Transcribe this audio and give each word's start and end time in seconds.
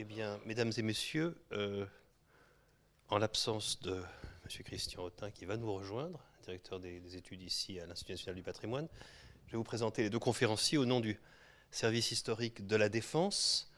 Eh 0.00 0.04
bien, 0.04 0.38
mesdames 0.46 0.70
et 0.76 0.82
messieurs, 0.82 1.36
euh, 1.50 1.84
en 3.08 3.18
l'absence 3.18 3.80
de 3.80 3.96
M. 3.96 4.62
Christian 4.64 5.02
Autin 5.02 5.32
qui 5.32 5.44
va 5.44 5.56
nous 5.56 5.74
rejoindre, 5.74 6.24
directeur 6.44 6.78
des, 6.78 7.00
des 7.00 7.16
études 7.16 7.42
ici 7.42 7.80
à 7.80 7.86
l'Institut 7.86 8.12
national 8.12 8.36
du 8.36 8.44
patrimoine, 8.44 8.86
je 9.48 9.52
vais 9.52 9.58
vous 9.58 9.64
présenter 9.64 10.04
les 10.04 10.08
deux 10.08 10.20
conférenciers 10.20 10.78
au 10.78 10.84
nom 10.84 11.00
du 11.00 11.18
service 11.72 12.12
historique 12.12 12.64
de 12.64 12.76
la 12.76 12.88
Défense. 12.88 13.72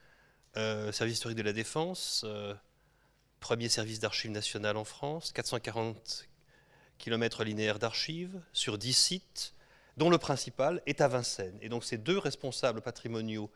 Euh, 0.59 0.93
service 0.93 1.15
historique 1.15 1.39
de 1.39 1.43
la 1.43 1.55
Défense, 1.55 2.27
euh, 2.27 2.55
premier 3.41 3.71
service 3.71 3.99
d'archives 3.99 4.31
nationales 4.31 4.77
en 4.77 4.85
France, 4.85 5.33
440 5.33 6.29
km 6.99 7.45
linéaires 7.45 7.79
d'archives 7.79 8.39
sur 8.53 8.77
10 8.77 8.93
sites, 8.93 9.55
dont 9.97 10.11
le 10.11 10.19
principal 10.19 10.83
est 10.85 11.01
à 11.01 11.09
Vincennes. 11.09 11.57
Et 11.63 11.71
donc 11.71 11.83
ces 11.83 11.97
deux 11.97 12.19
responsables 12.19 12.83
patrimoniaux 12.83 13.51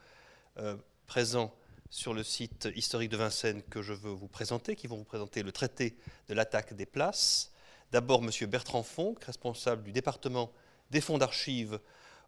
présents 1.07 1.55
sur 1.95 2.13
le 2.13 2.25
site 2.25 2.69
historique 2.75 3.11
de 3.11 3.17
Vincennes 3.17 3.62
que 3.62 3.80
je 3.80 3.93
veux 3.93 4.11
vous 4.11 4.27
présenter, 4.27 4.75
qui 4.75 4.89
vont 4.89 4.97
vous 4.97 5.05
présenter 5.05 5.45
le 5.45 5.52
traité 5.52 5.97
de 6.27 6.35
l'attaque 6.35 6.75
des 6.75 6.87
places. 6.87 7.52
D'abord, 7.93 8.21
M. 8.21 8.30
Bertrand 8.51 8.83
Fonck, 8.83 9.23
responsable 9.23 9.85
du 9.85 9.93
département 9.93 10.51
des 10.91 11.01
fonds 11.01 11.19
d'archives 11.19 11.79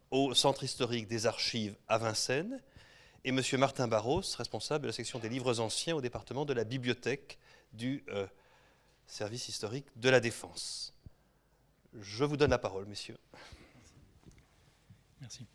au 0.09 0.33
Centre 0.33 0.63
historique 0.63 1.09
des 1.09 1.25
archives 1.25 1.75
à 1.89 1.97
Vincennes, 1.97 2.61
et 3.25 3.29
M. 3.29 3.41
Martin 3.57 3.89
Barros, 3.89 4.21
responsable 4.37 4.83
de 4.83 4.87
la 4.87 4.93
section 4.93 5.19
des 5.19 5.27
livres 5.27 5.59
anciens 5.59 5.97
au 5.97 6.01
département 6.01 6.45
de 6.45 6.53
la 6.53 6.63
bibliothèque 6.63 7.37
du 7.73 8.05
euh, 8.07 8.25
service 9.05 9.49
historique 9.49 9.87
de 9.97 10.07
la 10.07 10.21
Défense. 10.21 10.93
Je 11.99 12.23
vous 12.23 12.37
donne 12.37 12.51
la 12.51 12.57
parole, 12.57 12.85
messieurs. 12.85 13.17
Merci. 15.19 15.45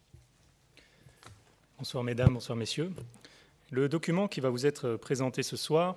Bonsoir 1.79 2.05
mesdames, 2.05 2.35
bonsoir 2.35 2.57
messieurs. 2.57 2.93
Le 3.73 3.89
document 3.89 4.29
qui 4.29 4.41
va 4.41 4.51
vous 4.51 4.67
être 4.67 4.97
présenté 4.97 5.43
ce 5.43 5.57
soir 5.57 5.97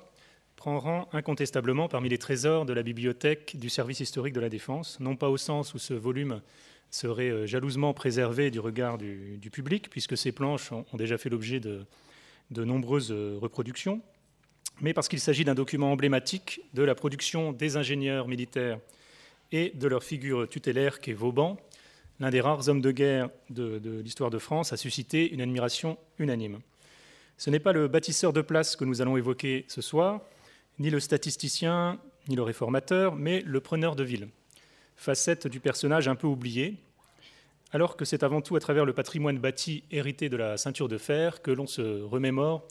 prend 0.56 0.80
rang 0.80 1.10
incontestablement 1.12 1.90
parmi 1.90 2.08
les 2.08 2.18
trésors 2.18 2.66
de 2.66 2.72
la 2.72 2.84
bibliothèque 2.84 3.58
du 3.60 3.68
service 3.68 4.00
historique 4.00 4.34
de 4.34 4.40
la 4.40 4.48
Défense, 4.48 4.98
non 5.02 5.18
pas 5.18 5.30
au 5.30 5.36
sens 5.36 5.74
où 5.74 5.78
ce 5.78 5.94
volume 5.94 6.42
serait 6.90 7.30
euh, 7.30 7.46
jalousement 7.46 7.94
préservé 7.94 8.50
du 8.50 8.62
regard 8.62 8.98
du, 8.98 9.50
public, 9.52 9.90
puisque 9.90 10.16
ces 10.16 10.32
planches 10.32 10.72
ont, 10.72 10.86
déjà 10.94 11.18
fait 11.18 11.28
l'objet 11.28 11.60
de, 11.60 11.86
nombreuses 12.50 13.12
euh, 13.12 13.38
reproductions, 13.42 14.02
mais 14.80 14.94
parce 14.94 15.10
qu'il 15.10 15.20
s'agit 15.20 15.44
d'un 15.44 15.54
document 15.54 15.92
emblématique 15.92 16.62
de 16.76 16.84
la 16.84 16.96
production 16.96 17.52
des 17.52 17.76
ingénieurs 17.76 18.30
militaires 18.30 18.80
et 19.52 19.74
de 19.76 19.88
leur 19.90 20.06
figure 20.06 20.48
tutélaire 20.48 21.02
qu'est 21.02 21.12
Vauban, 21.12 21.58
l'un 22.22 22.30
des 22.30 22.40
rares 22.40 22.70
hommes 22.70 22.80
de 22.80 22.92
guerre 22.92 23.30
de 23.50 24.00
l'histoire 24.02 24.30
de 24.30 24.40
France, 24.40 24.72
a 24.72 24.78
suscité 24.78 25.30
une 25.30 25.42
admiration 25.42 25.98
unanime. 26.20 26.62
Ce 27.38 27.50
n'est 27.50 27.60
pas 27.60 27.74
le 27.74 27.88
bâtisseur 27.88 28.34
de 28.34 28.42
place 28.42 28.76
que 28.76 28.86
nous 28.86 29.02
allons 29.02 29.18
évoquer 29.18 29.66
ce 29.68 29.82
soir, 29.82 30.22
ni 30.80 30.90
le 30.90 31.00
statisticien, 31.00 32.00
ni 32.28 32.36
le 32.36 32.44
réformateur, 32.44 33.16
mais 33.16 33.42
le 33.42 33.60
preneur 33.60 33.96
de 33.96 34.04
ville, 34.04 34.30
facette 34.96 35.48
du 35.48 35.60
personnage 35.60 36.08
un 36.08 36.16
peu 36.16 36.28
oublié, 36.28 36.78
alors 37.72 37.98
que 37.98 38.06
c'est 38.06 38.24
avant 38.24 38.42
tout 38.42 38.56
à 38.56 38.60
travers 38.60 38.86
le 38.86 38.94
patrimoine 38.94 39.38
bâti 39.38 39.84
hérité 39.92 40.30
de 40.30 40.38
la 40.38 40.58
ceinture 40.58 40.88
de 40.88 40.98
fer 40.98 41.42
que 41.42 41.52
l'on 41.52 41.68
se 41.68 42.02
remémore 42.02 42.66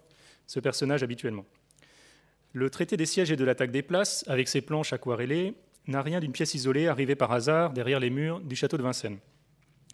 ce 0.47 0.61
personnage 0.61 1.03
habituellement. 1.03 1.45
Le 2.53 2.71
traité 2.71 2.97
des 2.97 3.07
sièges 3.07 3.31
et 3.31 3.37
de 3.37 3.45
l'attaque 3.45 3.73
des 3.73 3.83
places, 3.83 4.25
avec 4.29 4.49
ses 4.49 4.61
planches 4.61 4.93
aquarellées, 4.93 5.55
n'a 5.87 6.01
rien 6.01 6.21
d'une 6.21 6.33
pièce 6.33 6.55
isolée 6.55 6.89
arrivée 6.89 7.17
par 7.17 7.33
hasard 7.33 7.73
derrière 7.73 8.01
les 8.01 8.11
murs 8.11 8.41
du 8.41 8.57
château 8.57 8.79
de 8.79 8.83
Vincennes. 8.83 9.19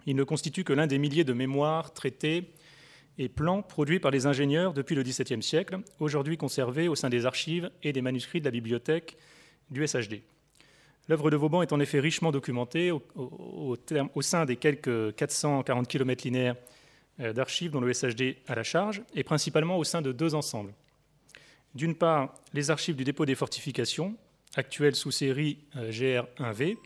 Il 0.06 0.14
ne 0.14 0.24
constitue 0.24 0.62
que 0.62 0.72
l'un 0.72 0.86
des 0.86 0.98
milliers 0.98 1.24
de 1.24 1.32
mémoires, 1.32 1.92
traités 1.92 2.52
et 3.18 3.28
plans 3.28 3.62
produits 3.62 4.00
par 4.00 4.10
les 4.10 4.26
ingénieurs 4.26 4.72
depuis 4.72 4.94
le 4.94 5.02
XVIIe 5.02 5.42
siècle, 5.42 5.78
aujourd'hui 5.98 6.36
conservés 6.36 6.88
au 6.88 6.94
sein 6.94 7.10
des 7.10 7.26
archives 7.26 7.70
et 7.82 7.92
des 7.92 8.02
manuscrits 8.02 8.40
de 8.40 8.44
la 8.46 8.50
bibliothèque 8.50 9.16
du 9.70 9.86
SHD. 9.86 10.22
L'œuvre 11.08 11.30
de 11.30 11.36
Vauban 11.36 11.62
est 11.62 11.72
en 11.72 11.80
effet 11.80 11.98
richement 12.00 12.30
documentée 12.30 12.92
au, 12.92 13.02
au, 13.16 14.22
sein 14.22 14.44
des 14.44 14.56
quelques 14.56 15.14
440 15.16 15.88
km 15.88 16.24
linéaires 16.24 16.56
euh, 17.20 17.32
d'archives 17.32 17.72
dont 17.72 17.80
le 17.80 17.92
SHD 17.92 18.36
a 18.46 18.54
la 18.54 18.62
charge, 18.62 19.02
et 19.14 19.24
principalement 19.24 19.76
au 19.76 19.84
sein 19.84 20.02
de 20.02 20.12
deux 20.12 20.34
ensembles. 20.34 20.72
D'une 21.74 21.94
part, 21.94 22.34
les 22.52 22.70
archives 22.70 22.96
du 22.96 23.04
dépôt 23.04 23.26
des 23.26 23.34
fortifications, 23.34 24.16
actuelles 24.54 24.94
sous 24.94 25.10
série 25.10 25.58
euh, 25.76 25.90
GR1V, 25.90 26.76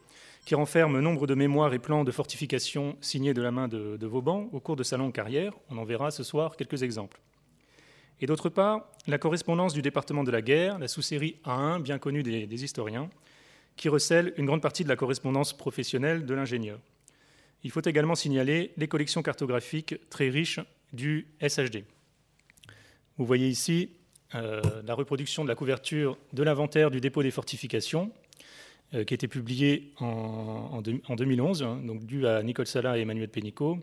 qui 0.45 0.55
renferment 0.55 1.01
nombre 1.01 1.27
de 1.27 1.35
mémoires 1.35 1.73
et 1.73 1.79
plans 1.79 2.05
de 2.05 2.11
fortifications 2.11 2.97
signés 3.01 3.35
de 3.35 3.43
la 3.43 3.51
main 3.51 3.69
de, 3.69 4.07
Vauban 4.07 4.49
au 4.53 4.61
cours 4.61 4.77
de 4.77 4.83
sa 4.83 4.97
longue 4.97 5.13
carrière. 5.13 5.55
On 5.71 5.79
en 5.79 5.85
verra 5.85 6.11
ce 6.11 6.23
soir 6.23 6.57
quelques 6.57 6.83
exemples. 6.83 7.21
Et 8.21 8.27
d'autre 8.27 8.49
part, 8.49 8.89
la 9.07 9.19
correspondance 9.19 9.73
du 9.73 9.83
département 9.83 10.23
de 10.23 10.31
la 10.31 10.43
guerre, 10.43 10.79
la 10.79 10.89
sous-série 10.89 11.41
A1, 11.45 11.83
bien 11.83 11.99
connue 11.99 12.23
des, 12.23 12.65
historiens, 12.65 13.09
qui 13.77 13.89
recèle 13.89 14.35
une 14.37 14.47
grande 14.47 14.63
partie 14.63 14.85
de 14.85 14.89
la 14.89 14.97
correspondance 14.97 15.57
professionnelle 15.57 16.27
de 16.27 16.35
l'ingénieur. 16.35 16.79
Il 17.65 17.71
faut 17.71 17.83
également 17.83 18.15
signaler 18.15 18.73
les 18.77 18.87
collections 18.87 19.23
cartographiques 19.23 19.97
très 20.11 20.29
riches 20.29 20.61
du 20.93 21.27
SHD. 21.41 21.85
Vous 23.17 23.25
voyez 23.25 23.49
ici 23.49 23.91
euh, 24.35 24.61
la 24.87 24.95
reproduction 24.95 25.43
de 25.45 25.49
la 25.49 25.55
couverture 25.55 26.19
de 26.33 26.43
l'inventaire 26.43 26.91
du 26.91 27.01
dépôt 27.01 27.23
des 27.23 27.31
fortifications, 27.31 28.13
qui 28.93 28.97
a 28.97 29.17
été 29.17 29.27
publié 29.27 29.93
en, 29.99 30.71
en, 30.73 30.83
de, 30.83 31.01
en 31.09 31.17
2011, 31.17 31.63
hein, 31.63 31.81
donc 31.85 32.05
dû 32.05 32.27
à 32.27 32.43
Nicole 32.43 32.67
Sala 32.67 32.97
et 32.97 33.01
Emmanuel 33.01 33.29
Pénicaud. 33.29 33.79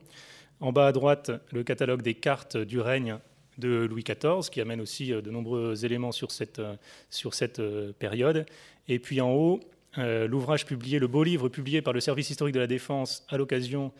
En 0.61 0.71
bas 0.71 0.87
à 0.87 0.91
droite, 0.91 1.31
le 1.51 1.63
catalogue 1.63 2.01
des 2.01 2.13
cartes 2.13 2.55
du 2.55 2.79
règne 2.79 3.17
de 3.57 3.85
Louis 3.89 4.03
XIV, 4.03 4.49
qui 4.49 4.61
amène 4.61 4.79
aussi 4.79 5.11
euh, 5.11 5.21
de 5.21 5.29
nombreux 5.29 5.83
éléments 5.83 6.11
sur 6.13 6.31
cette, 6.31 6.61
cette 7.09 7.61
période. 7.99 8.45
Et 8.87 8.99
puis 8.99 9.19
en 9.19 9.31
haut, 9.31 9.59
euh, 9.97 10.27
l'ouvrage 10.27 10.65
publié, 10.65 10.99
le 10.99 11.07
beau 11.07 11.23
livre 11.23 11.49
publié 11.49 11.81
par 11.81 11.93
le 11.93 11.99
service 11.99 12.29
historique 12.29 12.55
de 12.55 12.59
la 12.59 12.67
Défense 12.67 13.25
à 13.29 13.37
l'occasion 13.37 13.91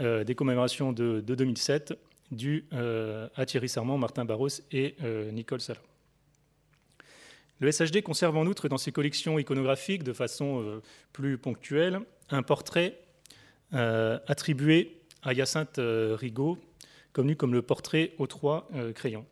euh, 0.00 0.24
des 0.24 0.34
commémorations 0.34 0.92
de, 0.92 1.22
de 1.24 1.34
2007, 1.34 1.94
dû 2.30 2.66
euh, 2.72 3.28
à 3.36 3.46
Thierry 3.46 3.68
Sarment, 3.68 3.96
Martin 3.96 4.24
Barros 4.24 4.48
et 4.72 4.96
euh, 5.02 5.30
Nicole 5.30 5.60
Sala. 5.60 5.80
Le 7.60 7.70
SHD 7.70 8.02
conserve 8.02 8.36
en 8.36 8.46
outre 8.46 8.68
dans 8.68 8.78
ses 8.78 8.92
collections 8.92 9.38
iconographiques, 9.38 10.02
de 10.02 10.12
façon 10.12 10.62
euh, 10.62 10.82
plus 11.12 11.38
ponctuelle, 11.38 12.00
un 12.30 12.42
portrait 12.42 12.98
euh, 13.72 14.18
attribué 14.26 14.98
à 15.22 15.32
Hyacinthe 15.32 15.80
Rigaud, 15.80 16.58
connu 17.12 17.34
comme 17.34 17.52
le 17.52 17.62
portrait 17.62 18.12
aux 18.18 18.26
trois 18.26 18.68
crayons. 18.94 19.26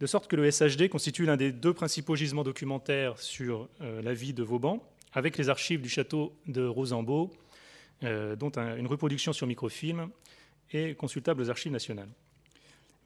De 0.00 0.06
sorte 0.06 0.26
que 0.26 0.36
le 0.36 0.50
SHD 0.50 0.88
constitue 0.90 1.24
l'un 1.24 1.36
des 1.36 1.52
deux 1.52 1.72
principaux 1.72 2.16
gisements 2.16 2.42
documentaires 2.42 3.18
sur 3.18 3.68
la 3.80 4.12
vie 4.12 4.34
de 4.34 4.42
Vauban, 4.42 4.82
avec 5.12 5.38
les 5.38 5.48
archives 5.48 5.80
du 5.80 5.88
château 5.88 6.34
de 6.46 6.66
Rosambeau, 6.66 7.30
euh, 8.02 8.36
dont 8.36 8.52
un, 8.56 8.76
une 8.76 8.86
reproduction 8.86 9.32
sur 9.32 9.46
microfilm 9.46 10.08
est 10.72 10.96
consultable 10.96 11.42
aux 11.42 11.50
archives 11.50 11.72
nationales. 11.72 12.08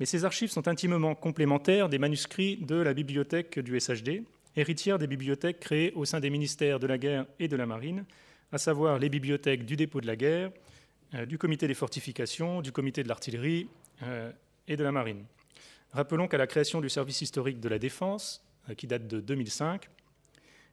Mais 0.01 0.07
ces 0.07 0.25
archives 0.25 0.51
sont 0.51 0.67
intimement 0.69 1.15
complémentaires 1.15 1.89
des 1.89 1.99
manuscrits 1.99 2.57
de 2.57 2.77
la 2.77 2.95
bibliothèque 2.95 3.59
du 3.59 3.79
SHD, 3.79 4.25
héritière 4.57 4.99
des 4.99 5.07
bibliothèques 5.07 5.61
créées 5.61 5.93
au 5.95 6.05
sein 6.05 6.21
des 6.21 6.31
ministères 6.31 6.81
de 6.81 6.87
la 6.87 6.99
guerre 6.99 7.27
et 7.39 7.49
de 7.49 7.57
la 7.57 7.67
marine, 7.67 8.05
à 8.53 8.59
savoir 8.59 8.99
les 8.99 9.09
bibliothèques 9.09 9.65
du 9.65 9.77
dépôt 9.77 10.01
de 10.01 10.07
la 10.07 10.17
guerre, 10.17 10.51
euh, 11.15 11.27
du 11.27 11.39
comité 11.39 11.69
des 11.69 11.75
fortifications, 11.75 12.61
du 12.61 12.73
comité 12.73 13.03
de 13.03 13.09
l'artillerie 13.09 13.69
euh, 14.03 14.33
et 14.67 14.77
de 14.77 14.83
la 14.83 14.93
marine. 14.93 15.25
Rappelons 15.93 16.27
qu'à 16.27 16.39
la 16.39 16.47
création 16.47 16.81
du 16.81 16.89
service 16.89 17.21
historique 17.21 17.61
de 17.61 17.69
la 17.69 17.79
défense, 17.79 18.45
euh, 18.69 18.75
qui 18.75 18.87
date 18.87 19.07
de 19.07 19.21
2005, 19.21 19.89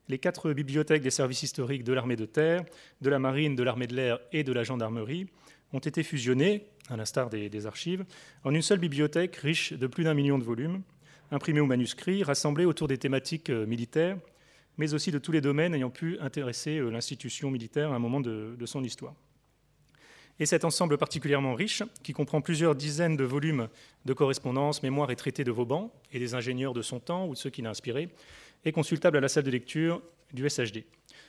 les 0.09 0.17
quatre 0.17 0.51
bibliothèques 0.51 1.03
des 1.03 1.11
services 1.11 1.43
historiques 1.43 1.83
de 1.83 1.93
l'armée 1.93 2.15
de 2.15 2.25
terre, 2.25 2.63
de 3.01 3.09
la 3.09 3.19
marine, 3.19 3.55
de 3.55 3.63
l'armée 3.63 3.87
de 3.87 3.95
l'air 3.95 4.19
et 4.31 4.43
de 4.43 4.51
la 4.51 4.63
gendarmerie 4.63 5.27
ont 5.73 5.79
été 5.79 6.03
fusionnées, 6.03 6.67
à 6.91 6.97
l'instar 6.97 7.29
des, 7.29 7.65
archives, 7.65 8.05
en 8.43 8.53
une 8.53 8.61
seule 8.61 8.79
bibliothèque 8.79 9.37
riche 9.37 9.73
de 9.73 9.87
plus 9.87 10.03
d'un 10.03 10.13
million 10.13 10.37
de 10.37 10.43
volumes, 10.43 10.81
imprimés 11.31 11.61
ou 11.61 11.65
manuscrits, 11.65 12.23
rassemblés 12.23 12.65
autour 12.65 12.87
des 12.87 12.97
thématiques 12.97 13.49
euh, 13.49 13.65
militaires, 13.65 14.17
mais 14.77 14.93
aussi 14.93 15.11
de 15.11 15.17
tous 15.17 15.31
les 15.31 15.41
domaines 15.41 15.73
ayant 15.73 15.89
pu 15.89 16.19
intéresser 16.19 16.77
euh, 16.77 16.89
l'institution 16.89 17.49
militaire 17.49 17.91
à 17.91 17.95
un 17.95 17.99
moment 17.99 18.19
de, 18.19 18.55
de 18.59 18.65
son 18.65 18.83
histoire. 18.83 19.13
Et 20.39 20.45
cet 20.45 20.65
ensemble 20.65 20.97
particulièrement 20.97 21.53
riche, 21.53 21.83
qui 22.03 22.13
comprend 22.13 22.41
plusieurs 22.41 22.75
dizaines 22.75 23.15
de 23.15 23.23
volumes 23.23 23.69
de 24.05 24.13
correspondances, 24.13 24.83
mémoires 24.83 25.11
et 25.11 25.15
traités 25.15 25.43
de 25.43 25.51
Vauban 25.51 25.93
et 26.11 26.19
des 26.19 26.33
ingénieurs 26.33 26.73
de 26.73 26.81
son 26.81 26.99
temps 26.99 27.27
ou 27.27 27.33
de 27.33 27.37
ceux 27.37 27.49
qui 27.49 27.61
l'ont 27.61 27.69
inspiré, 27.69 28.09
est 28.65 28.71
consultable 28.71 29.17
à 29.17 29.21
la 29.21 29.29
salle 29.29 29.43
de 29.43 29.51
lecture 29.51 30.01
du 30.33 30.47
SHD. 30.49 30.83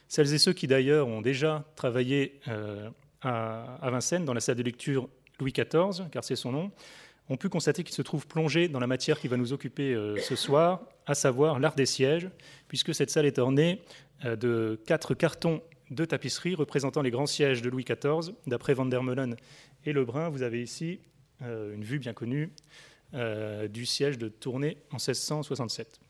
Celles 0.08 0.32
et 0.34 0.38
ceux 0.38 0.52
qui 0.52 0.66
d'ailleurs 0.66 1.08
ont 1.08 1.20
déjà 1.20 1.64
travaillé 1.76 2.40
euh, 2.48 2.90
à, 3.20 3.76
à, 3.76 3.90
Vincennes 3.90 4.24
dans 4.24 4.34
la 4.34 4.40
salle 4.40 4.56
de 4.56 4.62
lecture 4.62 5.08
Louis 5.42 5.52
XIV, 5.52 6.08
car 6.10 6.24
c'est 6.24 6.36
son 6.36 6.52
nom, 6.52 6.72
ont 7.28 7.36
pu 7.36 7.48
constater 7.48 7.84
qu'il 7.84 7.94
se 7.94 8.02
trouve 8.02 8.26
plongé 8.26 8.68
dans 8.68 8.80
la 8.80 8.86
matière 8.86 9.18
qui 9.18 9.28
va 9.28 9.36
nous 9.36 9.52
occuper 9.52 9.94
euh, 9.94 10.16
ce 10.18 10.36
soir, 10.36 10.82
à 11.06 11.14
savoir 11.14 11.58
l'art 11.58 11.74
des 11.74 11.86
sièges, 11.86 12.28
puisque 12.68 12.94
cette 12.94 13.10
salle 13.10 13.26
est 13.26 13.38
ornée 13.38 13.80
euh, 14.24 14.36
de 14.36 14.80
quatre 14.86 15.14
cartons 15.14 15.62
de 15.90 16.04
tapisserie 16.04 16.54
représentant 16.54 17.02
les 17.02 17.10
grands 17.10 17.26
sièges 17.26 17.62
de 17.62 17.68
Louis 17.68 17.84
XIV. 17.84 18.34
D'après 18.46 18.74
Van 18.74 18.86
der 18.86 19.02
Meulen 19.02 19.36
et 19.84 19.92
Lebrun, 19.92 20.30
vous 20.30 20.42
avez 20.42 20.62
ici 20.62 21.00
euh, 21.42 21.74
une 21.74 21.84
vue 21.84 21.98
bien 21.98 22.12
connue 22.12 22.52
du 23.68 23.84
siège 23.84 24.16
de 24.16 24.28
Tournai 24.28 24.78
en 24.90 24.96
1667. 24.96 26.00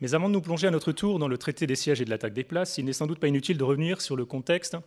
Mais 0.00 0.14
avant 0.14 0.30
de 0.30 0.32
nous 0.32 0.40
plonger 0.40 0.66
à 0.66 0.70
notre 0.70 0.90
tour 0.90 1.18
dans 1.18 1.28
le 1.28 1.36
traité 1.36 1.66
des 1.66 1.74
sièges 1.74 2.00
et 2.00 2.06
de 2.06 2.08
l'attaque 2.08 2.32
des 2.32 2.44
places, 2.44 2.78
il 2.78 2.86
n'est 2.86 2.94
sans 2.94 3.06
doute 3.06 3.18
pas 3.18 3.28
inutile 3.28 3.58
de 3.58 3.64
revenir 3.64 4.00
sur 4.00 4.16
le 4.16 4.24
contexte 4.24 4.78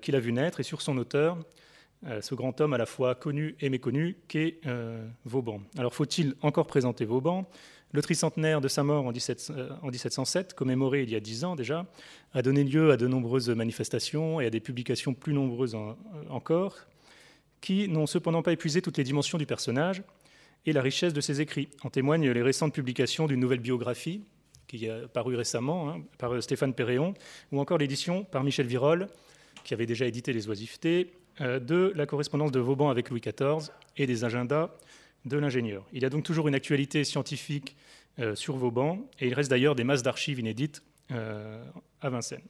qu'il 0.00 0.14
a 0.14 0.20
vu 0.20 0.32
naître 0.32 0.60
et 0.60 0.62
sur 0.62 0.82
son 0.82 0.96
auteur, 0.98 1.36
ce 2.20 2.34
grand 2.34 2.60
homme 2.60 2.72
à 2.72 2.78
la 2.78 2.86
fois 2.86 3.14
connu 3.14 3.56
et 3.60 3.70
méconnu 3.70 4.16
qu'est 4.28 4.60
Vauban. 5.24 5.60
Alors 5.76 5.94
faut-il 5.94 6.34
encore 6.42 6.66
présenter 6.66 7.04
Vauban? 7.04 7.48
Le 7.92 8.02
tricentenaire 8.02 8.60
de 8.60 8.68
sa 8.68 8.82
mort 8.82 9.06
en, 9.06 9.12
1707, 9.12 10.52
commémoré 10.52 11.02
il 11.04 11.10
y 11.10 11.16
a 11.16 11.20
dix 11.20 11.44
ans 11.44 11.56
déjà, 11.56 11.86
a 12.34 12.42
donné 12.42 12.62
lieu 12.62 12.90
à 12.90 12.98
de 12.98 13.06
nombreuses 13.06 13.48
manifestations 13.48 14.40
et 14.40 14.46
à 14.46 14.50
des 14.50 14.60
publications 14.60 15.14
plus 15.14 15.32
nombreuses 15.32 15.76
encore, 16.28 16.76
qui 17.62 17.88
n'ont 17.88 18.06
cependant 18.06 18.42
pas 18.42 18.52
épuisé 18.52 18.82
toutes 18.82 18.98
les 18.98 19.04
dimensions 19.04 19.38
du 19.38 19.46
personnage 19.46 20.02
et 20.66 20.72
la 20.72 20.82
richesse 20.82 21.14
de 21.14 21.20
ses 21.22 21.40
écrits. 21.40 21.70
En 21.82 21.88
témoignent 21.88 22.30
les 22.30 22.42
récentes 22.42 22.74
publications 22.74 23.26
d'une 23.26 23.40
nouvelle 23.40 23.60
biographie 23.60 24.22
qui 24.66 24.88
a 24.88 25.08
paru 25.08 25.34
récemment 25.34 25.88
hein, 25.88 26.02
par 26.18 26.42
Stéphane 26.42 26.74
Perréon, 26.74 27.14
ou 27.52 27.58
encore 27.58 27.78
l'édition 27.78 28.24
par 28.24 28.44
Michel 28.44 28.66
Virol, 28.66 29.08
qui 29.64 29.72
avait 29.72 29.86
déjà 29.86 30.04
édité 30.04 30.34
Les 30.34 30.46
Oisivetés, 30.48 31.10
euh, 31.10 31.27
de 31.40 31.92
la 31.94 32.06
correspondance 32.06 32.50
de 32.50 32.60
Vauban 32.60 32.90
avec 32.90 33.10
Louis 33.10 33.20
XIV 33.20 33.70
et 33.96 34.06
des 34.06 34.24
agendas 34.24 34.70
de 35.24 35.36
l'ingénieur. 35.36 35.84
Il 35.92 36.02
y 36.02 36.06
a 36.06 36.10
donc 36.10 36.24
toujours 36.24 36.48
une 36.48 36.54
actualité 36.54 37.04
scientifique 37.04 37.76
euh, 38.18 38.34
sur 38.34 38.56
Vauban, 38.56 38.98
et 39.20 39.28
il 39.28 39.34
reste 39.34 39.50
d'ailleurs 39.50 39.74
des 39.74 39.84
masses 39.84 40.02
d'archives 40.02 40.40
inédites 40.40 40.82
euh, 41.12 41.64
à 42.00 42.10
Vincennes. 42.10 42.42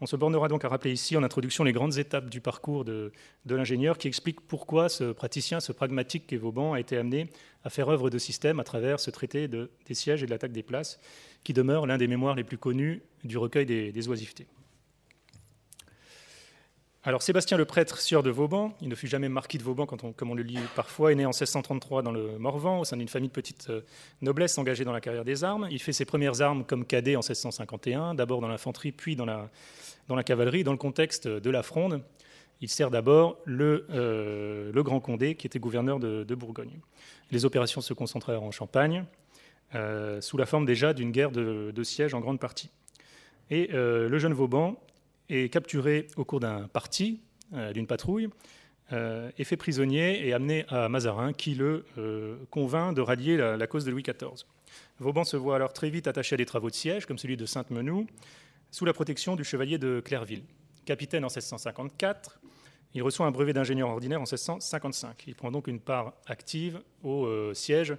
On 0.00 0.06
se 0.06 0.16
bornera 0.16 0.48
donc 0.48 0.64
à 0.64 0.68
rappeler 0.68 0.92
ici 0.92 1.16
en 1.16 1.22
introduction 1.22 1.62
les 1.62 1.72
grandes 1.72 1.98
étapes 1.98 2.28
du 2.28 2.40
parcours 2.40 2.84
de, 2.84 3.12
l'ingénieur 3.46 3.96
qui 3.96 4.08
explique 4.08 4.40
pourquoi 4.40 4.88
ce 4.88 5.12
praticien, 5.12 5.60
ce 5.60 5.70
pragmatique 5.70 6.26
qu'est 6.26 6.36
Vauban, 6.36 6.72
a 6.72 6.80
été 6.80 6.96
amené 6.96 7.30
à 7.62 7.70
faire 7.70 7.88
œuvre 7.88 8.10
de 8.10 8.18
système 8.18 8.58
à 8.58 8.64
travers 8.64 8.98
ce 8.98 9.10
traité 9.10 9.46
des 9.46 9.94
sièges 9.94 10.24
et 10.24 10.26
de 10.26 10.32
l'attaque 10.32 10.52
des 10.52 10.64
places, 10.64 10.98
qui 11.44 11.52
demeure 11.52 11.86
l'un 11.86 11.96
des 11.96 12.08
mémoires 12.08 12.34
les 12.34 12.44
plus 12.44 12.58
connus 12.58 13.02
du 13.22 13.38
recueil 13.38 13.66
des 13.66 14.08
oisivetés. 14.08 14.48
Alors 17.06 17.20
Sébastien 17.20 17.58
le 17.58 17.66
prêtre, 17.66 17.98
sieur 17.98 18.22
de 18.22 18.30
Vauban, 18.30 18.74
il 18.80 18.88
ne 18.88 18.94
fut 18.94 19.08
jamais 19.08 19.28
marquis 19.28 19.58
de 19.58 19.62
Vauban 19.62 19.84
comme 19.84 20.30
on 20.30 20.34
le 20.34 20.42
lit 20.42 20.58
parfois, 20.74 21.12
est 21.12 21.14
né 21.14 21.26
en 21.26 21.36
1633 21.36 22.00
dans 22.00 22.12
le 22.12 22.38
Morvan 22.38 22.80
au 22.80 22.84
sein 22.84 22.96
d'une 22.96 23.08
famille 23.08 23.28
de 23.28 23.34
petite 23.34 23.68
euh, 23.68 23.82
noblesse 24.22 24.56
engagée 24.56 24.84
dans 24.84 24.92
la 24.92 25.02
carrière 25.02 25.26
des 25.26 25.44
armes. 25.44 25.68
Il 25.70 25.82
fait 25.82 25.92
ses 25.92 26.06
premières 26.06 26.40
armes 26.40 26.64
comme 26.64 26.86
cadet 26.86 27.14
en 27.14 27.18
1651, 27.18 28.14
d'abord 28.14 28.40
dans 28.40 28.48
l'infanterie 28.48 28.90
puis 28.90 29.16
dans 29.16 29.26
la, 29.26 30.22
cavalerie, 30.22 30.64
dans 30.64 30.72
le 30.72 30.78
contexte 30.78 31.28
de 31.28 31.50
la 31.50 31.62
fronde. 31.62 32.00
Il 32.62 32.70
sert 32.70 32.90
d'abord 32.90 33.36
le, 33.44 33.86
euh, 33.90 34.72
Grand 34.72 35.00
Condé 35.00 35.34
qui 35.34 35.46
était 35.46 35.58
gouverneur 35.58 36.00
de, 36.00 36.34
Bourgogne. 36.34 36.80
Les 37.30 37.44
opérations 37.44 37.82
se 37.82 37.92
concentrèrent 37.92 38.42
en 38.42 38.50
Champagne, 38.50 39.04
euh, 39.74 40.22
sous 40.22 40.38
la 40.38 40.46
forme 40.46 40.64
déjà 40.64 40.94
d'une 40.94 41.10
guerre 41.10 41.32
de, 41.32 41.82
siège 41.82 42.14
en 42.14 42.20
grande 42.20 42.40
partie. 42.40 42.70
Et 43.50 43.68
le 43.72 44.18
jeune 44.18 44.32
Vauban 44.32 44.80
est 45.28 45.52
capturé 45.52 46.08
au 46.16 46.24
cours 46.24 46.40
d'un 46.40 46.68
parti, 46.68 47.20
euh, 47.52 47.72
d'une 47.72 47.86
patrouille, 47.86 48.28
euh, 48.92 49.30
est 49.38 49.44
fait 49.44 49.56
prisonnier 49.56 50.26
et 50.26 50.32
amené 50.32 50.64
à 50.68 50.88
Mazarin, 50.88 51.32
qui 51.32 51.54
le 51.54 51.84
euh, 51.98 52.36
convainc 52.50 52.94
de 52.94 53.00
rallier 53.00 53.36
la, 53.36 53.66
cause 53.66 53.84
de 53.84 53.90
Louis 53.90 54.02
XIV. 54.02 54.44
Vauban 54.98 55.24
se 55.24 55.36
voit 55.36 55.56
alors 55.56 55.72
très 55.72 55.90
vite 55.90 56.06
attaché 56.06 56.34
à 56.34 56.36
des 56.36 56.44
travaux 56.44 56.70
de 56.70 56.74
siège, 56.74 57.06
comme 57.06 57.18
celui 57.18 57.36
de 57.36 57.46
Sainte-Menou, 57.46 58.06
sous 58.70 58.84
la 58.84 58.92
protection 58.92 59.36
du 59.36 59.44
chevalier 59.44 59.78
de 59.78 60.00
Clairville. 60.04 60.44
Capitaine 60.84 61.24
en 61.24 61.28
1654, 61.28 62.40
il 62.92 63.02
reçoit 63.02 63.26
un 63.26 63.30
brevet 63.30 63.52
d'ingénieur 63.52 63.88
ordinaire 63.88 64.20
en 64.20 64.24
1655. 64.24 65.24
Il 65.26 65.34
prend 65.34 65.50
donc 65.50 65.66
une 65.66 65.80
part 65.80 66.12
active 66.26 66.80
au 67.02 67.54
siège 67.54 67.96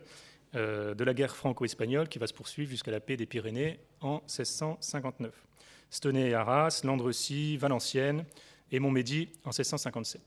de 0.54 1.04
la 1.04 1.14
guerre 1.14 1.36
franco-espagnole 1.36 2.08
qui 2.08 2.20
va 2.20 2.28
se 2.28 2.34
poursuivre 2.34 2.70
jusqu'à 2.70 2.92
la 2.92 3.00
paix 3.00 3.18
des 3.18 3.26
Pyrénées 3.26 3.80
en 4.02 4.22
1659. 4.28 5.45
Stenay 5.90 6.30
et 6.30 6.34
Arras, 6.34 6.82
Landrecy, 6.84 7.58
Valenciennes 7.58 8.26
et 8.72 8.80
Montmédy 8.80 9.30
en 9.44 9.50
1657. 9.50 10.22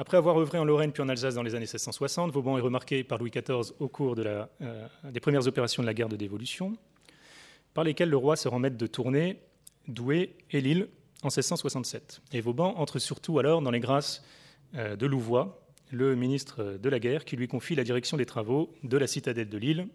Après 0.00 0.16
avoir 0.16 0.38
œuvré 0.38 0.58
en 0.58 0.64
Lorraine 0.64 0.92
puis 0.92 1.02
en 1.02 1.08
Alsace 1.08 1.34
dans 1.34 1.42
les 1.42 1.56
années 1.56 1.62
1660, 1.62 2.30
Vauban 2.30 2.56
est 2.56 2.60
remarqué 2.60 3.02
par 3.02 3.18
Louis 3.18 3.30
XIV 3.30 3.72
au 3.80 3.88
cours 3.88 4.14
euh, 4.16 4.46
des 5.10 5.18
premières 5.18 5.48
opérations 5.48 5.82
de 5.82 5.88
la 5.88 5.94
guerre 5.94 6.08
de 6.08 6.14
dévolution, 6.14 6.76
par 7.74 7.82
lesquelles 7.82 8.08
le 8.08 8.16
roi 8.16 8.36
se 8.36 8.46
rend 8.46 8.60
maître 8.60 8.76
de 8.76 8.86
Tournai, 8.86 9.40
Douai 9.88 10.36
et 10.52 10.60
Lille 10.60 10.88
en 11.22 11.28
1667. 11.28 12.20
Et 12.32 12.40
Vauban 12.40 12.74
entre 12.76 13.00
surtout 13.00 13.40
alors 13.40 13.60
dans 13.60 13.72
les 13.72 13.80
grâces 13.80 14.22
euh, 14.76 14.94
de 14.94 15.04
Louvois, 15.04 15.60
le 15.90 16.14
ministre 16.14 16.78
de 16.80 16.88
la 16.88 17.00
guerre, 17.00 17.24
qui 17.24 17.34
lui 17.34 17.48
confie 17.48 17.74
la 17.74 17.82
direction 17.82 18.16
des 18.16 18.26
travaux 18.26 18.72
de 18.84 18.96
la 18.98 19.08
citadelle 19.08 19.48
de 19.48 19.58
Lille 19.58 19.88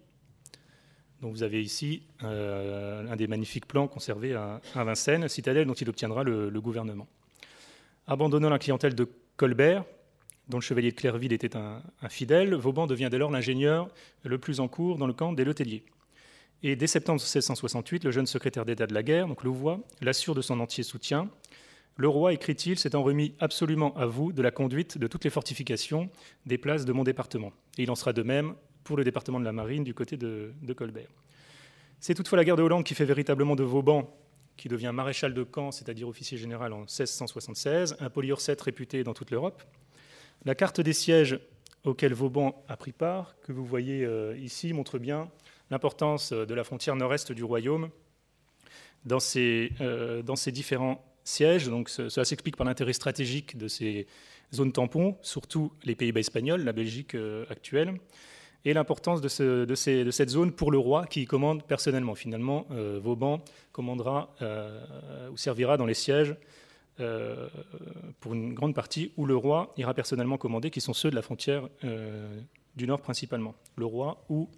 vous 1.30 1.42
avez 1.42 1.62
ici 1.62 2.02
euh, 2.22 3.06
un 3.10 3.16
des 3.16 3.26
magnifiques 3.26 3.66
plans 3.66 3.88
conservés 3.88 4.34
à, 4.34 4.60
Vincennes, 4.74 5.28
citadelle 5.28 5.66
dont 5.66 5.74
il 5.74 5.88
obtiendra 5.88 6.22
le, 6.24 6.60
gouvernement. 6.60 7.06
Abandonnant 8.06 8.50
la 8.50 8.58
clientèle 8.58 8.94
de 8.94 9.08
Colbert, 9.36 9.84
dont 10.48 10.58
le 10.58 10.62
chevalier 10.62 10.90
de 10.90 10.96
Clairville 10.96 11.32
était 11.32 11.56
un, 11.56 11.82
fidèle, 12.08 12.54
Vauban 12.54 12.86
devient 12.86 13.08
dès 13.10 13.18
lors 13.18 13.30
l'ingénieur 13.30 13.88
le 14.24 14.38
plus 14.38 14.60
en 14.60 14.68
cours 14.68 14.98
dans 14.98 15.06
le 15.06 15.14
camp 15.14 15.32
des 15.32 15.44
Letelliers. 15.44 15.84
Et 16.62 16.76
dès 16.76 16.86
septembre 16.86 17.20
1668, 17.20 18.04
le 18.04 18.10
jeune 18.10 18.26
secrétaire 18.26 18.64
d'État 18.64 18.86
de 18.86 18.94
la 18.94 19.02
guerre, 19.02 19.26
donc 19.26 19.42
Louvois, 19.44 19.80
l'assure 20.00 20.34
de 20.34 20.42
son 20.42 20.60
entier 20.60 20.82
soutien. 20.82 21.28
Le 21.96 22.08
roi, 22.08 22.32
écrit-il, 22.32 22.78
s'étant 22.78 23.02
remis 23.02 23.34
absolument 23.38 23.96
à 23.96 24.06
vous 24.06 24.32
de 24.32 24.42
la 24.42 24.50
conduite 24.50 24.98
de 24.98 25.06
toutes 25.06 25.24
les 25.24 25.30
fortifications 25.30 26.10
des 26.44 26.58
places 26.58 26.84
de 26.84 26.92
mon 26.92 27.04
département. 27.04 27.52
Et 27.78 27.84
il 27.84 27.90
en 27.90 27.94
sera 27.94 28.12
de 28.12 28.22
même 28.22 28.54
pour 28.84 28.96
le 28.96 29.04
département 29.04 29.40
de 29.40 29.44
la 29.44 29.52
Marine 29.52 29.82
du 29.82 29.94
côté 29.94 30.16
de, 30.16 30.52
Colbert. 30.76 31.08
C'est 32.00 32.14
toutefois 32.14 32.36
la 32.36 32.44
guerre 32.44 32.56
de 32.56 32.62
Hollande 32.62 32.84
qui 32.84 32.94
fait 32.94 33.04
véritablement 33.04 33.56
de 33.56 33.64
Vauban, 33.64 34.14
qui 34.56 34.68
devient 34.68 34.92
maréchal 34.94 35.34
de 35.34 35.42
camp, 35.42 35.72
c'est-à-dire 35.72 36.06
officier 36.06 36.38
général 36.38 36.72
en 36.72 36.80
1676, 36.80 37.96
un 37.98 38.10
polyurcète 38.10 38.60
réputé 38.60 39.02
dans 39.02 39.14
toute 39.14 39.30
l'Europe. 39.30 39.62
La 40.44 40.54
carte 40.54 40.80
des 40.80 40.92
sièges 40.92 41.40
auxquels 41.84 42.14
Vauban 42.14 42.62
a 42.68 42.76
pris 42.76 42.92
part, 42.92 43.34
que 43.40 43.52
vous 43.52 43.64
voyez 43.64 44.04
euh, 44.04 44.36
ici, 44.38 44.72
montre 44.72 44.98
bien 44.98 45.30
l'importance 45.70 46.32
de 46.32 46.54
la 46.54 46.62
frontière 46.62 46.94
nord-est 46.94 47.32
du 47.32 47.42
royaume 47.42 47.90
dans 49.04 49.20
ces, 49.20 49.70
euh, 49.80 50.22
différents 50.48 51.04
sièges. 51.24 51.68
Donc, 51.68 51.88
cela 51.88 52.24
s'explique 52.24 52.56
par 52.56 52.66
l'intérêt 52.66 52.92
stratégique 52.92 53.56
de 53.56 53.68
ces 53.68 54.06
zones 54.52 54.72
tampons, 54.72 55.16
surtout 55.22 55.72
les 55.84 55.94
Pays-Bas 55.94 56.20
espagnols, 56.20 56.62
la 56.62 56.72
Belgique 56.72 57.14
euh, 57.14 57.44
actuelle 57.50 57.94
et 58.64 58.72
l'importance 58.72 59.20
de, 59.20 59.28
cette 59.74 60.28
zone 60.30 60.52
pour 60.52 60.70
le 60.70 60.78
roi 60.78 61.06
qui 61.06 61.26
commande 61.26 61.62
personnellement. 61.64 62.14
Finalement, 62.14 62.66
euh, 62.70 62.98
Vauban 63.02 63.42
commandera 63.72 64.34
euh, 64.40 65.28
ou 65.30 65.36
servira 65.36 65.76
dans 65.76 65.86
les 65.86 65.94
sièges 65.94 66.34
euh, 67.00 67.48
pour 68.20 68.34
une 68.34 68.54
grande 68.54 68.74
partie 68.74 69.12
où 69.16 69.26
le 69.26 69.36
roi 69.36 69.72
ira 69.76 69.92
personnellement 69.92 70.38
commander, 70.38 70.70
qui 70.70 70.80
sont 70.80 70.94
ceux 70.94 71.10
de 71.10 71.14
la 71.14 71.22
frontière 71.22 71.68
du 72.76 72.86
nord 72.86 73.00
principalement. 73.00 73.54
Le 73.76 73.84
roi 73.84 74.24
ou 74.28 74.48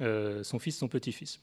son 0.00 0.58
fils, 0.58 0.78
son 0.78 0.88
petit-fils. 0.88 1.40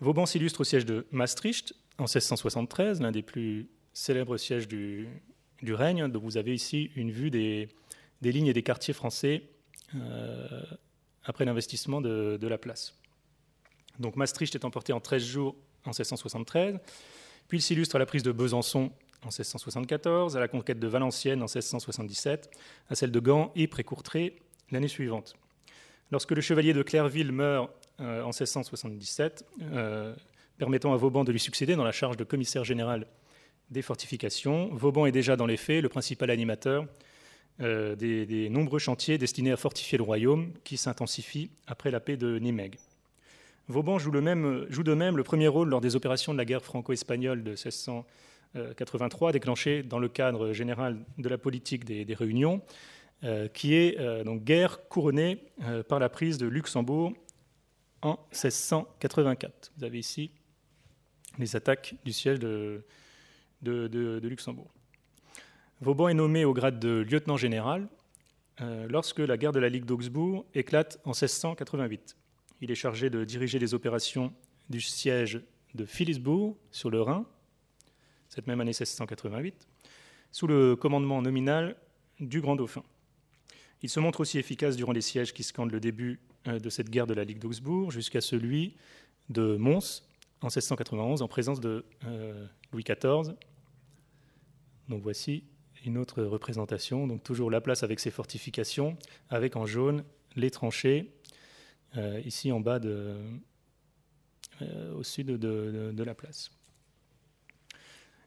Vauban 0.00 0.24
s'illustre 0.24 0.62
au 0.62 0.64
siège 0.64 0.86
de 0.86 1.06
Maastricht 1.10 1.74
en 1.98 2.04
1673, 2.04 3.02
l'un 3.02 3.12
des 3.12 3.22
plus 3.22 3.68
célèbres 3.92 4.38
sièges 4.38 4.66
du, 4.66 5.06
règne. 5.62 6.08
Donc 6.08 6.22
vous 6.22 6.38
avez 6.38 6.54
ici 6.54 6.90
une 6.96 7.10
vue 7.10 7.30
des, 7.30 7.68
lignes 8.22 8.46
et 8.46 8.54
des 8.54 8.62
quartiers 8.62 8.94
français 8.94 9.42
après 11.24 11.44
l'investissement 11.44 12.00
de, 12.00 12.46
la 12.46 12.58
place. 12.58 12.94
Donc 13.98 14.16
Maastricht 14.16 14.54
est 14.54 14.64
emporté 14.64 14.92
en 14.92 15.00
13 15.00 15.22
jours 15.22 15.56
en 15.84 15.90
1673, 15.90 16.78
puis 17.48 17.58
il 17.58 17.62
s'illustre 17.62 17.96
à 17.96 17.98
la 17.98 18.06
prise 18.06 18.22
de 18.22 18.32
Besançon 18.32 18.92
en 19.22 19.28
1674, 19.28 20.36
à 20.36 20.40
la 20.40 20.48
conquête 20.48 20.78
de 20.78 20.86
Valenciennes 20.86 21.42
en 21.42 21.46
1677, 21.46 22.50
à 22.88 22.94
celle 22.94 23.10
de 23.10 23.20
Gand 23.20 23.52
et 23.54 23.66
Précourtré 23.66 24.36
l'année 24.70 24.88
suivante. 24.88 25.34
Lorsque 26.10 26.32
le 26.32 26.40
chevalier 26.40 26.72
de 26.72 26.82
Clairville 26.82 27.32
meurt 27.32 27.70
euh, 28.00 28.22
en 28.22 28.28
1677, 28.28 29.44
euh, 29.62 30.14
permettant 30.58 30.92
à 30.92 30.96
Vauban 30.96 31.24
de 31.24 31.32
lui 31.32 31.40
succéder 31.40 31.76
dans 31.76 31.84
la 31.84 31.92
charge 31.92 32.16
de 32.16 32.24
commissaire 32.24 32.64
général 32.64 33.06
des 33.70 33.82
fortifications, 33.82 34.68
Vauban 34.74 35.06
est 35.06 35.12
déjà 35.12 35.36
dans 35.36 35.46
les 35.46 35.56
faits 35.56 35.82
le 35.82 35.88
principal 35.88 36.30
animateur 36.30 36.86
euh, 37.60 37.94
des, 37.94 38.48
nombreux 38.48 38.78
chantiers 38.78 39.18
destinés 39.18 39.52
à 39.52 39.56
fortifier 39.56 39.98
le 39.98 40.04
royaume 40.04 40.52
qui 40.64 40.78
s'intensifient 40.78 41.50
après 41.66 41.90
la 41.90 42.00
paix 42.00 42.16
de 42.16 42.38
Nimègue. 42.38 42.76
Vauban 43.68 43.98
joue, 43.98 44.10
de 44.10 44.20
même 44.20 45.16
le 45.16 45.22
premier 45.22 45.46
rôle 45.46 45.68
lors 45.68 45.82
des 45.82 45.94
opérations 45.94 46.32
de 46.32 46.38
la 46.38 46.44
guerre 46.44 46.62
franco-espagnole 46.64 47.44
de 47.44 47.50
1683, 47.50 49.32
déclenchée 49.32 49.82
dans 49.82 49.98
le 49.98 50.08
cadre 50.08 50.52
général 50.52 50.98
de 51.18 51.28
la 51.28 51.36
politique 51.38 51.84
des, 51.84 52.14
réunions, 52.14 52.62
euh, 53.24 53.46
qui 53.48 53.74
est 53.74 53.98
euh, 54.00 54.24
donc 54.24 54.42
guerre 54.42 54.88
couronnée 54.88 55.44
par 55.88 55.98
la 55.98 56.08
prise 56.08 56.38
de 56.38 56.46
Luxembourg 56.46 57.12
en 58.00 58.18
1684. 58.32 59.72
Vous 59.76 59.84
avez 59.84 59.98
ici 59.98 60.30
les 61.38 61.54
attaques 61.54 61.94
du 62.04 62.12
siège 62.12 62.38
de 62.40 62.82
Luxembourg. 63.62 64.70
Vauban 65.80 66.08
est 66.08 66.14
nommé 66.14 66.44
au 66.44 66.52
grade 66.52 66.78
de 66.78 67.06
lieutenant 67.10 67.36
général 67.36 67.88
lorsque 68.88 69.20
la 69.20 69.38
guerre 69.38 69.52
de 69.52 69.58
la 69.58 69.70
Ligue 69.70 69.86
d'Augsbourg 69.86 70.44
éclate 70.54 71.00
en 71.04 71.12
1688. 71.12 72.16
Il 72.60 72.70
est 72.70 72.74
chargé 72.74 73.08
de 73.08 73.24
diriger 73.24 73.58
les 73.58 73.72
opérations 73.72 74.34
du 74.68 74.80
siège 74.80 75.40
de 75.74 75.86
Philipsbourg 75.86 76.56
sur 76.70 76.90
le 76.90 77.00
Rhin, 77.00 77.24
cette 78.28 78.46
même 78.46 78.60
année 78.60 78.70
1688, 78.70 79.66
sous 80.30 80.46
le 80.46 80.76
commandement 80.76 81.22
nominal 81.22 81.76
du 82.20 82.40
grand 82.40 82.56
dauphin. 82.56 82.82
Il 83.82 83.88
se 83.88 83.98
montre 83.98 84.20
aussi 84.20 84.38
efficace 84.38 84.76
durant 84.76 84.92
les 84.92 85.00
sièges 85.00 85.32
qui 85.32 85.42
scandent 85.42 85.72
le 85.72 85.80
début 85.80 86.20
euh, 86.46 86.58
de 86.58 86.68
cette 86.68 86.90
guerre 86.90 87.06
de 87.06 87.14
la 87.14 87.24
Ligue 87.24 87.38
d'Augsbourg 87.38 87.90
jusqu'à 87.90 88.20
celui 88.20 88.76
de 89.30 89.56
Mons 89.56 90.02
en 90.42 90.46
1691 90.46 91.22
en 91.22 91.28
présence 91.28 91.60
de 91.60 91.84
euh, 92.04 92.46
Louis 92.72 92.84
XIV. 92.84 93.34
Donc 94.88 95.02
voici 95.02 95.44
une 95.84 95.98
autre 95.98 96.22
représentation, 96.22 97.06
donc 97.06 97.22
toujours 97.22 97.50
la 97.50 97.60
place 97.60 97.82
avec 97.82 98.00
ses 98.00 98.10
fortifications, 98.10 98.96
avec 99.28 99.56
en 99.56 99.66
jaune 99.66 100.04
les 100.36 100.50
tranchées, 100.50 101.10
euh, 101.96 102.20
ici 102.24 102.52
en 102.52 102.60
bas 102.60 102.78
de, 102.78 103.16
au 104.94 105.02
sud 105.02 105.26
de, 105.26 106.02
la 106.02 106.14
place. 106.14 106.50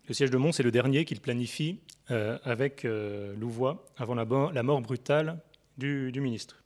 Le 0.07 0.13
siège 0.13 0.31
de 0.31 0.37
Mons 0.37 0.59
est 0.59 0.63
le 0.63 0.71
dernier 0.71 1.05
qu'il 1.05 1.21
planifie 1.21 1.79
avec 2.07 2.83
Louvois 2.83 3.85
avant 3.97 4.15
la, 4.15 4.63
mort 4.63 4.81
brutale 4.81 5.39
du 5.77 6.11
ministre. 6.19 6.63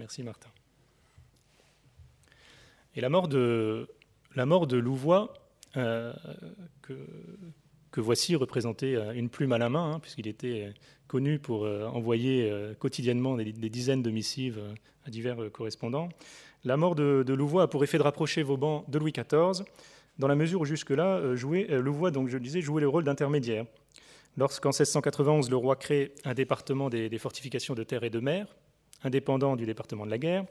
Merci 0.00 0.22
Martin. 0.22 0.48
Et 2.94 3.02
la 3.02 3.10
mort 3.10 3.28
de, 3.28 3.86
la 4.34 4.46
mort 4.46 4.66
de 4.66 4.78
Louvois, 4.78 5.34
euh, 5.76 6.12
que, 6.82 8.00
voici 8.00 8.36
représentée 8.36 8.96
à 8.96 9.12
une 9.12 9.28
plume 9.28 9.52
à 9.52 9.58
la 9.58 9.68
main, 9.68 9.92
hein, 9.92 10.00
puisqu'il 10.00 10.28
était 10.28 10.72
connu 11.06 11.38
pour 11.38 11.64
euh, 11.64 11.86
envoyer 11.86 12.50
euh, 12.50 12.74
quotidiennement 12.74 13.36
des, 13.36 13.52
dizaines 13.52 14.02
de 14.02 14.10
missives 14.10 14.60
à 15.04 15.10
divers 15.10 15.50
correspondants. 15.52 16.08
La 16.64 16.76
mort 16.76 16.94
de, 16.94 17.24
Louvois 17.32 17.64
a 17.64 17.66
pour 17.68 17.84
effet 17.84 17.98
de 17.98 18.02
rapprocher 18.02 18.42
Vauban 18.42 18.84
de 18.88 18.98
Louis 18.98 19.12
XIV, 19.12 19.64
dans 20.18 20.28
la 20.28 20.34
mesure 20.34 20.60
où 20.60 20.64
jusque-là, 20.64 21.20
Louvois, 21.78 22.10
donc 22.10 22.28
je 22.28 22.36
le 22.36 22.42
disais, 22.42 22.60
jouait 22.60 22.82
le 22.82 22.88
rôle 22.88 23.04
d'intermédiaire. 23.04 23.64
Lorsqu'en 24.36 24.68
1691, 24.68 25.50
le 25.50 25.56
roi 25.56 25.76
crée 25.76 26.12
un 26.24 26.34
département 26.34 26.90
des 26.90 27.18
fortifications 27.18 27.74
de 27.74 27.82
terre 27.82 28.04
et 28.04 28.10
de 28.10 28.20
mer, 28.20 28.46
indépendant 29.02 29.56
du 29.56 29.64
département 29.64 30.04
de 30.04 30.10
la 30.10 30.18
guerre, 30.18 30.44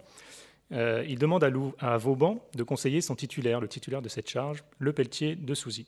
euh, 0.72 1.04
il 1.08 1.18
demande 1.18 1.44
à, 1.80 1.98
Vauban 1.98 2.40
de 2.56 2.64
conseiller 2.64 3.02
son 3.02 3.16
titulaire, 3.16 3.60
le 3.60 3.68
titulaire 3.68 4.02
de 4.02 4.10
cette 4.10 4.30
charge, 4.30 4.64
le 4.78 4.94
Pelletier 4.94 5.36
de 5.36 5.54
Souzy. 5.54 5.88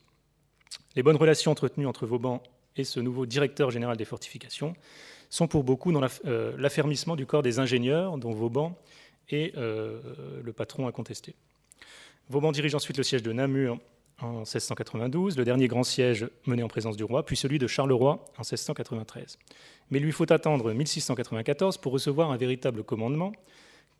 Les 0.95 1.03
bonnes 1.03 1.17
relations 1.17 1.51
entretenues 1.51 1.85
entre 1.85 2.05
Vauban 2.05 2.41
et 2.75 2.83
ce 2.83 2.99
nouveau 2.99 3.25
directeur 3.25 3.69
général 3.69 3.97
des 3.97 4.05
fortifications 4.05 4.75
sont 5.29 5.47
pour 5.47 5.63
beaucoup 5.63 5.91
dans 5.91 6.01
euh, 6.25 6.53
l'affermissement 6.57 7.15
du 7.15 7.25
corps 7.25 7.43
des 7.43 7.59
ingénieurs, 7.59 8.17
dont 8.17 8.31
Vauban 8.31 8.77
est 9.29 9.55
euh, 9.57 10.01
le 10.43 10.53
patron 10.53 10.87
incontesté. 10.87 11.35
Vauban 12.29 12.51
dirige 12.51 12.75
ensuite 12.75 12.97
le 12.97 13.03
siège 13.03 13.23
de 13.23 13.31
Namur 13.31 13.77
en 14.21 14.39
1692, 14.39 15.37
le 15.37 15.45
dernier 15.45 15.67
grand 15.67 15.83
siège 15.83 16.27
mené 16.45 16.63
en 16.63 16.67
présence 16.67 16.97
du 16.97 17.03
roi, 17.03 17.25
puis 17.25 17.35
celui 17.35 17.59
de 17.59 17.67
Charleroi 17.67 18.23
en 18.37 18.41
1693. 18.41 19.37
Mais 19.89 19.99
il 19.99 20.03
lui 20.03 20.11
faut 20.11 20.31
attendre 20.31 20.71
1694 20.73 21.77
pour 21.77 21.91
recevoir 21.91 22.31
un 22.31 22.37
véritable 22.37 22.83
commandement, 22.83 23.31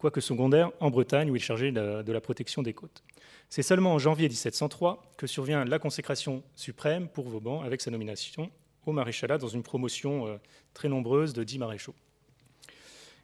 quoique 0.01 0.19
secondaire, 0.19 0.71
en 0.79 0.89
Bretagne, 0.89 1.29
où 1.29 1.35
il 1.35 1.41
est 1.41 1.45
chargé 1.45 1.71
de 1.71 2.11
la 2.11 2.21
protection 2.21 2.63
des 2.63 2.73
côtes. 2.73 3.03
C'est 3.49 3.61
seulement 3.61 3.93
en 3.93 3.99
janvier 3.99 4.27
1703 4.27 5.13
que 5.15 5.27
survient 5.27 5.63
la 5.63 5.77
consécration 5.77 6.41
suprême 6.55 7.07
pour 7.07 7.29
Vauban 7.29 7.61
avec 7.61 7.81
sa 7.81 7.91
nomination 7.91 8.49
au 8.87 8.93
maréchalat 8.93 9.37
dans 9.37 9.47
une 9.47 9.61
promotion 9.61 10.25
euh, 10.25 10.37
très 10.73 10.89
nombreuse 10.89 11.33
de 11.33 11.43
dix 11.43 11.59
maréchaux. 11.59 11.93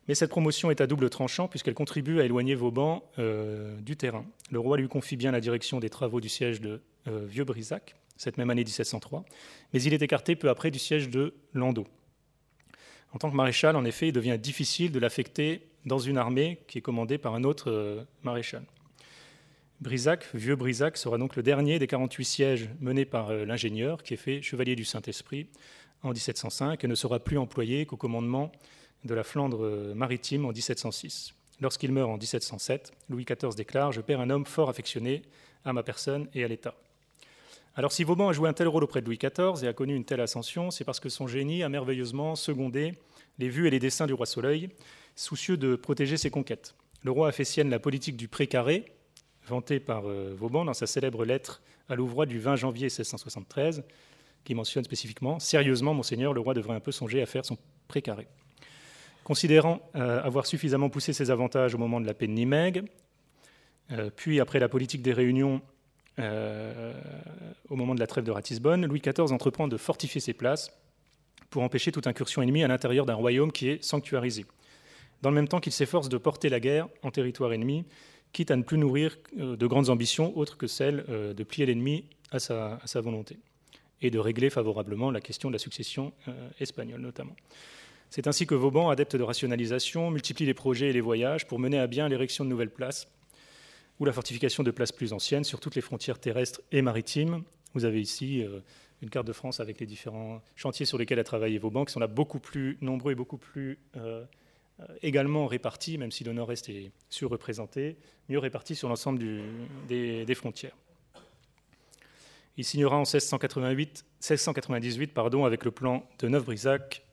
Mais 0.07 0.13
cette 0.13 0.29
promotion 0.29 0.69
est 0.69 0.81
à 0.81 0.87
double 0.87 1.09
tranchant 1.09 1.47
puisqu'elle 1.47 1.73
contribue 1.73 2.19
à 2.21 2.25
éloigner 2.25 2.53
Vauban 2.53 3.03
euh, 3.17 3.75
du 3.79 3.97
terrain. 3.97 4.25
Le 4.51 4.59
roi 4.59 4.77
lui 4.77 4.87
confie 4.87 5.15
bien 5.15 5.31
la 5.31 5.41
direction 5.41 5.79
des 5.79 5.89
travaux 5.89 6.21
du 6.21 6.29
siège 6.29 6.61
de 6.61 6.81
euh, 7.07 7.25
Vieux-Brisac, 7.25 7.95
cette 8.17 8.37
même 8.37 8.51
année 8.51 8.63
1703, 8.63 9.25
mais 9.73 9.81
il 9.81 9.93
est 9.93 10.01
écarté 10.01 10.35
peu 10.35 10.49
après 10.49 10.69
du 10.69 10.79
siège 10.79 11.09
de 11.09 11.33
Landau. 11.53 11.87
En 13.13 13.17
tant 13.17 13.31
que 13.31 13.35
maréchal, 13.35 13.75
en 13.75 13.85
effet, 13.85 14.09
il 14.09 14.13
devient 14.13 14.37
difficile 14.37 14.91
de 14.91 14.99
l'affecter 14.99 15.61
dans 15.87 15.99
une 15.99 16.17
armée 16.17 16.59
qui 16.67 16.77
est 16.77 16.81
commandée 16.81 17.17
par 17.17 17.33
un 17.33 17.43
autre 17.43 17.71
euh, 17.71 18.03
maréchal. 18.23 18.63
Brisac, 19.79 20.27
vieux 20.33 20.55
Brisac, 20.55 20.97
sera 20.97 21.17
donc 21.17 21.35
le 21.35 21.43
dernier 21.43 21.79
des 21.79 21.87
48 21.87 22.25
sièges 22.25 22.69
menés 22.79 23.05
par 23.05 23.31
l'ingénieur, 23.31 24.01
qui 24.01 24.15
est 24.15 24.17
fait 24.17 24.41
chevalier 24.41 24.75
du 24.75 24.85
Saint-Esprit 24.85 25.47
en 26.01 26.09
1705 26.09 26.83
et 26.83 26.87
ne 26.87 26.95
sera 26.95 27.19
plus 27.19 27.37
employé 27.37 27.85
qu'au 27.85 27.95
commandement 27.95 28.51
de 29.05 29.13
la 29.13 29.23
Flandre 29.23 29.93
maritime 29.93 30.45
en 30.45 30.51
1706. 30.51 31.35
Lorsqu'il 31.61 31.91
meurt 31.91 32.09
en 32.09 32.17
1707, 32.17 32.91
Louis 33.09 33.25
XIV 33.25 33.55
déclare 33.55 33.91
Je 33.91 34.01
perds 34.01 34.21
un 34.21 34.29
homme 34.29 34.45
fort 34.45 34.69
affectionné 34.69 35.21
à 35.65 35.73
ma 35.73 35.83
personne 35.83 36.27
et 36.33 36.43
à 36.43 36.47
l'État. 36.47 36.75
Alors 37.75 37.91
si 37.91 38.03
Vauban 38.03 38.29
a 38.29 38.33
joué 38.33 38.49
un 38.49 38.53
tel 38.53 38.67
rôle 38.67 38.83
auprès 38.83 39.01
de 39.01 39.05
Louis 39.05 39.19
XIV 39.19 39.63
et 39.63 39.67
a 39.67 39.73
connu 39.73 39.95
une 39.95 40.05
telle 40.05 40.21
ascension, 40.21 40.71
c'est 40.71 40.83
parce 40.83 40.99
que 40.99 41.09
son 41.09 41.27
génie 41.27 41.61
a 41.61 41.69
merveilleusement 41.69 42.35
secondé 42.35 42.93
les 43.37 43.49
vues 43.49 43.67
et 43.67 43.69
les 43.69 43.79
dessins 43.79 44.07
du 44.07 44.13
roi 44.13 44.25
Soleil, 44.25 44.69
soucieux 45.17 45.57
de 45.57 45.75
protéger 45.75 46.15
ses 46.15 46.29
conquêtes. 46.29 46.75
Le 47.03 47.11
roi 47.11 47.27
a 47.27 47.31
fait 47.31 47.43
sienne 47.43 47.69
la 47.69 47.79
politique 47.79 48.15
du 48.15 48.27
précaré, 48.27 48.85
vantée 49.47 49.79
par 49.79 50.07
euh, 50.07 50.33
Vauban 50.37 50.63
dans 50.65 50.73
sa 50.73 50.87
célèbre 50.87 51.25
lettre 51.25 51.61
à 51.89 51.95
Louvroy 51.95 52.25
du 52.25 52.39
20 52.39 52.55
janvier 52.55 52.85
1673, 52.85 53.83
qui 54.43 54.55
mentionne 54.55 54.83
spécifiquement 54.83 55.39
Sérieusement, 55.39 55.93
monseigneur, 55.93 56.33
le 56.33 56.39
roi 56.39 56.53
devrait 56.53 56.75
un 56.75 56.79
peu 56.79 56.91
songer 56.91 57.21
à 57.21 57.25
faire 57.25 57.45
son 57.45 57.57
précaré. 57.87 58.27
Considérant 59.23 59.81
euh, 59.95 60.21
avoir 60.23 60.45
suffisamment 60.45 60.89
poussé 60.89 61.13
ses 61.13 61.31
avantages 61.31 61.75
au 61.75 61.77
moment 61.77 61.99
de 61.99 62.05
la 62.05 62.13
paix 62.13 62.27
de 62.27 62.33
Nimègue, 62.33 62.83
euh, 63.91 64.09
puis 64.15 64.39
après 64.39 64.59
la 64.59 64.69
politique 64.69 65.01
des 65.01 65.13
réunions 65.13 65.61
au 67.69 67.75
moment 67.75 67.93
de 67.93 67.99
la 67.99 68.07
trêve 68.07 68.23
de 68.23 68.31
Ratisbonne, 68.31 68.87
Louis 68.87 69.01
XIV 69.01 69.31
entreprend 69.31 69.67
de 69.67 69.77
fortifier 69.77 70.19
ses 70.19 70.33
places 70.33 70.71
pour 71.51 71.61
empêcher 71.61 71.91
toute 71.91 72.07
incursion 72.07 72.41
ennemie 72.41 72.63
à 72.63 72.67
l'intérieur 72.67 73.05
d'un 73.05 73.13
royaume 73.13 73.51
qui 73.51 73.69
est 73.69 73.83
sanctuarisé. 73.83 74.43
Dans 75.21 75.29
le 75.29 75.35
même 75.35 75.47
temps 75.47 75.59
qu'il 75.59 75.71
s'efforce 75.71 76.09
de 76.09 76.17
porter 76.17 76.49
la 76.49 76.59
guerre 76.59 76.87
en 77.03 77.11
territoire 77.11 77.53
ennemi, 77.53 77.85
quitte 78.33 78.51
à 78.51 78.55
ne 78.55 78.63
plus 78.63 78.77
nourrir 78.77 79.17
de 79.35 79.67
grandes 79.67 79.89
ambitions 79.89 80.37
autres 80.37 80.57
que 80.57 80.67
celles 80.67 81.05
de 81.07 81.43
plier 81.43 81.65
l'ennemi 81.65 82.05
à 82.31 82.39
sa, 82.39 83.01
volonté 83.01 83.39
et 84.01 84.11
de 84.11 84.19
régler 84.19 84.49
favorablement 84.49 85.09
la 85.09 85.21
question 85.21 85.49
de 85.49 85.53
la 85.53 85.59
succession 85.59 86.13
espagnole 86.59 87.01
notamment. 87.01 87.35
C'est 88.09 88.27
ainsi 88.27 88.45
que 88.47 88.55
Vauban, 88.55 88.89
adepte 88.89 89.15
de 89.15 89.23
rationalisation, 89.23 90.11
multiplie 90.11 90.45
les 90.45 90.53
projets 90.53 90.89
et 90.89 90.93
les 90.93 91.01
voyages 91.01 91.45
pour 91.45 91.59
mener 91.59 91.79
à 91.79 91.87
bien 91.87 92.07
l'érection 92.07 92.45
de 92.45 92.49
nouvelles 92.49 92.69
places 92.69 93.07
ou 93.99 94.05
la 94.05 94.13
fortification 94.13 94.63
de 94.63 94.71
places 94.71 94.91
plus 94.91 95.13
anciennes 95.13 95.43
sur 95.43 95.59
toutes 95.59 95.75
les 95.75 95.81
frontières 95.81 96.19
terrestres 96.19 96.61
et 96.71 96.81
maritimes. 96.81 97.43
Vous 97.73 97.85
avez 97.85 97.99
ici 97.99 98.43
euh, 98.43 98.59
une 99.01 99.09
carte 99.09 99.27
de 99.27 99.33
France 99.33 99.59
avec 99.59 99.79
les 99.79 99.85
différents 99.85 100.41
chantiers 100.55 100.85
sur 100.85 100.97
lesquels 100.97 101.19
a 101.19 101.23
travaillé 101.23 101.57
Vauban, 101.57 101.83
qui 101.83 101.93
sont 101.93 101.99
là 101.99 102.07
beaucoup 102.07 102.39
plus 102.39 102.77
nombreux 102.81 103.11
et 103.11 103.15
beaucoup 103.15 103.37
plus 103.37 103.79
euh, 103.97 104.23
euh, 104.23 104.25
également 105.01 105.47
répartis, 105.47 105.97
même 105.97 106.11
si 106.11 106.23
le 106.23 106.33
nord-est 106.33 106.69
est 106.69 106.91
surreprésenté, 107.09 107.97
mieux 108.29 108.39
répartis 108.39 108.75
sur 108.75 108.89
l'ensemble 108.89 109.19
des, 109.87 110.35
frontières. 110.35 110.75
Il 112.57 112.65
signera 112.65 112.95
en 112.95 113.01
1688, 113.01 114.05
1698 114.19 115.13
pardon, 115.13 115.45
avec 115.45 115.65
le 115.65 115.71
plan 115.71 116.07
de 116.19 116.27
Neuf-Brisac 116.27 117.03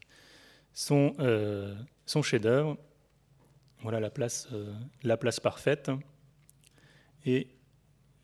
son, 0.74 1.14
euh, 1.20 1.74
chef-d'œuvre. 2.06 2.76
Voilà 3.82 4.00
la 4.00 4.10
place, 4.10 4.48
euh, 4.52 4.74
la 5.02 5.16
place 5.16 5.40
parfaite. 5.40 5.90
Et 7.24 7.48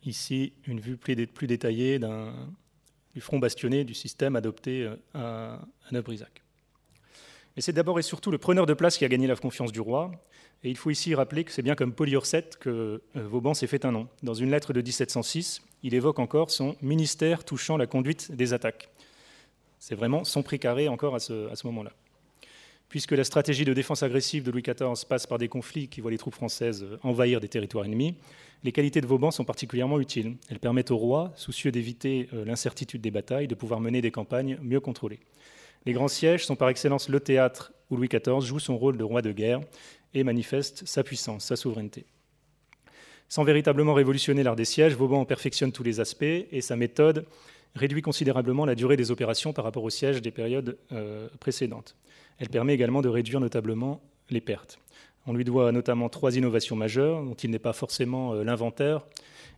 ici, 0.02 0.52
une 0.66 0.80
vue 0.80 0.96
plus, 0.96 1.14
détaillée 1.46 1.98
du 3.14 3.20
front 3.20 3.38
bastionné 3.38 3.84
du 3.84 3.94
système 3.94 4.36
adopté 4.36 4.84
euh, 4.84 4.96
à, 5.14 5.54
à 5.54 5.92
Neuf-Brisac. 5.92 6.42
Mais 7.56 7.62
c'est 7.62 7.72
d'abord 7.72 7.98
et 7.98 8.02
surtout 8.02 8.30
le 8.30 8.38
preneur 8.38 8.66
de 8.66 8.74
place 8.74 8.96
qui 8.96 9.04
a 9.04 9.08
gagné 9.08 9.26
la 9.26 9.36
confiance 9.36 9.72
du 9.72 9.80
roi. 9.80 10.10
Et 10.62 10.70
il 10.70 10.76
faut 10.76 10.90
ici 10.90 11.14
rappeler 11.14 11.44
que 11.44 11.52
c'est 11.52 11.62
bien 11.62 11.74
comme 11.74 11.92
Polyurcète 11.92 12.58
que 12.58 13.02
Vauban 13.14 13.54
s'est 13.54 13.66
fait 13.66 13.84
un 13.84 13.92
nom. 13.92 14.08
Dans 14.22 14.34
une 14.34 14.50
lettre 14.50 14.72
de 14.72 14.80
1706, 14.80 15.62
il 15.82 15.94
évoque 15.94 16.18
encore 16.18 16.50
son 16.50 16.76
ministère 16.82 17.44
touchant 17.44 17.76
la 17.76 17.86
conduite 17.86 18.32
des 18.32 18.52
attaques. 18.52 18.90
C'est 19.78 19.94
vraiment 19.94 20.24
son 20.24 20.42
précaré 20.42 20.88
encore 20.88 21.14
à 21.14 21.20
ce, 21.20 21.66
moment-là 21.66 21.92
puisque 22.90 23.12
la 23.12 23.22
stratégie 23.22 23.64
de 23.64 23.72
défense 23.72 24.02
agressive 24.02 24.42
de 24.42 24.50
Louis 24.50 24.62
XIV 24.62 25.06
passe 25.08 25.24
par 25.24 25.38
des 25.38 25.46
conflits 25.46 25.86
qui 25.86 26.00
voient 26.00 26.10
les 26.10 26.18
troupes 26.18 26.34
françaises 26.34 26.84
envahir 27.04 27.38
des 27.38 27.46
territoires 27.46 27.84
ennemis, 27.84 28.16
les 28.64 28.72
qualités 28.72 29.00
de 29.00 29.06
Vauban 29.06 29.30
sont 29.30 29.44
particulièrement 29.44 30.00
utiles. 30.00 30.36
Elles 30.48 30.58
permettent 30.58 30.90
au 30.90 30.96
roi, 30.96 31.32
soucieux 31.36 31.70
d'éviter 31.70 32.28
euh, 32.34 32.44
l'incertitude 32.44 33.00
des 33.00 33.12
batailles, 33.12 33.46
de 33.46 33.54
pouvoir 33.54 33.78
mener 33.78 34.02
des 34.02 34.10
campagnes 34.10 34.58
mieux 34.60 34.80
contrôlées. 34.80 35.20
Les 35.86 35.92
grands 35.92 36.08
sièges 36.08 36.44
sont 36.44 36.56
par 36.56 36.68
excellence 36.68 37.08
le 37.08 37.20
théâtre 37.20 37.72
où 37.90 37.96
Louis 37.96 38.08
XIV 38.08 38.40
joue 38.40 38.58
son 38.58 38.76
rôle 38.76 38.96
de 38.96 39.04
roi 39.04 39.22
de 39.22 39.32
guerre 39.32 39.60
et 40.14 40.24
manifeste 40.24 40.86
sa 40.86 41.02
puissance, 41.02 41.44
sa 41.44 41.56
souveraineté. 41.56 42.06
Sans 43.28 43.44
véritablement 43.44 43.94
révolutionner 43.94 44.42
l'art 44.42 44.56
des 44.56 44.64
sièges, 44.64 44.94
Vauban 44.94 45.24
perfectionne 45.24 45.72
tous 45.72 45.84
les 45.84 46.00
aspects 46.00 46.24
et 46.24 46.60
sa 46.60 46.76
méthode 46.76 47.26
réduit 47.76 48.02
considérablement 48.02 48.66
la 48.66 48.74
durée 48.74 48.96
des 48.96 49.12
opérations 49.12 49.52
par 49.52 49.64
rapport 49.64 49.84
au 49.84 49.90
siège 49.90 50.20
des 50.20 50.32
périodes 50.32 50.76
précédentes. 51.38 51.96
Elle 52.38 52.48
permet 52.48 52.74
également 52.74 53.02
de 53.02 53.08
réduire 53.08 53.38
notablement 53.38 54.02
les 54.30 54.40
pertes. 54.40 54.78
On 55.26 55.32
lui 55.32 55.44
doit 55.44 55.70
notamment 55.70 56.08
trois 56.08 56.36
innovations 56.36 56.74
majeures 56.74 57.22
dont 57.22 57.34
il 57.34 57.50
n'est 57.50 57.58
pas 57.60 57.72
forcément 57.72 58.34
l'inventaire, 58.34 59.06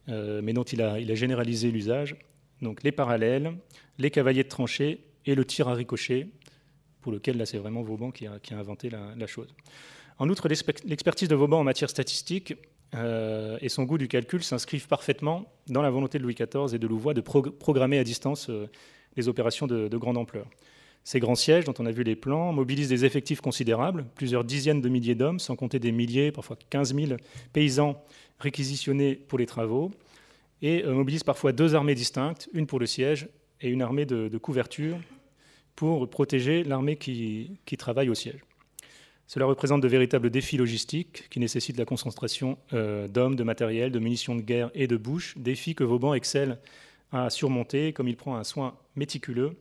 mais 0.09 0.53
dont 0.53 0.65
il 0.65 0.83
a, 0.83 1.01
il 1.01 1.11
a 1.11 1.15
généralisé 1.15 1.71
l'usage. 1.71 2.17
Donc 2.61 2.83
les 2.83 2.93
parallèles, 2.93 3.55
les 3.99 4.11
cavaliers 4.11 4.45
de 4.45 4.49
tranchée 4.49 5.01
et 5.27 5.35
le 5.35 5.45
tir 5.45 5.69
à 5.69 5.75
ricochet, 5.75 6.29
pour 7.01 7.13
lequel 7.13 7.37
là 7.37 7.47
c'est 7.47 7.59
vraiment 7.59 7.83
Vauban 7.83 8.11
qui 8.11 8.27
a, 8.27 8.39
inventé 8.53 8.91
la, 8.91 9.27
chose. 9.27 9.55
En 10.19 10.29
outre, 10.29 10.49
l'expertise 10.49 11.29
de 11.29 11.35
Vauban 11.35 11.61
en 11.61 11.65
matière 11.65 11.91
statistique 11.91 12.55
euh, 12.95 13.59
et 13.61 13.69
son 13.69 13.85
goût 13.85 13.99
du 13.99 14.09
calcul 14.09 14.43
s'inscrivent 14.43 14.87
parfaitement 14.87 15.53
dans 15.69 15.83
la 15.83 15.91
volonté 15.91 16.19
de 16.19 16.23
Louis 16.23 16.35
XIV 16.35 16.75
et 16.75 16.79
de 16.79 16.87
Louvois 16.87 17.15
de 17.15 17.21
programmer 17.21 17.99
à 17.99 18.05
distance 18.05 18.51
euh, 18.51 18.69
les 19.17 19.29
opérations 19.29 19.67
de, 19.67 19.97
grande 19.97 20.17
ampleur. 20.19 20.47
Ces 21.05 21.19
grands 21.19 21.35
sièges, 21.35 21.65
dont 21.65 21.75
on 21.79 21.87
a 21.87 21.91
vu 21.91 22.05
les 22.05 22.15
plans, 22.15 22.53
mobilisent 22.53 22.89
des 22.89 23.05
effectifs 23.05 23.41
considérables, 23.41 24.07
plusieurs 24.15 24.45
dizaines 24.45 24.81
de 24.81 24.89
milliers 24.89 25.17
d'hommes, 25.17 25.41
sans 25.41 25.57
compter 25.57 25.81
des 25.81 25.91
milliers, 25.91 26.31
parfois 26.31 26.57
15 26.71 26.95
000 26.95 27.13
paysans 27.53 28.01
réquisitionnés 28.39 29.17
pour 29.17 29.39
les 29.39 29.47
travaux, 29.47 29.91
et 30.61 30.85
euh, 30.85 30.95
mobilisent 30.95 31.25
parfois 31.25 31.53
deux 31.53 31.75
armées 31.75 31.97
distinctes, 31.97 32.49
une 32.53 32.67
pour 32.67 32.79
le 32.79 32.87
siège 32.87 33.29
et 33.63 33.69
une 33.69 33.83
armée 33.83 34.05
de 34.07 34.39
couverture 34.39 34.99
pour 35.77 36.09
protéger 36.09 36.65
l'armée 36.65 36.97
qui, 36.97 37.59
travaille 37.79 38.09
au 38.09 38.15
siège. 38.15 38.41
Cela 39.27 39.47
représente 39.47 39.81
de 39.81 39.89
véritables 39.89 40.31
défis 40.31 40.57
logistiques 40.57 41.29
qui 41.31 41.41
nécessitent 41.41 41.79
la 41.79 41.85
concentration 41.85 42.59
euh, 42.75 43.09
d'hommes, 43.09 43.37
de 43.37 43.45
matériel, 43.45 43.91
de 43.91 43.99
munitions 43.99 44.35
de 44.35 44.43
guerre 44.43 44.71
et 44.75 44.87
de 44.87 44.97
bouches, 44.97 45.39
défis 45.39 45.75
que 45.75 45.85
Vauban 45.85 46.13
excelle 46.13 46.59
à 47.13 47.31
surmonter 47.31 47.93
comme 47.93 48.09
il 48.09 48.17
prend 48.17 48.37
un 48.37 48.45
soin 48.45 48.77
méticuleux 48.95 49.57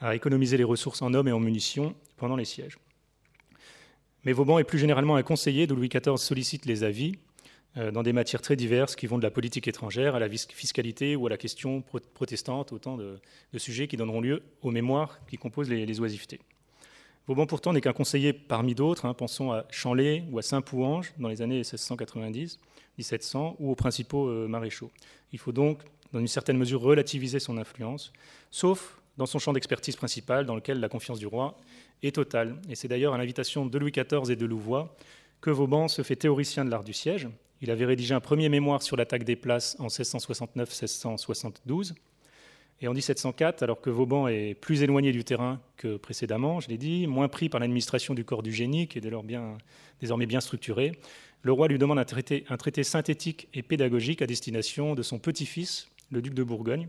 à 0.00 0.16
économiser 0.16 0.56
les 0.56 0.64
ressources 0.64 1.00
en 1.02 1.14
hommes 1.14 1.28
et 1.28 1.32
en 1.32 1.38
munitions 1.38 1.94
pendant 2.16 2.34
les 2.34 2.44
sièges. 2.44 2.78
Mais 4.24 4.32
Vauban 4.32 4.58
est 4.58 4.64
plus 4.64 4.78
généralement 4.78 5.16
un 5.16 5.22
conseiller 5.22 5.66
d'où 5.66 5.76
Louis 5.76 5.88
XIV 5.88 6.16
sollicite 6.16 6.66
les 6.66 6.82
avis 6.82 7.16
dans 7.76 8.04
des 8.04 8.12
matières 8.12 8.40
très 8.40 8.54
diverses 8.54 8.94
qui 8.94 9.06
vont 9.06 9.18
de 9.18 9.22
la 9.22 9.32
politique 9.32 9.66
étrangère 9.66 10.14
à 10.14 10.20
la 10.20 10.28
fiscalité 10.28 11.16
ou 11.16 11.26
à 11.26 11.30
la 11.30 11.36
question 11.36 11.82
protestante, 12.14 12.72
autant 12.72 12.96
de, 12.96 13.18
sujets 13.56 13.88
qui 13.88 13.96
donneront 13.96 14.20
lieu 14.20 14.42
aux 14.62 14.70
mémoires 14.70 15.18
qui 15.26 15.38
composent 15.38 15.68
les, 15.68 16.00
oisivetés. 16.00 16.40
Vauban 17.26 17.46
pourtant 17.46 17.72
n'est 17.72 17.80
qu'un 17.80 17.92
conseiller 17.92 18.32
parmi 18.32 18.74
d'autres, 18.74 19.06
hein. 19.06 19.14
pensons 19.14 19.50
à 19.50 19.64
Chanlay 19.70 20.24
ou 20.30 20.38
à 20.38 20.42
Saint-Pouange 20.42 21.14
dans 21.18 21.28
les 21.28 21.42
années 21.42 21.56
1690, 21.56 22.58
1700, 22.98 23.56
ou 23.58 23.70
aux 23.70 23.74
principaux 23.74 24.28
euh, 24.28 24.46
maréchaux. 24.46 24.90
Il 25.32 25.38
faut 25.38 25.52
donc, 25.52 25.80
dans 26.12 26.20
une 26.20 26.28
certaine 26.28 26.58
mesure, 26.58 26.80
relativiser 26.80 27.40
son 27.40 27.56
influence, 27.56 28.12
sauf 28.50 29.00
dans 29.16 29.26
son 29.26 29.38
champ 29.38 29.52
d'expertise 29.52 29.96
principal, 29.96 30.44
dans 30.44 30.54
lequel 30.54 30.80
la 30.80 30.88
confiance 30.88 31.18
du 31.18 31.26
roi 31.26 31.56
est 32.02 32.14
totale. 32.14 32.56
Et 32.68 32.74
c'est 32.74 32.88
d'ailleurs 32.88 33.14
à 33.14 33.18
l'invitation 33.18 33.66
de 33.66 33.78
Louis 33.78 33.92
XIV 33.92 34.30
et 34.30 34.36
de 34.36 34.46
Louvois 34.46 34.94
que 35.40 35.50
Vauban 35.50 35.88
se 35.88 36.02
fait 36.02 36.16
théoricien 36.16 36.64
de 36.64 36.70
l'art 36.70 36.84
du 36.84 36.92
siège, 36.92 37.28
il 37.64 37.70
avait 37.70 37.86
rédigé 37.86 38.12
un 38.12 38.20
premier 38.20 38.50
mémoire 38.50 38.82
sur 38.82 38.94
l'attaque 38.94 39.24
des 39.24 39.36
places 39.36 39.74
en 39.78 39.86
1669-1672. 39.86 41.94
Et 42.82 42.88
en 42.88 42.92
1704, 42.92 43.62
alors 43.62 43.80
que 43.80 43.88
Vauban 43.88 44.28
est 44.28 44.52
plus 44.52 44.82
éloigné 44.82 45.12
du 45.12 45.24
terrain 45.24 45.62
que 45.78 45.96
précédemment, 45.96 46.60
je 46.60 46.68
l'ai 46.68 46.76
dit, 46.76 47.06
moins 47.06 47.28
pris 47.28 47.48
par 47.48 47.60
l'administration 47.60 48.12
du 48.12 48.22
corps 48.22 48.42
du 48.42 48.52
génie, 48.52 48.86
qui 48.86 48.98
est 48.98 49.22
bien, 49.22 49.56
désormais 50.02 50.26
bien 50.26 50.40
structuré, 50.40 50.92
le 51.40 51.52
roi 51.52 51.68
lui 51.68 51.78
demande 51.78 51.98
un 51.98 52.04
traité, 52.04 52.44
synthétique 52.82 53.48
et 53.54 53.62
pédagogique 53.62 54.20
à 54.20 54.26
destination 54.26 54.94
de 54.94 55.02
son 55.02 55.18
petit-fils, 55.18 55.88
le 56.10 56.20
duc 56.20 56.34
de 56.34 56.42
Bourgogne, 56.42 56.88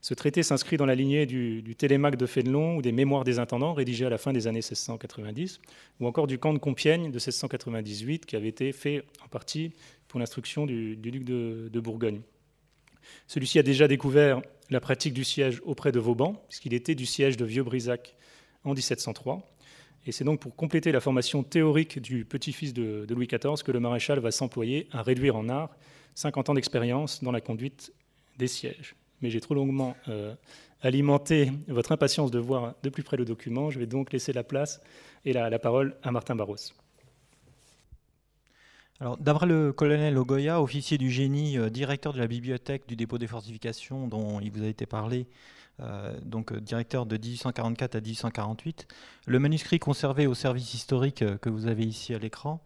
ce 0.00 0.14
traité 0.14 0.44
s'inscrit 0.44 0.76
dans 0.76 0.86
la 0.86 0.94
lignée 0.94 1.26
du, 1.26 1.74
Télémaque 1.76 2.14
de 2.14 2.26
Fénelon 2.26 2.76
ou 2.76 2.82
des 2.82 2.92
Mémoires 2.92 3.24
des 3.24 3.40
intendants 3.40 3.74
rédigés 3.74 4.06
à 4.06 4.08
la 4.08 4.18
fin 4.18 4.32
des 4.32 4.46
années 4.46 4.60
1690, 4.60 5.60
ou 5.98 6.06
encore 6.06 6.28
du 6.28 6.38
camp 6.38 6.54
de 6.54 6.58
Compiègne 6.58 7.10
de 7.10 7.16
1698 7.16 8.24
qui 8.24 8.36
avait 8.36 8.48
été 8.48 8.72
fait 8.72 9.04
en 9.24 9.28
partie 9.28 9.72
pour 10.08 10.20
l'instruction 10.20 10.66
du, 10.66 10.96
duc 10.96 11.24
de, 11.24 11.80
Bourgogne. 11.80 12.20
Celui-ci 13.26 13.58
a 13.58 13.62
déjà 13.62 13.88
découvert 13.88 14.42
la 14.70 14.80
pratique 14.80 15.14
du 15.14 15.24
siège 15.24 15.60
auprès 15.64 15.92
de 15.92 16.00
Vauban, 16.00 16.42
puisqu'il 16.48 16.74
était 16.74 16.94
du 16.94 17.06
siège 17.06 17.36
de 17.36 17.44
Vieux-Brisac 17.44 18.16
en 18.64 18.74
1703. 18.74 19.46
Et 20.06 20.12
c'est 20.12 20.24
donc 20.24 20.40
pour 20.40 20.54
compléter 20.54 20.92
la 20.92 21.00
formation 21.00 21.42
théorique 21.42 22.00
du 22.00 22.24
petit-fils 22.24 22.72
de, 22.72 23.06
Louis 23.08 23.26
XIV 23.26 23.62
que 23.64 23.72
le 23.72 23.80
maréchal 23.80 24.18
va 24.20 24.30
s'employer 24.30 24.88
à 24.92 25.02
réduire 25.02 25.36
en 25.36 25.48
art 25.48 25.76
50 26.14 26.50
ans 26.50 26.54
d'expérience 26.54 27.22
dans 27.22 27.32
la 27.32 27.40
conduite 27.40 27.92
des 28.38 28.46
sièges 28.46 28.94
mais 29.20 29.30
j'ai 29.30 29.40
trop 29.40 29.54
longuement 29.54 29.96
euh, 30.08 30.34
alimenté 30.82 31.50
votre 31.68 31.92
impatience 31.92 32.30
de 32.30 32.38
voir 32.38 32.74
de 32.82 32.88
plus 32.88 33.02
près 33.02 33.16
le 33.16 33.24
document. 33.24 33.70
Je 33.70 33.78
vais 33.78 33.86
donc 33.86 34.12
laisser 34.12 34.32
la 34.32 34.44
place 34.44 34.80
et 35.24 35.32
la, 35.32 35.58
parole 35.58 35.96
à 36.02 36.10
Martin 36.10 36.36
Barros. 36.36 36.56
Alors, 39.00 39.16
d'après 39.18 39.46
le 39.46 39.72
colonel 39.72 40.16
Ogoya, 40.16 40.62
officier 40.62 40.96
du 40.96 41.10
génie, 41.10 41.58
euh, 41.58 41.68
directeur 41.68 42.12
de 42.12 42.18
la 42.18 42.26
bibliothèque 42.26 42.88
du 42.88 42.96
dépôt 42.96 43.18
des 43.18 43.26
fortifications 43.26 44.08
dont 44.08 44.40
il 44.40 44.50
vous 44.50 44.62
a 44.62 44.66
été 44.66 44.86
parlé, 44.86 45.26
euh, 45.80 46.18
donc 46.22 46.54
directeur 46.54 47.04
de 47.04 47.16
1844 47.16 47.94
à 47.96 48.00
1848, 48.00 48.88
le 49.26 49.38
manuscrit 49.38 49.78
conservé 49.78 50.26
au 50.26 50.34
service 50.34 50.72
historique 50.72 51.24
que 51.40 51.50
vous 51.50 51.66
avez 51.66 51.84
ici 51.84 52.14
à 52.14 52.18
l'écran 52.18 52.60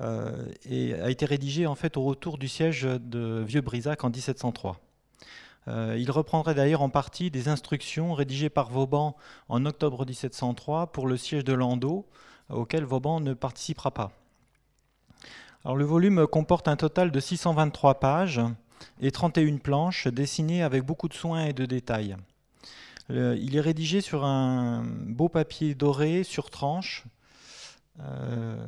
a 0.00 1.10
été 1.10 1.26
rédigé 1.26 1.66
en 1.66 1.74
fait 1.74 1.96
au 1.96 2.04
retour 2.04 2.38
du 2.38 2.46
siège 2.46 2.84
de 2.84 3.42
Vieux-Brisac 3.44 4.04
en 4.04 4.10
1703. 4.10 4.78
Euh, 5.68 5.96
il 5.98 6.10
reprendrait 6.10 6.54
d'ailleurs 6.54 6.82
en 6.82 6.88
partie 6.88 7.30
des 7.30 7.48
instructions 7.48 8.14
rédigées 8.14 8.48
par 8.48 8.70
Vauban 8.70 9.16
en 9.48 9.66
octobre 9.66 10.06
1703 10.06 10.88
pour 10.92 11.06
le 11.06 11.16
siège 11.16 11.44
de 11.44 11.52
Landau, 11.52 12.06
auquel 12.48 12.84
Vauban 12.84 13.20
ne 13.20 13.34
participera 13.34 13.90
pas. 13.90 14.12
Le 15.74 15.84
volume 15.84 16.26
comporte 16.26 16.68
un 16.68 16.76
total 16.76 17.10
de 17.10 17.20
623 17.20 18.00
pages 18.00 18.40
et 19.00 19.10
31 19.10 19.58
planches 19.58 20.08
dessinées 20.08 20.62
avec 20.62 20.84
beaucoup 20.84 21.08
de 21.08 21.14
soin 21.14 21.44
et 21.44 21.52
de 21.52 21.66
détails. 21.66 22.16
il 23.10 23.56
est 23.56 23.60
rédigé 23.60 24.00
sur 24.00 24.24
un 24.24 24.82
beau 24.84 25.28
papier 25.28 25.74
doré 25.74 26.24
sur 26.24 26.50
tranche. 26.50 27.04
Euh. 28.00 28.66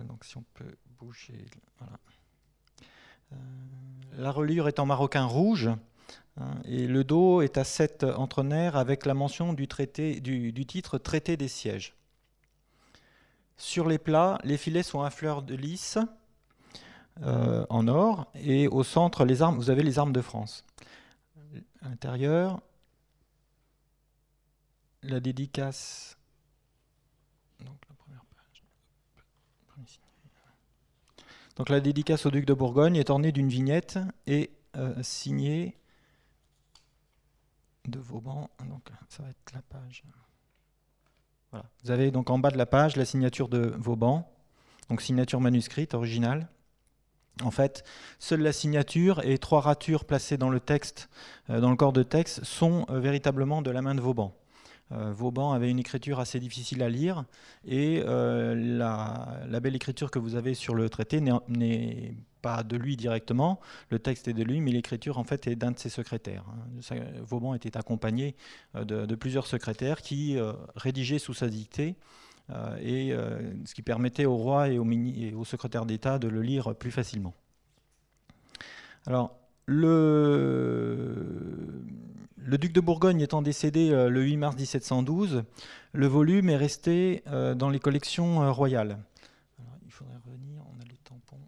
Euh, 3.32 3.36
la 4.18 4.30
reliure 4.32 4.68
est 4.68 4.78
en 4.80 4.86
maroquin 4.86 5.24
rouge 5.24 5.70
Hein, 6.40 6.54
et 6.64 6.86
le 6.86 7.04
dos 7.04 7.42
est 7.42 7.58
à 7.58 7.64
7 7.64 8.04
nerfs 8.44 8.76
avec 8.76 9.06
la 9.06 9.14
mention 9.14 9.52
du, 9.52 9.66
titre 9.68 10.98
Traité 10.98 11.36
des 11.36 11.48
sièges. 11.48 11.94
Sur 13.56 13.86
les 13.86 13.98
plats, 13.98 14.38
les 14.44 14.56
filets 14.56 14.82
sont 14.82 15.02
à 15.02 15.10
fleurs 15.10 15.42
de 15.42 15.54
lys 15.54 15.98
euh, 17.22 17.66
en 17.68 17.88
or 17.88 18.30
et 18.34 18.68
au 18.68 18.82
centre, 18.82 19.24
les 19.24 19.42
armes, 19.42 19.56
vous 19.56 19.70
avez 19.70 19.82
les 19.82 19.98
armes 19.98 20.12
de 20.12 20.20
France. 20.20 20.64
À 21.82 21.88
l'intérieur, 21.88 22.60
la 25.02 25.20
dédicace. 25.20 26.16
Donc 31.56 31.68
la 31.68 31.80
dédicace 31.80 32.24
au 32.24 32.30
duc 32.30 32.46
de 32.46 32.54
Bourgogne 32.54 32.96
est 32.96 33.10
ornée 33.10 33.32
d'une 33.32 33.48
vignette 33.48 33.98
et 34.26 34.50
euh, 34.76 34.94
signée 35.02 35.76
de 37.86 37.98
Vauban. 37.98 38.48
Donc, 38.66 38.88
ça 39.08 39.22
va 39.22 39.28
être 39.28 39.52
la 39.52 39.60
page. 39.62 40.04
Voilà. 41.50 41.66
Vous 41.82 41.90
avez 41.90 42.10
donc 42.10 42.30
en 42.30 42.38
bas 42.38 42.50
de 42.50 42.56
la 42.56 42.66
page 42.66 42.96
la 42.96 43.04
signature 43.04 43.48
de 43.48 43.74
Vauban, 43.76 44.30
donc 44.88 45.02
signature 45.02 45.40
manuscrite 45.40 45.92
originale. 45.92 46.48
En 47.42 47.50
fait, 47.50 47.84
seule 48.18 48.42
la 48.42 48.52
signature 48.52 49.24
et 49.24 49.38
trois 49.38 49.60
ratures 49.60 50.04
placées 50.04 50.36
dans 50.36 50.50
le 50.50 50.60
texte, 50.60 51.08
euh, 51.48 51.60
dans 51.60 51.70
le 51.70 51.76
corps 51.76 51.92
de 51.92 52.02
texte, 52.02 52.44
sont 52.44 52.86
euh, 52.90 53.00
véritablement 53.00 53.62
de 53.62 53.70
la 53.70 53.82
main 53.82 53.94
de 53.94 54.00
Vauban. 54.00 54.36
Euh, 54.92 55.12
Vauban 55.12 55.52
avait 55.52 55.70
une 55.70 55.78
écriture 55.78 56.20
assez 56.20 56.40
difficile 56.40 56.82
à 56.82 56.88
lire 56.88 57.24
et 57.64 58.02
la, 58.04 59.60
belle 59.62 59.76
écriture 59.76 60.10
que 60.10 60.18
vous 60.18 60.34
avez 60.34 60.54
sur 60.54 60.74
le 60.74 60.88
traité 60.90 61.20
n'est 61.20 62.14
pas 62.42 62.62
de 62.62 62.76
lui 62.76 62.96
directement, 62.96 63.60
le 63.90 63.98
texte 63.98 64.26
est 64.26 64.32
de 64.32 64.42
lui, 64.42 64.60
mais 64.60 64.72
l'écriture 64.72 65.18
en 65.18 65.24
fait 65.24 65.46
est 65.46 65.56
d'un 65.56 65.70
de 65.70 65.78
ses 65.78 65.90
secrétaires. 65.90 66.44
Hein. 66.48 66.96
Vauban 67.22 67.54
était 67.54 67.76
accompagné 67.76 68.34
de, 68.74 69.14
plusieurs 69.14 69.46
secrétaires 69.46 70.02
qui 70.02 70.38
rédigeaient 70.74 71.18
sous 71.18 71.34
sa 71.34 71.48
dictée, 71.48 71.94
et 72.80 73.14
ce 73.64 73.74
qui 73.74 73.82
permettait 73.82 74.24
au 74.24 74.36
roi 74.36 74.68
et 74.68 74.78
au, 74.78 74.86
au 75.36 75.44
secrétaire 75.44 75.86
d'État 75.86 76.18
de 76.18 76.28
le 76.28 76.42
lire 76.42 76.74
plus 76.74 76.90
facilement. 76.90 77.34
Alors, 79.06 79.36
le, 79.66 81.24
le 82.36 82.58
duc 82.58 82.72
de 82.72 82.80
Bourgogne 82.80 83.20
étant 83.20 83.42
décédé 83.42 83.90
le 83.90 84.22
8 84.22 84.36
mars 84.36 84.56
1712, 84.56 85.44
le 85.92 86.06
volume 86.06 86.50
est 86.50 86.56
resté 86.56 87.22
dans 87.56 87.70
les 87.70 87.78
collections 87.78 88.52
royales. 88.52 88.98
il 89.84 89.92
faudrait 89.92 90.18
revenir, 90.26 90.62
on 90.66 90.80
a 90.80 90.84
le 90.84 90.96
tampon. 91.04 91.38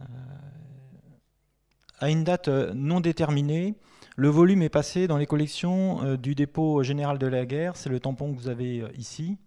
Euh, 0.00 0.04
à 2.00 2.10
une 2.10 2.22
date 2.22 2.48
non 2.48 3.00
déterminée, 3.00 3.74
le 4.18 4.28
volume 4.28 4.62
est 4.62 4.68
passé 4.68 5.06
dans 5.06 5.16
les 5.16 5.26
collections 5.26 6.16
du 6.16 6.34
dépôt 6.34 6.82
général 6.82 7.18
de 7.18 7.26
la 7.28 7.46
guerre. 7.46 7.76
C'est 7.76 7.88
le 7.88 8.00
tampon 8.00 8.34
que 8.34 8.38
vous 8.38 8.48
avez 8.48 8.84
ici. 8.96 9.38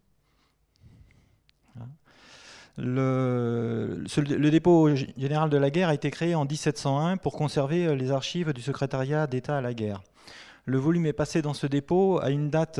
Le, 2.77 4.05
dépôt 4.49 4.95
général 4.95 5.49
de 5.49 5.57
la 5.57 5.69
guerre 5.69 5.89
a 5.89 5.93
été 5.93 6.09
créé 6.09 6.35
en 6.35 6.45
1701 6.45 7.17
pour 7.17 7.33
conserver 7.33 7.93
les 7.97 8.11
archives 8.11 8.53
du 8.53 8.61
secrétariat 8.61 9.27
d'État 9.27 9.57
à 9.57 9.61
la 9.61 9.73
guerre. 9.73 10.01
Le 10.65 10.77
volume 10.77 11.05
est 11.05 11.13
passé 11.13 11.41
dans 11.41 11.53
ce 11.53 11.67
dépôt 11.67 12.19
à 12.21 12.29
une 12.29 12.49
date 12.49 12.79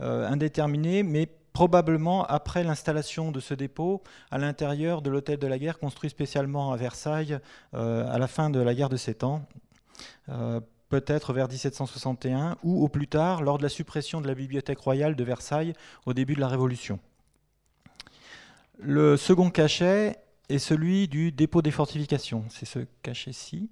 indéterminée, 0.00 1.02
mais 1.02 1.28
probablement 1.52 2.24
après 2.24 2.64
l'installation 2.64 3.30
de 3.30 3.40
ce 3.40 3.54
dépôt 3.54 4.02
à 4.30 4.38
l'intérieur 4.38 5.02
de 5.02 5.10
l'hôtel 5.10 5.38
de 5.38 5.46
la 5.46 5.58
guerre 5.58 5.78
construit 5.78 6.10
spécialement 6.10 6.72
à 6.72 6.76
Versailles 6.76 7.38
euh, 7.74 8.10
à 8.10 8.18
la 8.18 8.26
fin 8.26 8.50
de 8.50 8.60
la 8.60 8.74
guerre 8.74 8.88
de 8.88 8.96
Sept 8.96 9.24
Ans, 9.24 9.46
euh, 10.28 10.60
peut-être 10.92 11.32
vers 11.32 11.48
1761 11.48 12.58
ou 12.62 12.84
au 12.84 12.88
plus 12.90 13.08
tard 13.08 13.42
lors 13.42 13.56
de 13.56 13.62
la 13.62 13.70
suppression 13.70 14.20
de 14.20 14.26
la 14.26 14.34
bibliothèque 14.34 14.78
royale 14.78 15.16
de 15.16 15.24
Versailles 15.24 15.72
au 16.04 16.12
début 16.12 16.34
de 16.34 16.40
la 16.40 16.48
Révolution. 16.48 17.00
Le 18.78 19.16
second 19.16 19.48
cachet 19.48 20.18
est 20.50 20.58
celui 20.58 21.08
du 21.08 21.32
dépôt 21.32 21.62
des 21.62 21.70
fortifications, 21.70 22.44
c'est 22.50 22.66
ce 22.66 22.80
cachet-ci. 23.02 23.70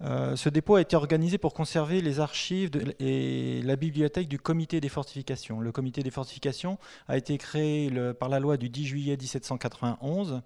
Euh, 0.00 0.34
ce 0.34 0.48
dépôt 0.48 0.74
a 0.74 0.80
été 0.80 0.96
organisé 0.96 1.38
pour 1.38 1.54
conserver 1.54 2.00
les 2.00 2.18
archives 2.18 2.70
et 2.98 3.62
la 3.62 3.76
bibliothèque 3.76 4.26
du 4.26 4.40
comité 4.40 4.80
des 4.80 4.88
fortifications. 4.88 5.60
Le 5.60 5.70
comité 5.70 6.02
des 6.02 6.10
fortifications 6.10 6.80
a 7.06 7.16
été 7.16 7.38
créé 7.38 7.92
par 8.14 8.28
la 8.28 8.40
loi 8.40 8.56
du 8.56 8.68
10 8.68 8.86
juillet 8.86 9.16
1791 9.16 10.42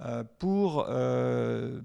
euh, 0.00 0.24
pour 0.40 0.86
euh, 0.88 1.80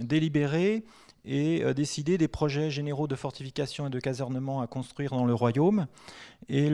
délibérer 0.00 0.84
et 1.24 1.62
décider 1.74 2.18
des 2.18 2.28
projets 2.28 2.70
généraux 2.70 3.06
de 3.06 3.14
fortification 3.14 3.86
et 3.86 3.90
de 3.90 4.00
casernement 4.00 4.60
à 4.60 4.66
construire 4.66 5.10
dans 5.10 5.24
le 5.24 5.34
royaume. 5.34 5.86
Et 6.48 6.68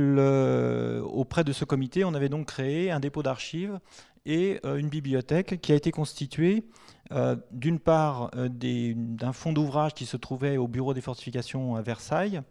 auprès 1.03 1.45
de 1.45 1.53
ce 1.53 1.65
comité, 1.67 2.05
on 2.05 2.15
avait 2.15 2.31
donc 2.31 2.47
créé 2.47 2.91
un 2.91 3.01
dépôt 3.01 3.23
d'archives 3.23 3.79
et 4.25 4.61
une 4.65 4.89
bibliothèque 4.89 5.61
qui 5.61 5.73
a 5.73 5.75
été 5.75 5.91
constituée 5.91 6.65
euh, 7.11 7.37
d'une 7.53 7.79
part 7.79 8.31
euh, 8.37 8.49
d'un 8.51 9.33
fonds 9.33 9.55
d'ouvrage 9.55 9.95
qui 9.95 10.05
se 10.05 10.19
trouvait 10.19 10.59
au 10.59 10.69
bureau 10.69 10.93
des 10.93 11.01
fortifications 11.01 11.75
à 11.75 11.81
Versailles, 11.81 12.37
euh, 12.37 12.43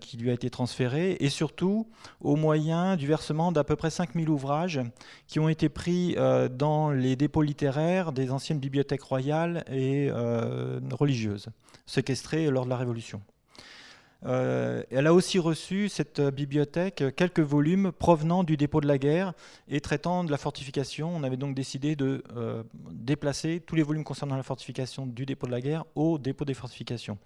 qui 0.00 0.16
lui 0.16 0.30
a 0.30 0.32
été 0.32 0.50
transféré, 0.50 1.16
et 1.20 1.28
surtout 1.28 1.86
au 2.20 2.36
moyen 2.36 2.96
du 2.96 3.06
versement 3.06 3.52
d'à 3.52 3.64
peu 3.64 3.76
près 3.76 3.90
5000 3.90 4.28
ouvrages 4.28 4.80
qui 5.26 5.40
ont 5.40 5.48
été 5.48 5.68
pris 5.68 6.16
dans 6.50 6.90
les 6.90 7.16
dépôts 7.16 7.42
littéraires 7.42 8.12
des 8.12 8.30
anciennes 8.30 8.58
bibliothèques 8.58 9.02
royales 9.02 9.64
et 9.70 10.10
religieuses, 10.92 11.48
séquestrées 11.86 12.50
lors 12.50 12.64
de 12.64 12.70
la 12.70 12.76
Révolution. 12.76 13.22
Euh, 14.26 14.82
elle 14.90 15.06
a 15.06 15.14
aussi 15.14 15.38
reçu, 15.38 15.88
cette 15.88 16.20
bibliothèque, 16.20 17.04
quelques 17.16 17.40
volumes 17.40 17.92
provenant 17.92 18.44
du 18.44 18.56
dépôt 18.56 18.80
de 18.80 18.86
la 18.86 18.98
guerre 18.98 19.32
et 19.68 19.80
traitant 19.80 20.24
de 20.24 20.30
la 20.30 20.36
fortification. 20.36 21.14
On 21.14 21.22
avait 21.22 21.36
donc 21.36 21.54
décidé 21.54 21.96
de 21.96 22.22
euh, 22.36 22.62
déplacer 22.90 23.62
tous 23.64 23.76
les 23.76 23.82
volumes 23.82 24.04
concernant 24.04 24.36
la 24.36 24.42
fortification 24.42 25.06
du 25.06 25.24
dépôt 25.24 25.46
de 25.46 25.52
la 25.52 25.60
guerre 25.60 25.84
au 25.94 26.18
dépôt 26.18 26.44
des 26.44 26.54
fortifications. 26.54 27.18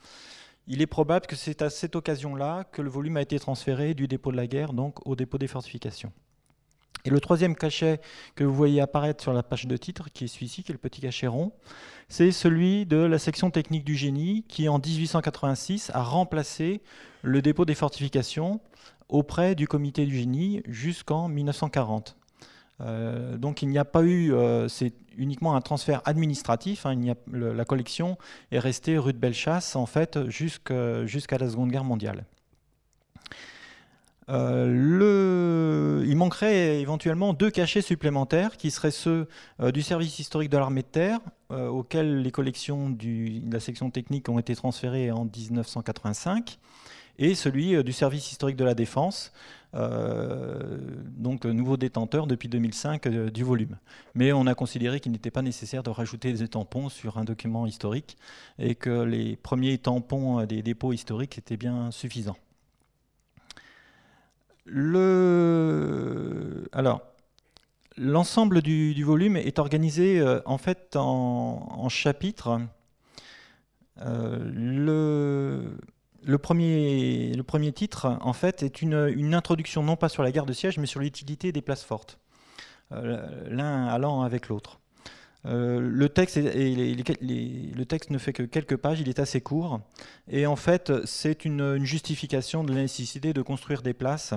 Il 0.66 0.80
est 0.80 0.86
probable 0.86 1.26
que 1.26 1.36
c'est 1.36 1.60
à 1.60 1.68
cette 1.68 1.94
occasion-là 1.94 2.64
que 2.64 2.80
le 2.80 2.88
volume 2.88 3.18
a 3.18 3.22
été 3.22 3.38
transféré 3.38 3.92
du 3.92 4.08
dépôt 4.08 4.32
de 4.32 4.36
la 4.36 4.46
guerre 4.46 4.72
donc 4.72 5.06
au 5.06 5.14
dépôt 5.14 5.36
des 5.36 5.46
fortifications. 5.46 6.12
Et 7.04 7.10
le 7.10 7.20
troisième 7.20 7.54
cachet 7.54 8.00
que 8.34 8.44
vous 8.44 8.54
voyez 8.54 8.80
apparaître 8.80 9.22
sur 9.22 9.34
la 9.34 9.42
page 9.42 9.66
de 9.66 9.76
titre, 9.76 10.08
qui 10.10 10.24
est 10.24 10.26
celui-ci, 10.26 10.62
qui 10.62 10.72
est 10.72 10.74
le 10.74 10.78
petit 10.78 11.02
cachet 11.02 11.26
rond, 11.26 11.52
c'est 12.08 12.32
celui 12.32 12.86
de 12.86 12.96
la 12.96 13.18
section 13.18 13.50
technique 13.50 13.84
du 13.84 13.94
génie, 13.94 14.42
qui 14.48 14.70
en 14.70 14.78
1886 14.78 15.90
a 15.92 16.02
remplacé 16.02 16.80
le 17.20 17.42
dépôt 17.42 17.66
des 17.66 17.74
fortifications 17.74 18.60
auprès 19.10 19.54
du 19.54 19.68
comité 19.68 20.06
du 20.06 20.16
génie 20.16 20.62
jusqu'en 20.66 21.28
1940. 21.28 22.16
Euh, 22.80 23.36
donc 23.36 23.62
il 23.62 23.68
n'y 23.68 23.78
a 23.78 23.84
pas 23.84 24.02
eu, 24.02 24.32
euh, 24.32 24.68
c'est 24.68 24.94
uniquement 25.16 25.54
un 25.54 25.60
transfert 25.60 26.02
administratif. 26.04 26.86
Hein, 26.86 26.96
la 27.32 27.64
collection 27.64 28.18
est 28.50 28.58
restée 28.58 28.98
rue 28.98 29.12
de 29.12 29.18
Bellechasse 29.18 29.76
en 29.76 29.86
fait 29.86 30.28
jusqu'à 30.28 31.38
la 31.38 31.48
Seconde 31.48 31.70
Guerre 31.70 31.84
mondiale. 31.84 32.24
Euh. 34.30 36.02
Il 36.06 36.16
manquerait 36.16 36.80
éventuellement 36.80 37.34
deux 37.34 37.50
cachets 37.50 37.82
supplémentaires 37.82 38.56
qui 38.56 38.70
seraient 38.70 38.90
ceux 38.90 39.26
du 39.72 39.82
service 39.82 40.18
historique 40.18 40.50
de 40.50 40.58
l'armée 40.58 40.82
de 40.82 40.86
terre, 40.86 41.18
auxquels 41.50 42.22
les 42.22 42.30
collections 42.30 42.90
de 42.90 43.50
la 43.50 43.58
section 43.58 43.90
technique 43.90 44.28
ont 44.28 44.38
été 44.38 44.54
transférées 44.54 45.10
en 45.10 45.24
1985, 45.24 46.58
et 47.18 47.34
celui 47.34 47.82
du 47.82 47.92
service 47.92 48.30
historique 48.30 48.56
de 48.56 48.64
la 48.64 48.74
défense, 48.74 49.32
donc 49.74 51.44
nouveau 51.44 51.76
détenteur 51.76 52.26
depuis 52.26 52.48
2005 52.48 53.08
du 53.08 53.42
volume. 53.42 53.76
Mais 54.14 54.32
on 54.32 54.46
a 54.46 54.54
considéré 54.54 55.00
qu'il 55.00 55.12
n'était 55.12 55.30
pas 55.30 55.42
nécessaire 55.42 55.82
de 55.82 55.90
rajouter 55.90 56.32
des 56.32 56.48
tampons 56.48 56.88
sur 56.88 57.18
un 57.18 57.24
document 57.24 57.66
historique 57.66 58.16
et 58.58 58.74
que 58.74 59.02
les 59.02 59.36
premiers 59.36 59.78
tampons 59.78 60.44
des 60.46 60.62
dépôts 60.62 60.92
historiques 60.92 61.38
étaient 61.38 61.56
bien 61.56 61.90
suffisants. 61.90 62.36
Le... 64.66 66.64
Alors, 66.72 67.02
l'ensemble 67.96 68.62
du, 68.62 69.02
volume 69.04 69.36
est 69.36 69.58
organisé 69.58 70.18
euh, 70.20 70.40
en 70.46 70.58
fait 70.58 70.96
en, 70.96 71.88
chapitres. 71.88 72.60
Euh, 74.00 74.38
le, 74.52 75.78
le 76.26 76.38
premier 76.38 77.72
titre, 77.72 78.18
en 78.20 78.32
fait, 78.32 78.62
est 78.62 78.82
une, 78.82 79.34
introduction 79.34 79.82
non 79.82 79.96
pas 79.96 80.08
sur 80.08 80.22
la 80.22 80.32
guerre 80.32 80.46
de 80.46 80.52
siège, 80.52 80.78
mais 80.78 80.86
sur 80.86 81.00
l'utilité 81.00 81.52
des 81.52 81.62
places 81.62 81.84
fortes, 81.84 82.18
euh, 82.92 83.26
l'un 83.48 83.86
allant 83.86 84.22
avec 84.22 84.48
l'autre. 84.48 84.80
le, 85.44 86.06
texte 86.08 86.36
le 86.36 87.82
texte 87.84 88.10
ne 88.10 88.18
fait 88.18 88.32
que 88.32 88.42
quelques 88.42 88.76
pages, 88.76 89.00
il 89.00 89.08
est 89.08 89.18
assez 89.18 89.40
court, 89.40 89.80
et 90.28 90.46
en 90.46 90.56
fait, 90.56 90.92
c'est 91.04 91.44
une, 91.44 91.84
justification 91.84 92.64
de 92.64 92.72
la 92.72 92.82
nécessité 92.82 93.32
de 93.32 93.42
construire 93.42 93.82
des 93.82 93.94
places 93.94 94.34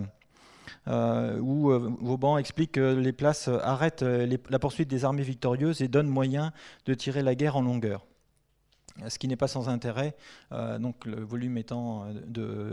euh, 0.87 1.37
où 1.39 1.71
euh, 1.71 1.91
Vauban 2.01 2.37
explique 2.37 2.73
que 2.73 2.95
les 2.95 3.11
places 3.11 3.47
arrêtent 3.47 4.03
euh, 4.03 4.37
la 4.49 4.59
poursuite 4.59 4.89
des 4.89 5.05
armées 5.05 5.23
victorieuses 5.23 5.81
et 5.81 5.87
donnent 5.87 6.07
moyen 6.07 6.53
de 6.85 6.93
tirer 6.93 7.23
la 7.23 7.35
guerre 7.35 7.57
en 7.57 7.61
longueur 7.61 8.05
ce 9.07 9.19
qui 9.19 9.27
n'est 9.27 9.35
pas 9.35 9.47
sans 9.47 9.69
intérêt. 9.69 10.15
donc 10.79 11.05
le 11.05 11.23
volume 11.23 11.57
étant 11.57 12.05
de, 12.25 12.71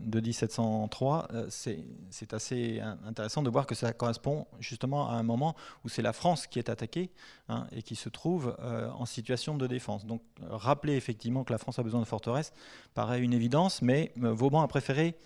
de 0.00 0.20
1703, 0.20 1.28
c'est 1.48 2.32
assez 2.32 2.80
intéressant 3.06 3.42
de 3.42 3.50
voir 3.50 3.66
que 3.66 3.74
ça 3.74 3.92
correspond 3.92 4.46
justement 4.58 5.08
à 5.08 5.14
un 5.14 5.22
moment 5.22 5.54
où 5.84 5.88
c'est 5.88 6.02
la 6.02 6.12
France 6.12 6.46
qui 6.46 6.58
est 6.58 6.68
attaquée 6.68 7.10
hein, 7.48 7.66
et 7.72 7.82
qui 7.82 7.96
se 7.96 8.08
trouve 8.08 8.56
en 8.60 9.06
situation 9.06 9.56
de 9.56 9.66
défense. 9.66 10.06
Donc 10.06 10.22
rappeler 10.48 10.94
effectivement 10.94 11.44
que 11.44 11.52
la 11.52 11.58
France 11.58 11.78
a 11.78 11.82
besoin 11.82 12.00
de 12.00 12.06
forteresses 12.06 12.52
paraît 12.94 13.20
une 13.20 13.32
évidence, 13.32 13.82
mais 13.82 14.12
Vauban 14.16 14.62
a 14.62 14.68
préféré 14.68 15.16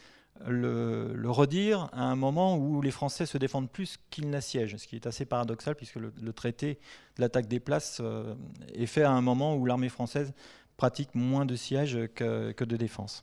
le, 0.46 1.30
redire 1.30 1.88
à 1.92 2.02
un 2.02 2.16
moment 2.16 2.56
où 2.56 2.82
les 2.82 2.90
Français 2.90 3.26
se 3.26 3.38
défendent 3.38 3.70
plus 3.70 3.98
qu'ils 4.10 4.28
n'assiègent, 4.30 4.76
ce 4.76 4.86
qui 4.86 4.96
est 4.96 5.06
assez 5.06 5.24
paradoxal 5.24 5.74
puisque 5.74 5.96
le, 5.96 6.32
traité 6.32 6.78
de 7.16 7.22
l'attaque 7.22 7.46
des 7.46 7.60
places 7.60 7.98
euh, 8.00 8.34
est 8.74 8.86
fait 8.86 9.02
à 9.02 9.10
un 9.10 9.20
moment 9.20 9.56
où 9.56 9.64
l'armée 9.64 9.88
française 9.88 10.32
pratique 10.76 11.14
moins 11.14 11.46
de 11.46 11.54
sièges 11.54 11.98
que, 12.14 12.64
de 12.64 12.76
défense. 12.76 13.22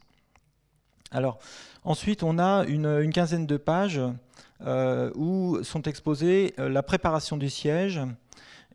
Alors, 1.12 1.40
ensuite, 1.84 2.24
on 2.24 2.40
a 2.40 2.64
une, 2.66 3.12
quinzaine 3.12 3.46
de 3.46 3.58
pages 3.58 4.00
euh, 4.62 5.12
où 5.16 5.62
sont 5.64 5.82
exposées 5.82 6.54
euh, 6.58 6.70
la 6.70 6.84
préparation 6.84 7.36
du 7.36 7.50
siège 7.50 8.00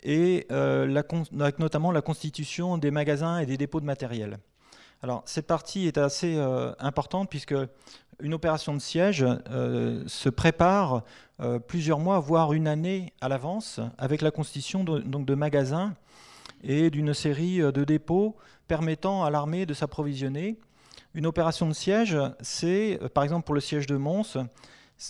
et 0.03 0.46
notamment 0.51 1.90
la 1.90 2.03
constitution 2.03 2.79
des 2.79 2.90
magasins 2.90 3.38
et 3.38 3.46
des 3.46 3.57
dépôts 3.57 3.81
de 3.81 3.87
matériel. 3.87 4.38
Alors, 5.03 5.22
cette 5.25 5.46
partie 5.46 5.87
est 5.87 5.99
assez 5.99 6.38
importante 6.79 7.29
puisque 7.29 7.57
une 8.20 8.35
opération 8.35 8.74
de 8.74 8.79
siège 8.79 9.24
euh, 9.50 10.02
se 10.07 10.29
prépare 10.29 11.02
euh, 11.40 11.59
plusieurs 11.59 11.98
mois, 11.98 12.18
voire 12.18 12.52
une 12.52 12.68
année 12.68 13.12
à 13.20 13.29
l'avance, 13.29 13.81
avec 13.98 14.22
la 14.22 14.31
constitution 14.31 14.85
de, 14.85 15.00
donc 15.00 15.26
de 15.26 15.35
magasins 15.35 15.94
et 16.64 16.90
d'une 16.90 17.14
série 17.14 17.61
euh, 17.61 17.72
de 17.72 17.85
dépôts 17.85 18.37
permettant 18.68 19.24
à 19.24 19.31
l'armée 19.31 19.66
de 19.66 19.74
s'approvisionner. 19.74 20.59
Une 21.14 21.26
opération 21.26 21.68
de 21.68 21.72
siège, 21.72 22.16
c'est, 22.40 22.98
par 23.14 23.24
exemple 23.24 23.46
pour 23.46 23.55
le 23.55 23.61
siège 23.61 23.87
de 23.87 23.96
Mons, 23.96 24.37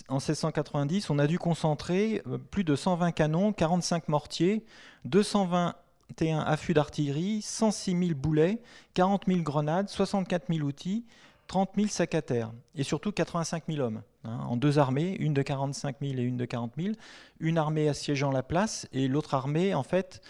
en 0.09 0.15
1690, 0.15 1.09
on 1.09 1.17
a 1.17 1.27
dû 1.27 1.39
concentrer 1.39 2.21
plus 2.51 2.63
de 2.63 2.75
120 2.75 3.11
canons, 3.11 3.53
45 3.53 4.09
mortiers, 4.09 4.65
221 5.05 6.39
affûts 6.39 6.73
d'artillerie, 6.73 7.41
106 7.41 7.91
000 7.91 8.13
boulets, 8.15 8.61
40 8.93 9.23
000 9.27 9.41
grenades, 9.41 9.89
64 9.89 10.53
000 10.53 10.65
outils, 10.65 11.05
30 11.47 11.71
000 11.75 11.87
sacs 11.87 12.15
à 12.15 12.21
terre 12.21 12.51
et 12.75 12.83
surtout 12.83 13.11
85 13.11 13.63
000 13.67 13.79
hommes, 13.79 14.01
hein, 14.23 14.39
en 14.47 14.57
deux 14.57 14.79
armées, 14.79 15.15
une 15.19 15.33
de 15.33 15.41
45 15.41 15.97
000 16.01 16.13
et 16.19 16.23
une 16.23 16.37
de 16.37 16.45
40 16.45 16.73
000, 16.77 16.95
une 17.39 17.57
armée 17.57 17.89
assiégeant 17.89 18.31
la 18.31 18.43
place 18.43 18.87
et 18.93 19.07
l'autre 19.07 19.33
armée 19.33 19.73
en 19.73 19.83
fait 19.83 20.21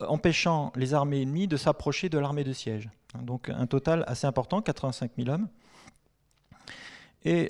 empêchant 0.00 0.72
les 0.76 0.94
armées 0.94 1.22
ennemies 1.22 1.48
de 1.48 1.56
s'approcher 1.56 2.08
de 2.08 2.18
l'armée 2.18 2.44
de 2.44 2.52
siège. 2.52 2.90
Donc 3.22 3.48
un 3.48 3.66
total 3.66 4.04
assez 4.06 4.26
important, 4.26 4.60
85 4.60 5.12
000 5.16 5.30
hommes. 5.30 5.48
Et 7.24 7.48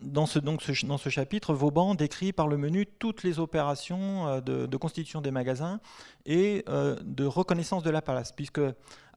dans 0.00 0.26
ce, 0.26 0.38
donc 0.38 0.62
dans 0.84 0.98
ce 0.98 1.08
chapitre, 1.08 1.54
Vauban 1.54 1.94
décrit 1.94 2.32
par 2.32 2.48
le 2.48 2.56
menu 2.56 2.86
toutes 2.86 3.22
les 3.22 3.38
opérations 3.38 4.28
euh, 4.28 4.40
de, 4.40 4.76
constitution 4.76 5.20
des 5.20 5.30
magasins 5.30 5.80
et 6.26 6.64
euh, 6.68 6.96
de 7.02 7.24
reconnaissance 7.24 7.82
de 7.82 7.90
la 7.90 8.02
place, 8.02 8.32
puisque 8.32 8.60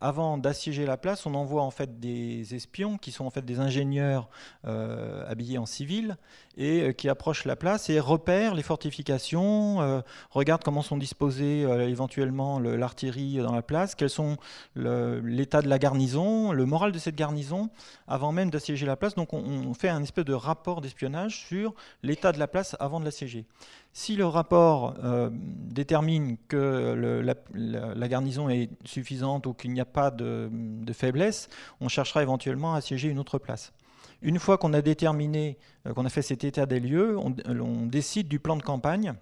avant 0.01 0.37
d'assiéger 0.37 0.85
la 0.85 0.97
place, 0.97 1.25
on 1.25 1.33
envoie 1.35 1.61
en 1.61 1.71
fait 1.71 1.99
des 1.99 2.55
espions 2.55 2.97
qui 2.97 3.11
sont 3.11 3.25
en 3.25 3.29
fait 3.29 3.43
des 3.43 3.59
ingénieurs 3.59 4.29
euh, 4.65 5.29
habillés 5.29 5.57
en 5.57 5.65
civil 5.65 6.17
et 6.57 6.81
euh, 6.81 6.91
qui 6.93 7.09
approchent 7.09 7.43
la 7.43 7.57
place 7.57 7.89
et 7.89 7.99
repèrent 7.99 8.55
les 8.55 8.63
fortifications, 8.63 9.81
euh, 9.81 9.99
regardent 10.29 10.63
comment 10.63 10.81
sont 10.81 10.97
disposées 10.97 11.61
éventuellement 11.61 12.59
l'artillerie 12.59 13.37
dans 13.37 13.53
la 13.53 13.61
place, 13.61 13.95
quels 13.95 14.09
sont 14.09 14.37
l'état 14.75 15.61
de 15.61 15.67
la 15.67 15.79
garnison, 15.79 16.51
le 16.51 16.65
moral 16.65 16.91
de 16.91 16.99
cette 16.99 17.15
garnison 17.15 17.69
avant 18.07 18.31
même 18.31 18.49
d'assiéger 18.49 18.85
la 18.85 18.95
place. 18.95 19.15
Donc 19.15 19.33
on, 19.33 19.73
fait 19.73 19.89
un 19.89 20.01
espèce 20.01 20.25
de 20.25 20.33
rapport 20.33 20.81
d'espionnage 20.81 21.45
sur 21.45 21.73
l'état 22.03 22.31
de 22.31 22.39
la 22.39 22.47
place 22.47 22.75
avant 22.79 22.99
de 22.99 23.05
l'assiéger. 23.05 23.45
Si 23.91 24.15
le 24.15 24.25
rapport 24.25 24.95
euh, 25.03 25.29
détermine 25.33 26.37
que 26.47 27.23
la, 27.53 28.07
garnison 28.07 28.49
est 28.49 28.69
suffisante 28.85 29.47
ou 29.47 29.53
qu'il 29.53 29.73
n'y 29.73 29.81
a 29.81 29.85
pas 29.85 30.11
de, 30.11 30.49
faiblesse, 30.93 31.49
on 31.81 31.89
cherchera 31.89 32.21
éventuellement 32.21 32.75
à 32.75 32.77
assiéger 32.77 33.09
une 33.09 33.19
autre 33.19 33.39
place. 33.39 33.73
Une 34.21 34.37
fois 34.37 34.57
qu'on 34.57 34.73
a 34.73 34.81
déterminé, 34.81 35.57
euh, 35.87 35.93
qu'on 35.93 36.05
a 36.05 36.09
fait 36.09 36.21
cet 36.21 36.43
état 36.43 36.65
des 36.65 36.79
lieux, 36.79 37.17
on, 37.17 37.85
décide 37.87 38.27
du 38.27 38.39
plan 38.39 38.57
de 38.57 38.61
campagne 38.61 39.13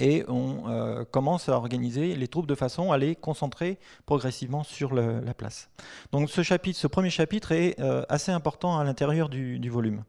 et 0.00 0.24
on 0.26 0.68
euh, 0.68 1.04
commence 1.04 1.48
à 1.48 1.52
organiser 1.52 2.16
les 2.16 2.28
troupes 2.28 2.46
de 2.46 2.54
façon 2.54 2.92
à 2.92 2.98
les 2.98 3.14
concentrer 3.14 3.78
progressivement 4.04 4.64
sur 4.64 4.94
la 4.94 5.34
place. 5.34 5.70
Donc 6.12 6.28
ce 6.28 6.86
premier 6.86 7.10
chapitre 7.10 7.52
est 7.52 7.80
assez 8.08 8.32
important 8.32 8.78
à 8.78 8.84
l'intérieur 8.84 9.28
du, 9.28 9.70
volume. 9.70 10.02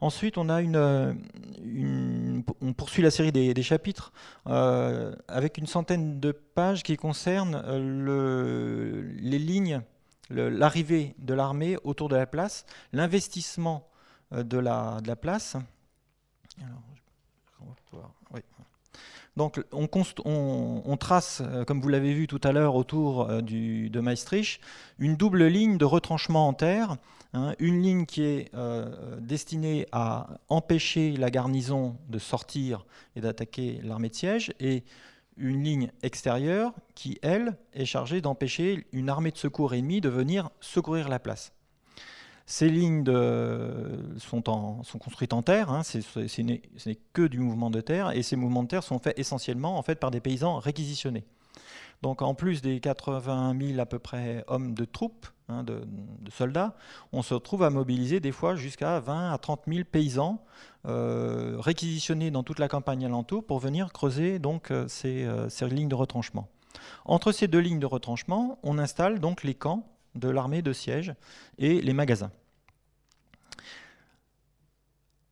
Ensuite, 0.00 0.36
on 0.36 0.50
a 0.50 0.60
une, 0.60 2.44
on 2.60 2.72
poursuit 2.74 3.02
la 3.02 3.10
série 3.10 3.32
des, 3.32 3.62
chapitres 3.62 4.12
euh, 4.46 5.14
avec 5.26 5.56
une 5.56 5.66
centaine 5.66 6.20
de 6.20 6.32
pages 6.32 6.82
qui 6.82 6.96
concernent 6.98 7.62
euh, 7.66 9.10
les 9.18 9.38
lignes, 9.38 9.80
l'arrivée 10.28 11.14
de 11.18 11.32
l'armée 11.32 11.78
autour 11.82 12.10
de 12.10 12.16
la 12.16 12.26
place, 12.26 12.66
l'investissement 12.92 13.88
euh, 14.34 14.42
de 14.42 14.58
la, 14.58 15.00
place. 15.18 15.56
Donc 19.36 19.62
on, 19.72 20.96
trace, 20.98 21.42
comme 21.66 21.80
vous 21.80 21.88
l'avez 21.88 22.12
vu 22.12 22.26
tout 22.26 22.40
à 22.42 22.52
l'heure 22.52 22.74
autour 22.74 23.26
de 23.26 24.00
Maestricht, 24.00 24.60
une 24.98 25.16
double 25.16 25.46
ligne 25.46 25.78
de 25.78 25.84
retranchement 25.86 26.48
en 26.48 26.52
terre 26.52 26.96
Hein, 27.32 27.54
une 27.58 27.82
ligne 27.82 28.06
qui 28.06 28.22
est 28.22 28.54
euh, 28.54 29.20
destinée 29.20 29.86
à 29.92 30.38
empêcher 30.48 31.16
la 31.16 31.30
garnison 31.30 31.96
de 32.08 32.18
sortir 32.18 32.86
et 33.14 33.20
d'attaquer 33.20 33.80
l'armée 33.82 34.08
de 34.08 34.14
siège, 34.14 34.52
et 34.60 34.84
une 35.36 35.62
ligne 35.62 35.90
extérieure 36.02 36.72
qui, 36.94 37.18
elle, 37.22 37.56
est 37.74 37.84
chargée 37.84 38.20
d'empêcher 38.20 38.86
une 38.92 39.10
armée 39.10 39.32
de 39.32 39.36
secours 39.36 39.74
ennemie 39.74 40.00
de 40.00 40.08
venir 40.08 40.50
secourir 40.60 41.08
la 41.08 41.18
place. 41.18 41.52
Ces 42.46 42.70
lignes 42.70 43.04
sont, 44.18 44.40
construites 45.00 45.32
en 45.32 45.42
terre, 45.42 45.70
hein, 45.70 45.82
ce 45.82 46.42
n'est 46.88 46.98
que 47.12 47.26
du 47.26 47.40
mouvement 47.40 47.70
de 47.70 47.80
terre, 47.80 48.12
et 48.12 48.22
ces 48.22 48.36
mouvements 48.36 48.62
de 48.62 48.68
terre 48.68 48.84
sont 48.84 49.00
faits 49.00 49.18
essentiellement 49.18 49.76
en 49.76 49.82
fait, 49.82 49.96
par 49.96 50.12
des 50.12 50.20
paysans 50.20 50.58
réquisitionnés. 50.58 51.24
Donc 52.02 52.22
en 52.22 52.34
plus 52.34 52.62
des 52.62 52.80
80 52.80 53.56
000 53.60 53.80
à 53.80 53.86
peu 53.86 53.98
près 53.98 54.44
hommes 54.48 54.74
de 54.74 54.84
troupes, 54.84 55.26
hein, 55.48 55.62
de, 55.64 55.82
soldats, 56.30 56.76
on 57.12 57.22
se 57.22 57.34
retrouve 57.34 57.62
à 57.62 57.70
mobiliser 57.70 58.20
des 58.20 58.32
fois 58.32 58.54
jusqu'à 58.54 59.00
20 59.00 59.32
à 59.32 59.38
30 59.38 59.62
000 59.66 59.84
paysans 59.90 60.44
euh, 60.86 61.56
réquisitionnés 61.58 62.30
dans 62.30 62.42
toute 62.42 62.58
la 62.58 62.68
campagne 62.68 63.04
alentour 63.06 63.44
pour 63.44 63.58
venir 63.58 63.92
creuser 63.92 64.38
donc 64.38 64.70
euh, 64.70 64.86
euh, 65.04 65.48
ces, 65.48 65.68
lignes 65.68 65.88
de 65.88 65.94
retranchement. 65.94 66.48
Entre 67.06 67.32
ces 67.32 67.48
deux 67.48 67.58
lignes 67.58 67.80
de 67.80 67.86
retranchement, 67.86 68.58
on 68.62 68.78
installe 68.78 69.18
donc 69.18 69.42
les 69.42 69.54
camps 69.54 69.88
de 70.14 70.28
l'armée 70.28 70.62
de 70.62 70.72
siège 70.72 71.14
et 71.58 71.80
les 71.80 71.92
magasins. 71.92 72.30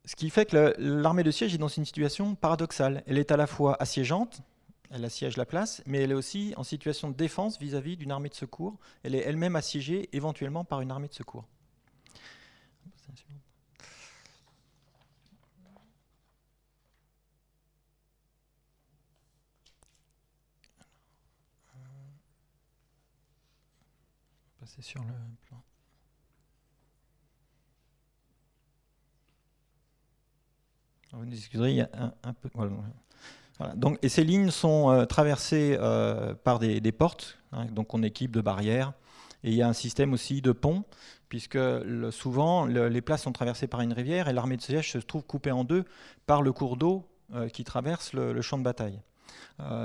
Ce 0.05 0.15
qui 0.15 0.29
fait 0.29 0.45
que 0.45 0.75
l'armée 0.77 1.23
de 1.23 1.31
siège 1.31 1.55
est 1.55 1.57
dans 1.57 1.67
une 1.67 1.85
situation 1.85 2.35
paradoxale. 2.35 3.03
Elle 3.07 3.17
est 3.17 3.31
à 3.31 3.37
la 3.37 3.47
fois 3.47 3.75
assiégeante, 3.79 4.41
elle 4.91 5.05
assiège 5.05 5.37
la 5.37 5.45
place, 5.45 5.81
mais 5.85 5.99
elle 6.01 6.11
est 6.11 6.15
aussi 6.15 6.53
en 6.57 6.63
situation 6.63 7.09
de 7.09 7.15
défense 7.15 7.59
vis-à-vis 7.59 7.97
d'une 7.97 8.11
armée 8.11 8.29
de 8.29 8.35
secours. 8.35 8.77
Elle 9.03 9.15
est 9.15 9.19
elle-même 9.19 9.55
assiégée 9.55 10.09
éventuellement 10.13 10.63
par 10.63 10.81
une 10.81 10.91
armée 10.91 11.07
de 11.07 11.13
secours. 11.13 11.45
passer 24.65 24.81
sur 24.81 25.03
le 25.03 25.13
plan. 25.47 25.61
Vous 31.13 31.31
excuserez, 31.31 31.71
il 31.71 31.77
y 31.77 31.81
a 31.81 32.15
un, 32.23 32.33
peu 32.33 32.49
donc, 33.75 33.97
et 34.01 34.09
ces 34.09 34.23
lignes 34.23 34.51
sont 34.51 34.91
euh, 34.91 35.05
traversées 35.05 35.77
euh, 35.79 36.33
par 36.33 36.59
des, 36.59 36.91
portes, 36.91 37.37
hein, 37.51 37.65
donc 37.65 37.93
on 37.93 38.03
équipe 38.03 38.31
de 38.31 38.41
barrières, 38.41 38.93
et 39.43 39.49
il 39.49 39.55
y 39.55 39.61
a 39.61 39.67
un 39.67 39.73
système 39.73 40.13
aussi 40.13 40.41
de 40.41 40.51
ponts, 40.51 40.83
puisque 41.29 41.59
souvent 42.11 42.65
les 42.65 43.01
places 43.01 43.23
sont 43.23 43.31
traversées 43.31 43.67
par 43.67 43.81
une 43.81 43.93
rivière 43.93 44.27
et 44.27 44.33
l'armée 44.33 44.57
de 44.57 44.61
siège 44.61 44.91
se 44.91 44.97
trouve 44.99 45.23
coupée 45.23 45.51
en 45.51 45.63
deux 45.63 45.83
par 46.25 46.41
le 46.41 46.51
cours 46.51 46.77
d'eau 46.77 47.07
euh, 47.33 47.49
qui 47.49 47.63
traverse 47.63 48.13
le, 48.13 48.41
champ 48.41 48.57
de 48.57 48.63
bataille. 48.63 49.01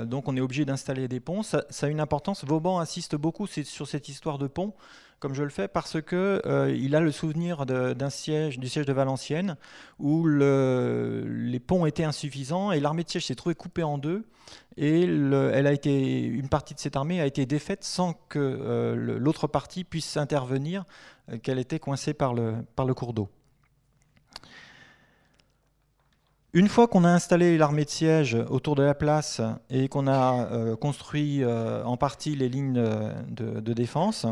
donc 0.05 0.27
on 0.27 0.37
est 0.37 0.41
obligé 0.41 0.65
d'installer 0.65 1.07
des 1.07 1.19
ponts. 1.19 1.43
Ça, 1.43 1.63
a 1.81 1.87
une 1.87 1.99
importance. 1.99 2.45
Vauban 2.45 2.79
insiste 2.79 3.15
beaucoup 3.15 3.47
sur 3.47 3.87
cette 3.87 4.07
histoire 4.09 4.37
de 4.37 4.47
ponts 4.47 4.73
comme 5.21 5.35
je 5.35 5.43
le 5.43 5.49
fais, 5.49 5.67
parce 5.67 6.01
que 6.01 6.41
euh, 6.47 6.75
il 6.75 6.95
a 6.95 6.99
le 6.99 7.11
souvenir 7.11 7.67
d'un 7.67 8.09
siège, 8.09 8.57
du 8.57 8.67
siège 8.67 8.87
de 8.87 8.91
Valenciennes, 8.91 9.55
où 9.99 10.25
les 10.25 11.59
ponts 11.59 11.85
étaient 11.85 12.03
insuffisants 12.03 12.71
et 12.71 12.79
l'armée 12.79 13.03
de 13.03 13.09
siège 13.09 13.27
s'est 13.27 13.35
trouvée 13.35 13.53
coupée 13.55 13.83
en 13.83 13.99
deux. 13.99 14.25
Et 14.77 15.03
elle 15.03 15.67
a 15.67 15.71
été, 15.71 16.23
une 16.23 16.49
partie 16.49 16.73
de 16.73 16.79
cette 16.79 16.95
armée 16.95 17.21
a 17.21 17.27
été 17.27 17.45
défaite 17.45 17.83
sans 17.83 18.13
que 18.29 18.39
euh, 18.39 18.95
l'autre 18.95 19.45
partie 19.45 19.83
puisse 19.83 20.17
intervenir, 20.17 20.85
euh, 21.31 21.37
qu'elle 21.37 21.59
était 21.59 21.79
coincée 21.79 22.15
par 22.15 22.33
le, 22.33 22.55
par 22.75 22.87
le 22.87 22.95
cours 22.95 23.13
d'eau. 23.13 23.29
Une 26.53 26.67
fois 26.67 26.87
qu'on 26.87 27.03
a 27.03 27.09
installé 27.09 27.59
l'armée 27.59 27.85
de 27.85 27.91
siège 27.91 28.35
autour 28.49 28.75
de 28.75 28.81
la 28.81 28.95
place 28.95 29.39
et 29.69 29.87
qu'on 29.87 30.07
a 30.07 30.75
construit 30.81 31.45
en 31.45 31.95
partie 31.95 32.35
les 32.35 32.49
lignes 32.49 32.83
de 33.29 33.73
défense, 33.73 34.25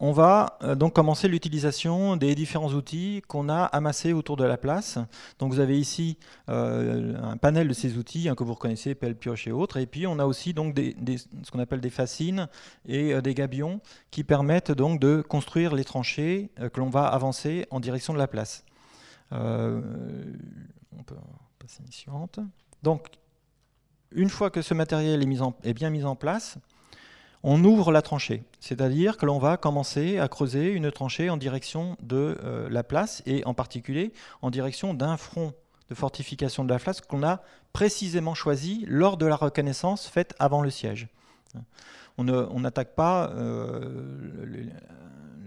On 0.00 0.10
va 0.10 0.58
euh, 0.62 0.74
donc 0.74 0.92
commencer 0.92 1.28
l'utilisation 1.28 2.16
des 2.16 2.34
différents 2.34 2.72
outils 2.72 3.22
qu'on 3.28 3.48
a 3.48 3.64
amassés 3.64 4.12
autour 4.12 4.36
de 4.36 4.44
la 4.44 4.56
place. 4.56 4.98
Donc 5.38 5.52
vous 5.52 5.60
avez 5.60 5.78
ici 5.78 6.18
euh, 6.48 7.16
un 7.22 7.36
panel 7.36 7.68
de 7.68 7.74
ces 7.74 7.96
outils 7.96 8.28
hein, 8.28 8.34
que 8.34 8.42
vous 8.42 8.54
reconnaissez, 8.54 8.96
pelle, 8.96 9.14
pioche 9.14 9.46
et 9.46 9.52
autres. 9.52 9.76
Et 9.76 9.86
puis 9.86 10.08
on 10.08 10.18
a 10.18 10.26
aussi 10.26 10.52
donc 10.52 10.76
ce 10.76 11.50
qu'on 11.50 11.60
appelle 11.60 11.80
des 11.80 11.90
fascines 11.90 12.48
et 12.86 13.14
euh, 13.14 13.20
des 13.20 13.34
gabions 13.34 13.80
qui 14.10 14.24
permettent 14.24 14.72
donc 14.72 14.98
de 15.00 15.22
construire 15.22 15.74
les 15.74 15.84
tranchées 15.84 16.50
que 16.72 16.80
l'on 16.80 16.90
va 16.90 17.06
avancer 17.06 17.66
en 17.70 17.78
direction 17.78 18.12
de 18.12 18.18
la 18.18 18.26
place. 18.26 18.64
suivante. 21.90 22.40
Donc 22.82 23.06
une 24.10 24.28
fois 24.28 24.50
que 24.50 24.60
ce 24.60 24.74
matériel 24.74 25.22
est 25.62 25.74
bien 25.74 25.90
mis 25.90 26.04
en 26.04 26.16
place, 26.16 26.58
on 27.46 27.62
ouvre 27.62 27.92
la 27.92 28.00
tranchée, 28.00 28.42
c'est-à-dire 28.58 29.18
que 29.18 29.26
l'on 29.26 29.38
va 29.38 29.58
commencer 29.58 30.18
à 30.18 30.28
creuser 30.28 30.70
une 30.70 30.90
tranchée 30.90 31.28
en 31.28 31.36
direction 31.36 31.98
de 32.02 32.38
euh, 32.42 32.68
la 32.70 32.82
place 32.82 33.22
et 33.26 33.44
en 33.44 33.52
particulier 33.52 34.14
en 34.40 34.50
direction 34.50 34.94
d'un 34.94 35.18
front 35.18 35.52
de 35.90 35.94
fortification 35.94 36.64
de 36.64 36.70
la 36.70 36.78
place 36.78 37.02
qu'on 37.02 37.22
a 37.22 37.42
précisément 37.74 38.34
choisi 38.34 38.86
lors 38.88 39.18
de 39.18 39.26
la 39.26 39.36
reconnaissance 39.36 40.06
faite 40.06 40.34
avant 40.38 40.62
le 40.62 40.70
siège. 40.70 41.08
On 42.16 42.24
n'attaque 42.24 42.94
pas 42.94 43.30
euh, 43.30 44.70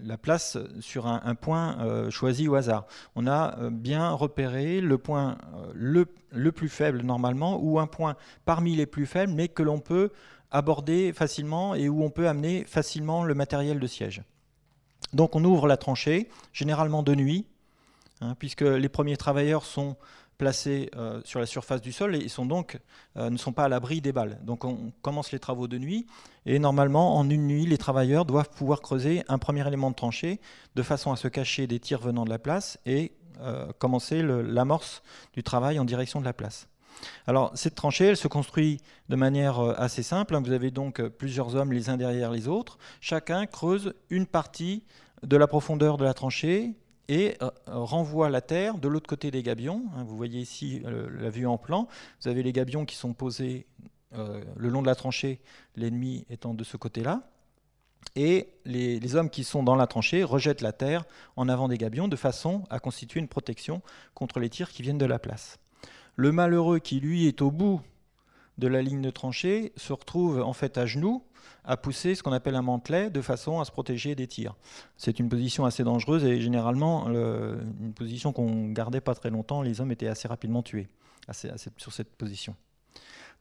la 0.03 0.17
place 0.17 0.60
sur 0.79 1.07
un, 1.07 1.33
point 1.33 1.79
euh, 1.79 2.12
choisi 2.12 2.47
au 2.47 2.53
hasard. 2.53 2.86
On 3.15 3.25
a 3.25 3.57
bien 3.71 4.12
repéré 4.12 4.81
le 4.81 4.99
point 4.99 5.38
le, 5.73 6.05
le, 6.31 6.51
plus 6.51 6.69
faible 6.69 7.01
normalement 7.01 7.57
ou 7.60 7.79
un 7.79 7.88
point 7.88 8.15
parmi 8.45 8.75
les 8.75 8.86
plus 8.86 9.07
faibles, 9.07 9.33
mais 9.33 9.47
que 9.47 9.63
l'on 9.63 9.79
peut 9.79 10.12
aborder 10.51 11.13
facilement 11.13 11.75
et 11.75 11.89
où 11.89 12.03
on 12.03 12.10
peut 12.10 12.27
amener 12.27 12.63
facilement 12.65 13.23
le 13.23 13.33
matériel 13.33 13.79
de 13.79 13.88
siège. 13.88 14.23
Donc 15.13 15.36
on 15.36 15.43
ouvre 15.43 15.67
la 15.67 15.77
tranchée, 15.77 16.29
généralement 16.53 17.03
de 17.03 17.15
nuit, 17.15 17.45
hein, 18.21 18.36
puisque 18.39 18.62
les 18.62 18.89
premiers 18.89 19.17
travailleurs 19.17 19.65
sont 19.65 19.95
placés 20.38 20.91
euh, 20.95 21.19
sur 21.23 21.39
la 21.39 21.45
surface 21.45 21.81
du 21.81 21.91
sol 21.91 22.15
et 22.15 22.27
sont 22.29 22.45
donc, 22.45 22.79
euh, 23.17 23.29
ne 23.29 23.38
sont 23.38 23.53
pas 23.53 23.65
à 23.65 23.69
l'abri 23.69 24.01
des 24.01 24.12
balles. 24.12 24.39
Donc 24.43 24.65
on 24.65 24.91
commence 25.01 25.31
les 25.31 25.39
travaux 25.39 25.67
de 25.67 25.77
nuit 25.77 26.05
et 26.45 26.60
normalement 26.60 27.17
en 27.17 27.29
une 27.29 27.47
nuit 27.47 27.65
les 27.65 27.77
travailleurs 27.77 28.25
doivent 28.25 28.49
pouvoir 28.49 28.81
creuser 28.81 29.23
un 29.27 29.39
premier 29.39 29.67
élément 29.67 29.89
de 29.89 29.95
tranchée 29.95 30.39
de 30.75 30.83
façon 30.83 31.12
à 31.12 31.15
se 31.15 31.27
cacher 31.27 31.67
des 31.67 31.79
tirs 31.79 31.99
venant 31.99 32.23
de 32.23 32.29
la 32.29 32.39
place 32.39 32.77
et 32.86 33.13
euh, 33.41 33.67
commencer 33.79 34.21
l'amorce 34.21 35.01
du 35.33 35.43
travail 35.43 35.79
en 35.79 35.86
direction 35.86 36.19
de 36.19 36.25
la 36.25 36.33
place. 36.33 36.67
Alors 37.27 37.51
cette 37.55 37.75
tranchée, 37.75 38.15
se 38.15 38.27
construit 38.27 38.79
de 39.10 39.15
manière 39.15 39.60
assez 39.79 40.03
simple. 40.03 40.36
Vous 40.38 40.51
avez 40.51 40.71
donc 40.71 41.01
plusieurs 41.01 41.55
hommes 41.55 41.73
les 41.73 41.89
uns 41.89 41.97
derrière 41.97 42.31
les 42.31 42.47
autres. 42.47 42.77
Chacun 43.01 43.45
creuse 43.45 43.93
une 44.10 44.25
partie 44.25 44.83
de 45.23 45.38
la 45.38 45.47
profondeur 45.47 45.97
de 45.97 46.05
la 46.05 46.13
tranchée 46.13 46.75
et 47.07 47.38
euh, 47.41 47.49
renvoie 47.67 48.29
la 48.29 48.41
terre 48.41 48.77
de 48.77 48.88
l'autre 48.88 49.07
côté 49.07 49.31
des 49.31 49.43
gabions. 49.43 49.83
Hein, 49.95 50.03
vous 50.03 50.17
voyez 50.17 50.39
ici 50.39 50.81
euh, 50.86 51.07
la 51.19 51.29
vue 51.29 51.47
en 51.47 51.57
plan. 51.57 51.88
Vous 52.21 52.27
avez 52.27 52.43
les 52.43 52.51
gabions 52.51 52.86
qui 52.86 52.95
sont 52.95 53.13
posés 53.13 53.65
euh, 54.13 54.43
le 54.55 54.69
long 54.69 54.81
de 54.81 54.88
la 54.88 54.95
tranchée, 54.95 55.39
l'ennemi 55.75 56.25
étant 56.29 56.53
de 56.53 56.63
ce 56.63 56.77
côté-là. 56.77 57.29
Et 58.15 58.49
les, 58.65 59.15
hommes 59.15 59.29
qui 59.29 59.43
sont 59.43 59.63
dans 59.63 59.75
la 59.75 59.86
tranchée 59.86 60.23
rejettent 60.23 60.62
la 60.62 60.71
terre 60.71 61.03
en 61.36 61.49
avant 61.49 61.67
des 61.67 61.77
gabions 61.77 62.07
de 62.07 62.15
façon 62.15 62.63
à 62.69 62.79
constituer 62.79 63.19
une 63.19 63.27
protection 63.27 63.81
contre 64.13 64.39
les 64.39 64.49
tirs 64.49 64.71
qui 64.71 64.81
viennent 64.81 64.97
de 64.97 65.05
la 65.05 65.19
place. 65.19 65.60
Le 66.17 66.32
malheureux 66.32 66.80
qui, 66.80 66.99
lui, 66.99 67.27
est 67.27 67.41
au 67.41 67.51
bout 67.51 67.80
de 68.58 68.67
la 68.67 68.82
ligne 68.82 69.01
de 69.01 69.12
tranchée 69.12 69.71
se 69.77 69.93
retrouve 69.93 70.41
en 70.41 70.53
fait 70.53 70.77
à 70.77 70.86
genoux 70.86 71.23
à 71.63 71.77
pousser 71.77 72.15
ce 72.15 72.23
qu'on 72.23 72.32
appelle 72.32 72.56
un 72.56 72.62
mantelet 72.62 73.10
de 73.10 73.21
façon 73.21 73.60
à 73.60 73.65
se 73.65 73.71
protéger 73.71 74.15
des 74.15 74.25
tirs. 74.25 74.56
C'est 74.97 75.19
une 75.19 75.30
position 75.30 75.65
assez 75.65 75.84
dangereuse 75.84 76.25
et 76.25 76.41
généralement 76.41 77.08
une 77.08 77.93
position 77.93 78.34
qu'on 78.34 78.69
gardait 78.69 79.01
pas 79.01 79.13
très 79.13 79.30
longtemps. 79.30 79.62
Les 79.62 79.80
hommes 79.80 79.91
étaient 79.91 80.08
assez 80.08 80.27
rapidement 80.27 80.63
tués 80.63 80.88
sur 81.77 81.93
cette 81.93 82.15
position. 82.15 82.56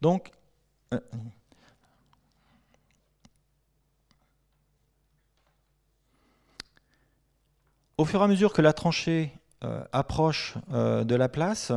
Donc, 0.02 0.30
euh, 0.92 1.00
au 7.96 8.04
fur 8.04 8.20
et 8.20 8.24
à 8.24 8.28
mesure 8.28 8.52
que 8.52 8.60
la 8.60 8.72
tranchée 8.72 9.32
euh, 9.64 9.82
approche 9.92 10.56
euh, 10.72 11.04
de 11.04 11.14
la 11.14 11.28
place, 11.28 11.72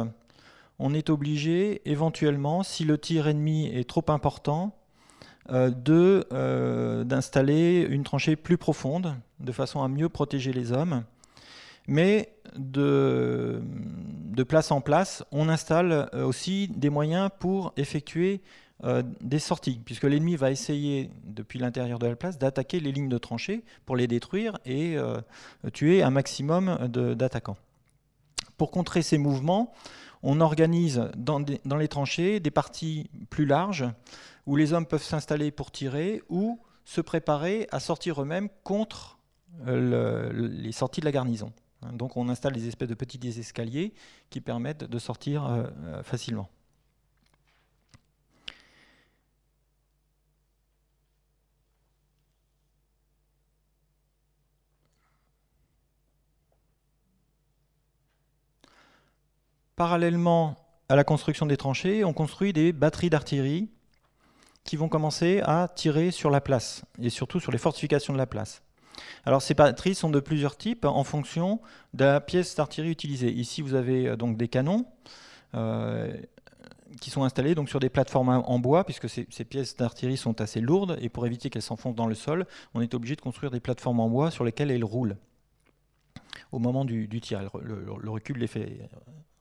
on 0.80 0.94
est 0.94 1.10
obligé 1.10 1.82
éventuellement, 1.90 2.64
si 2.64 2.86
le 2.86 2.98
tir 2.98 3.28
ennemi 3.28 3.68
est 3.68 3.88
trop 3.88 4.06
important, 4.08 4.76
euh, 5.52 5.72
euh, 6.32 7.04
d'installer 7.04 7.86
une 7.90 8.04
tranchée 8.04 8.36
plus 8.36 8.58
profonde, 8.58 9.16
de 9.40 9.52
façon 9.52 9.82
à 9.84 9.88
mieux 9.88 10.08
protéger 10.08 10.54
les 10.54 10.72
hommes. 10.72 11.04
Mais 11.88 12.34
de, 12.56 13.62
place 14.48 14.72
en 14.72 14.80
place, 14.80 15.24
on 15.32 15.50
installe 15.50 16.10
aussi 16.14 16.68
des 16.68 16.90
moyens 16.90 17.30
pour 17.40 17.74
effectuer 17.78 18.42
euh, 18.84 19.02
des 19.22 19.40
sorties, 19.40 19.82
puisque 19.84 20.04
l'ennemi 20.04 20.36
va 20.36 20.52
essayer, 20.52 21.10
depuis 21.26 21.58
l'intérieur 21.58 21.98
de 21.98 22.08
la 22.08 22.16
place, 22.16 22.38
d'attaquer 22.38 22.80
les 22.80 22.92
lignes 22.92 23.10
de 23.10 23.18
tranchée 23.18 23.64
pour 23.86 23.98
les 23.98 24.08
détruire 24.08 24.60
et 24.66 24.98
tuer 25.74 26.04
un 26.04 26.12
maximum 26.12 26.78
d'attaquants. 26.88 27.58
Pour 28.58 28.70
contrer 28.70 29.02
ces 29.02 29.18
mouvements, 29.18 29.74
on 30.24 30.42
organise 30.42 31.10
dans, 31.16 31.40
les 31.40 31.88
tranchées 31.88 32.40
des 32.40 32.52
parties 32.52 33.10
plus 33.30 33.46
larges 33.46 33.86
où 34.46 34.56
les 34.56 34.74
hommes 34.74 34.86
peuvent 34.86 35.04
s'installer 35.04 35.52
pour 35.52 35.72
tirer 35.72 36.22
ou 36.30 36.60
se 36.86 37.02
préparer 37.02 37.68
à 37.72 37.80
sortir 37.80 38.22
eux-mêmes 38.22 38.50
contre 38.64 39.20
euh, 39.68 40.32
les 40.34 40.72
sorties 40.72 41.02
de 41.02 41.06
la 41.06 41.12
garnison. 41.12 41.52
Donc 41.94 42.18
on 42.18 42.30
installe 42.30 42.54
des 42.54 42.68
espèces 42.68 42.90
de 42.90 42.96
petits 42.96 43.20
escaliers 43.28 43.94
qui 44.30 44.42
permettent 44.42 44.84
de 44.84 45.00
sortir 45.00 45.46
euh, 45.46 45.64
euh, 45.86 46.04
facilement. 46.04 46.50
Parallèlement 59.80 60.58
à 60.90 60.98
la 60.98 61.06
construction 61.06 61.46
des 61.46 61.56
tranchées, 61.56 62.04
on 62.04 62.12
construit 62.12 62.52
des 62.52 62.74
batteries 62.74 63.10
d'artillerie 63.10 63.70
qui 64.66 64.76
vont 64.76 64.90
commencer 64.90 65.40
à 65.46 65.70
tirer 65.74 66.12
sur 66.12 66.30
la 66.30 66.42
place 66.42 66.84
et 67.02 67.10
surtout 67.10 67.40
sur 67.40 67.54
les 67.54 67.58
fortifications 67.58 68.12
de 68.12 68.18
la 68.18 68.26
place. 68.26 68.62
Alors 69.24 69.42
ces 69.42 69.54
batteries 69.54 69.96
sont 69.96 70.10
de 70.10 70.20
plusieurs 70.20 70.58
types 70.58 70.84
en 70.84 71.06
fonction 71.06 71.62
de 71.94 72.04
la 72.04 72.20
pièce 72.20 72.56
d'artillerie 72.56 72.92
utilisée. 72.92 73.32
Ici 73.32 73.62
vous 73.62 73.74
avez 73.74 74.10
euh, 74.10 74.18
donc 74.18 74.36
des 74.36 74.50
canons 74.50 74.86
euh, 75.56 76.14
qui 77.00 77.10
sont 77.10 77.24
installés 77.24 77.56
sur 77.66 77.80
des 77.80 77.90
plateformes 77.90 78.44
en 78.46 78.60
bois 78.60 78.84
puisque 78.84 79.08
ces, 79.08 79.24
pièces 79.46 79.78
d'artillerie 79.78 80.18
sont 80.18 80.42
assez 80.42 80.60
lourdes 80.60 80.98
et 81.00 81.08
pour 81.08 81.26
éviter 81.26 81.50
qu'elles 81.50 81.62
s'enfoncent 81.62 81.96
dans 81.96 82.08
le 82.08 82.16
sol, 82.16 82.48
on 82.74 82.82
est 82.82 82.94
obligé 82.94 83.16
de 83.16 83.22
construire 83.22 83.50
des 83.50 83.62
plateformes 83.62 84.02
en 84.02 84.10
bois 84.10 84.30
sur 84.30 84.44
lesquelles 84.44 84.72
elles 84.72 84.84
roulent 84.84 85.16
au 86.52 86.60
moment 86.60 86.84
du, 86.84 87.08
tir. 87.22 87.50
Le, 87.62 87.86
le, 87.98 88.10
recul 88.10 88.40
les 88.40 88.48
fait 88.48 88.90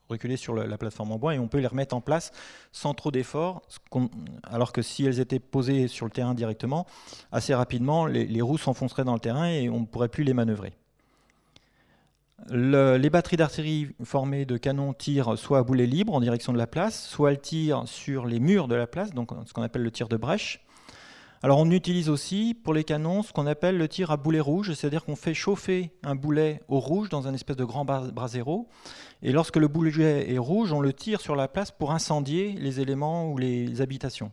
reculer 0.09 0.37
sur 0.37 0.55
la 0.55 0.79
plateforme 0.79 1.13
en 1.13 1.19
bois 1.19 1.35
et 1.35 1.39
on 1.39 1.49
peut 1.49 1.59
les 1.59 1.67
remettre 1.67 1.95
en 1.95 2.01
place 2.01 2.33
sans 2.73 2.95
trop 2.95 3.11
d'efforts, 3.11 3.63
alors 4.45 4.73
que 4.73 4.83
si 4.83 5.05
elles 5.05 5.21
étaient 5.21 5.39
posées 5.39 5.89
sur 5.89 6.07
le 6.07 6.11
terrain 6.11 6.35
directement, 6.35 6.87
assez 7.33 7.55
rapidement, 7.55 8.07
les, 8.07 8.41
roues 8.41 8.59
s'enfonceraient 8.59 9.05
dans 9.05 9.15
le 9.15 9.21
terrain 9.21 9.49
et 9.49 9.69
on 9.69 9.81
ne 9.81 9.87
pourrait 9.87 10.09
plus 10.09 10.25
les 10.25 10.35
manœuvrer. 10.35 10.75
les 12.51 13.11
batteries 13.11 13.37
d'artillerie 13.37 13.89
formées 14.05 14.45
de 14.45 14.57
canons 14.57 14.93
tirent 14.93 15.37
soit 15.37 15.59
à 15.59 15.63
boulet 15.63 15.87
libre 15.87 16.15
en 16.15 16.21
direction 16.21 16.53
de 16.53 16.59
la 16.59 16.67
place, 16.67 17.07
soit 17.09 17.33
elles 17.33 17.41
tirent 17.41 17.83
sur 17.87 18.27
les 18.27 18.41
murs 18.41 18.69
de 18.69 18.75
la 18.75 18.87
place, 18.87 19.13
donc 19.13 19.31
ce 19.47 19.53
qu'on 19.53 19.63
appelle 19.63 19.83
le 19.83 19.91
tir 19.91 20.09
de 20.09 20.17
brèche. 20.17 20.65
Alors 21.41 21.61
on 21.61 21.71
utilise 21.71 22.09
aussi 22.09 22.53
pour 22.53 22.75
les 22.75 22.83
canons 22.83 23.23
ce 23.23 23.33
qu'on 23.33 23.47
appelle 23.47 23.79
le 23.79 23.87
tir 23.87 24.11
à 24.11 24.17
boulet 24.17 24.41
rouge, 24.41 24.73
c'est-à-dire 24.73 25.05
qu'on 25.05 25.15
fait 25.15 25.35
chauffer 25.35 25.93
un 26.03 26.17
boulet 26.17 26.63
au 26.67 26.81
rouge 26.81 27.11
dans 27.11 27.29
un 27.29 27.35
espèce 27.35 27.57
de 27.57 27.65
grand 27.65 27.85
brasero, 27.85 28.69
et 29.23 29.31
lorsque 29.31 29.57
le 29.57 29.69
boulet 29.69 30.33
est 30.33 30.39
rouge, 30.39 30.73
on 30.73 30.81
le 30.81 30.93
tire 30.93 31.21
sur 31.21 31.37
la 31.37 31.47
place 31.47 31.71
pour 31.71 31.93
incendier 31.93 32.53
les 32.53 32.81
éléments 32.81 33.31
ou 33.31 33.39
les 33.39 33.81
habitations. 33.81 34.33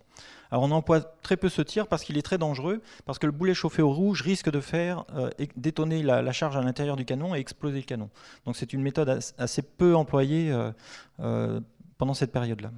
Alors 0.50 0.64
on 0.64 0.72
emploie 0.72 1.02
très 1.02 1.38
peu 1.38 1.48
ce 1.48 1.62
tir 1.62 1.88
parce 1.88 2.04
qu'il 2.04 2.18
est 2.18 2.24
très 2.24 2.40
dangereux, 2.40 2.82
parce 3.06 3.20
que 3.20 3.28
le 3.28 3.32
boulet 3.32 3.54
chauffé 3.54 3.84
au 3.84 3.94
rouge 3.94 4.24
risque 4.24 4.50
de 4.50 4.60
faire 4.60 5.06
euh, 5.16 5.30
détonner 5.58 6.02
la, 6.02 6.32
charge 6.32 6.58
à 6.58 6.62
l'intérieur 6.62 6.96
du 6.96 7.06
canon 7.06 7.36
et 7.36 7.40
exploser 7.40 7.78
le 7.78 7.86
canon. 7.86 8.10
Donc 8.46 8.56
c'est 8.56 8.74
une 8.74 8.82
méthode 8.82 9.20
assez 9.38 9.62
peu 9.62 9.96
employée 9.96 10.52
euh, 10.52 10.72
euh, 11.20 11.60
pendant 12.00 12.16
cette 12.16 12.32
période-là. 12.32 12.72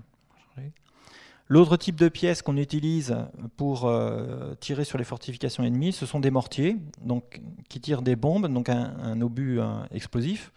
L'autre 1.50 1.78
type 1.78 1.96
de 1.96 2.10
pièces 2.10 2.42
qu'on 2.42 2.58
utilise 2.58 3.16
pour 3.56 3.86
euh, 3.86 4.54
tirer 4.60 4.84
sur 4.84 4.98
les 4.98 5.06
fortifications 5.06 5.64
ennemies, 5.64 5.94
ce 5.94 6.06
sont 6.06 6.20
des 6.20 6.32
mortiers, 6.32 6.76
donc, 7.02 7.42
qui 7.70 7.80
tirent 7.80 8.02
des 8.02 8.18
bombes, 8.18 8.48
donc 8.48 8.68
un, 8.68 9.22
obus 9.22 9.60
explosif, 9.92 10.52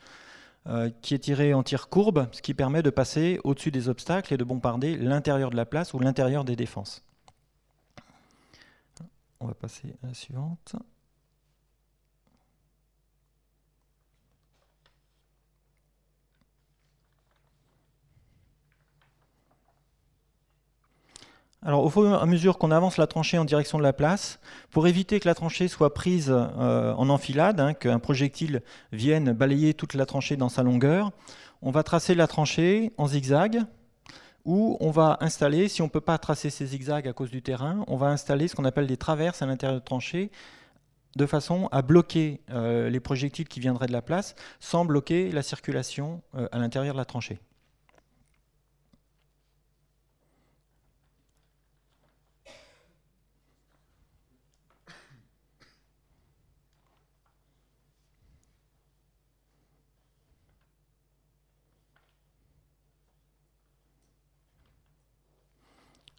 euh, 0.66 0.90
qui 1.00 1.14
est 1.14 1.20
tiré 1.20 1.54
en 1.54 1.62
tir 1.62 1.88
courbe, 1.88 2.26
ce 2.32 2.42
qui 2.42 2.54
permet 2.54 2.82
de 2.82 2.90
passer 2.90 3.40
au-dessus 3.44 3.70
des 3.70 3.88
obstacles 3.88 4.34
et 4.34 4.36
de 4.36 4.44
bombarder 4.44 4.96
l'intérieur 4.96 5.50
de 5.50 5.56
la 5.56 5.64
place 5.64 5.94
ou 5.94 6.00
l'intérieur 6.00 6.44
des 6.44 6.56
défenses. 6.56 7.04
On 9.38 9.46
va 9.46 9.54
passer 9.54 9.94
à 10.02 10.08
la 10.08 10.14
suivante. 10.14 10.74
Alors, 21.62 21.84
au 21.84 21.90
fur 21.90 22.08
et 22.08 22.14
à 22.14 22.24
mesure 22.24 22.56
qu'on 22.56 22.70
avance 22.70 22.96
la 22.96 23.06
tranchée 23.06 23.36
en 23.36 23.44
direction 23.44 23.76
de 23.76 23.82
la 23.82 23.92
place, 23.92 24.40
pour 24.70 24.88
éviter 24.88 25.20
que 25.20 25.28
la 25.28 25.34
tranchée 25.34 25.68
soit 25.68 25.92
prise 25.92 26.30
euh, 26.30 26.94
en 26.94 27.10
enfilade, 27.10 27.60
hein, 27.60 27.74
qu'un 27.74 27.98
projectile 27.98 28.62
vienne 28.92 29.32
balayer 29.32 29.74
toute 29.74 29.92
la 29.92 30.06
tranchée 30.06 30.38
dans 30.38 30.48
sa 30.48 30.62
longueur, 30.62 31.12
on 31.60 31.70
va 31.70 31.82
tracer 31.82 32.14
la 32.14 32.26
tranchée 32.26 32.92
en 32.96 33.06
zigzag, 33.06 33.64
ou 34.46 34.78
on 34.80 34.90
va 34.90 35.18
installer, 35.20 35.68
si 35.68 35.82
on 35.82 35.86
ne 35.86 35.90
peut 35.90 36.00
pas 36.00 36.16
tracer 36.16 36.48
ces 36.48 36.64
zigzags 36.64 37.06
à 37.06 37.12
cause 37.12 37.30
du 37.30 37.42
terrain, 37.42 37.84
on 37.88 37.96
va 37.96 38.06
installer 38.06 38.48
ce 38.48 38.56
qu'on 38.56 38.64
appelle 38.64 38.86
des 38.86 38.96
traverses 38.96 39.42
à 39.42 39.46
l'intérieur 39.46 39.74
de 39.74 39.80
la 39.80 39.84
tranchée, 39.84 40.30
de 41.16 41.26
façon 41.26 41.68
à 41.72 41.82
bloquer 41.82 42.40
euh, 42.50 42.88
les 42.88 43.00
projectiles 43.00 43.48
qui 43.48 43.60
viendraient 43.60 43.86
de 43.86 43.92
la 43.92 44.00
place, 44.00 44.34
sans 44.60 44.86
bloquer 44.86 45.30
la 45.30 45.42
circulation 45.42 46.22
euh, 46.36 46.48
à 46.52 46.58
l'intérieur 46.58 46.94
de 46.94 46.98
la 46.98 47.04
tranchée. 47.04 47.38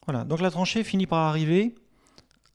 Voilà, 0.08 0.24
donc 0.24 0.42
la 0.42 0.50
tranchée 0.50 0.84
finit 0.84 1.08
par 1.08 1.20
arriver 1.20 1.76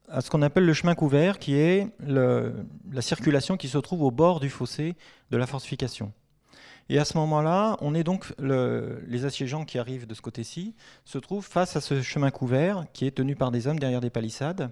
à 0.09 0.21
ce 0.21 0.31
qu'on 0.31 0.43
appelle 0.43 0.65
le 0.65 0.75
chemin 0.75 0.95
couvert, 0.95 1.39
qui 1.39 1.55
est 1.55 1.89
la 2.01 3.03
circulation 3.03 3.57
qui 3.57 3.69
se 3.69 3.79
trouve 3.79 4.03
au 4.03 4.11
bord 4.11 4.41
du 4.41 4.51
fossé 4.51 4.95
de 5.31 5.37
la 5.37 5.47
fortification. 5.47 6.13
Et 6.89 7.01
à 7.01 7.05
ce 7.05 7.19
moment-là, 7.19 7.77
on 7.81 7.95
est 7.97 8.05
donc 8.05 8.33
les 8.39 9.25
assiégeants 9.25 9.65
qui 9.65 9.79
arrivent 9.79 10.07
de 10.07 10.15
ce 10.15 10.23
côté-ci 10.23 10.75
se 11.05 11.19
trouvent 11.19 11.45
face 11.45 11.75
à 11.75 11.81
ce 11.81 12.01
chemin 12.03 12.31
couvert 12.31 12.85
qui 12.93 13.07
est 13.07 13.11
tenu 13.11 13.35
par 13.35 13.51
des 13.51 13.67
hommes 13.67 13.81
derrière 13.81 14.01
des 14.01 14.11
palissades. 14.11 14.71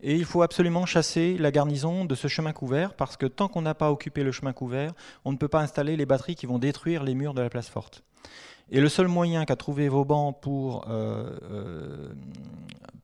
Et 0.00 0.14
il 0.14 0.24
faut 0.24 0.42
absolument 0.42 0.86
chasser 0.86 1.36
la 1.38 1.50
garnison 1.50 2.04
de 2.04 2.14
ce 2.14 2.28
chemin 2.28 2.52
couvert 2.52 2.94
parce 2.94 3.16
que 3.16 3.26
tant 3.26 3.48
qu'on 3.48 3.62
n'a 3.62 3.74
pas 3.74 3.90
occupé 3.90 4.22
le 4.22 4.30
chemin 4.30 4.52
couvert, 4.52 4.92
on 5.24 5.32
ne 5.32 5.36
peut 5.36 5.48
pas 5.48 5.60
installer 5.60 5.96
les 5.96 6.06
batteries 6.06 6.36
qui 6.36 6.46
vont 6.46 6.58
détruire 6.58 7.02
les 7.02 7.14
murs 7.14 7.34
de 7.34 7.42
la 7.42 7.50
place 7.50 7.68
forte. 7.68 8.04
Et 8.70 8.80
le 8.80 8.88
seul 8.88 9.06
moyen 9.06 9.44
qu'a 9.44 9.54
trouvé 9.54 9.88
Vauban 9.88 10.32
pour 10.32 10.88
euh, 10.88 11.38
euh, 11.50 12.12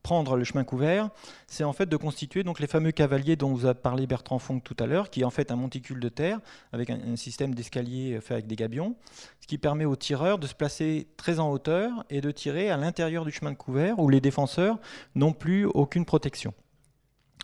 prendre 0.03 0.37
le 0.37 0.43
chemin 0.43 0.65
couvert, 0.65 1.11
c'est 1.47 1.63
en 1.63 1.73
fait 1.73 1.87
de 1.87 1.97
constituer 1.97 2.43
donc 2.43 2.59
les 2.59 2.67
fameux 2.67 2.91
cavaliers 2.91 3.37
dont 3.37 3.55
vous 3.55 3.67
a 3.67 3.75
parlé 3.75 4.09
Bertrand 4.09 4.41
Fonck 4.41 4.65
tout 4.65 4.77
à 4.81 4.87
l'heure, 4.87 5.09
qui 5.09 5.21
est 5.21 5.25
en 5.25 5.31
fait 5.31 5.53
un 5.53 5.57
monticule 5.57 6.01
de 6.01 6.09
terre 6.09 6.41
avec 6.73 6.91
un, 6.91 7.15
système 7.15 7.55
d'escalier 7.55 8.19
fait 8.21 8.35
avec 8.35 8.49
des 8.49 8.57
gabions, 8.57 8.97
ce 9.41 9.47
qui 9.47 9.57
permet 9.57 9.85
aux 9.85 9.95
tireurs 9.95 10.39
de 10.39 10.49
se 10.49 10.55
placer 10.55 11.07
très 11.17 11.39
en 11.39 11.53
hauteur 11.53 12.05
et 12.11 12.21
de 12.21 12.33
tirer 12.33 12.69
à 12.69 12.77
l'intérieur 12.77 13.25
du 13.25 13.31
chemin 13.31 13.53
de 13.53 13.57
couvert 13.57 14.01
où 14.01 14.09
les 14.09 14.21
défenseurs 14.21 14.79
n'ont 15.15 15.33
plus 15.33 15.67
aucune 15.67 16.05
protection. 16.05 16.53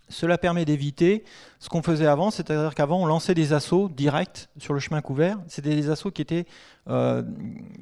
Cela 0.09 0.38
permet 0.38 0.64
d'éviter 0.64 1.24
ce 1.59 1.68
qu'on 1.68 1.82
faisait 1.82 2.06
avant, 2.06 2.30
c'est-à-dire 2.30 2.74
qu'avant 2.74 3.02
on 3.02 3.06
lançait 3.06 3.34
des 3.34 3.52
assauts 3.52 3.88
directs 3.88 4.48
sur 4.59 4.72
le 4.72 4.80
chemin 4.80 5.00
couvert. 5.00 5.38
C'était 5.48 5.74
des 5.74 5.90
assauts 5.90 6.12
euh, 6.88 7.22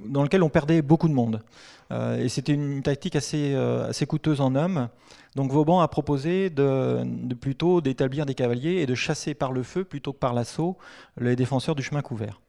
dans 0.04 0.22
lesquels 0.22 0.42
on 0.42 0.48
perdait 0.48 0.82
beaucoup 0.82 1.08
de 1.08 1.14
monde. 1.14 1.42
Euh, 1.92 2.18
et 2.18 2.28
c'était 2.28 2.52
une 2.52 2.82
tactique 2.82 3.14
assez, 3.14 3.52
euh, 3.54 3.92
coûteuse 4.08 4.40
en 4.40 4.54
hommes. 4.56 4.88
Donc 5.36 5.52
Vauban 5.52 5.80
a 5.80 5.88
proposé 5.88 6.50
plutôt 7.40 7.80
d'établir 7.80 8.26
des 8.26 8.34
cavaliers 8.34 8.80
et 8.82 8.86
de 8.86 8.94
chasser 8.94 9.34
par 9.34 9.52
le 9.52 9.62
feu 9.62 9.84
plutôt 9.84 10.12
que 10.12 10.18
par 10.18 10.32
l'assaut 10.32 10.76
les 11.20 11.36
défenseurs 11.36 11.74
du 11.74 11.82
chemin 11.82 12.02
couvert. 12.02 12.40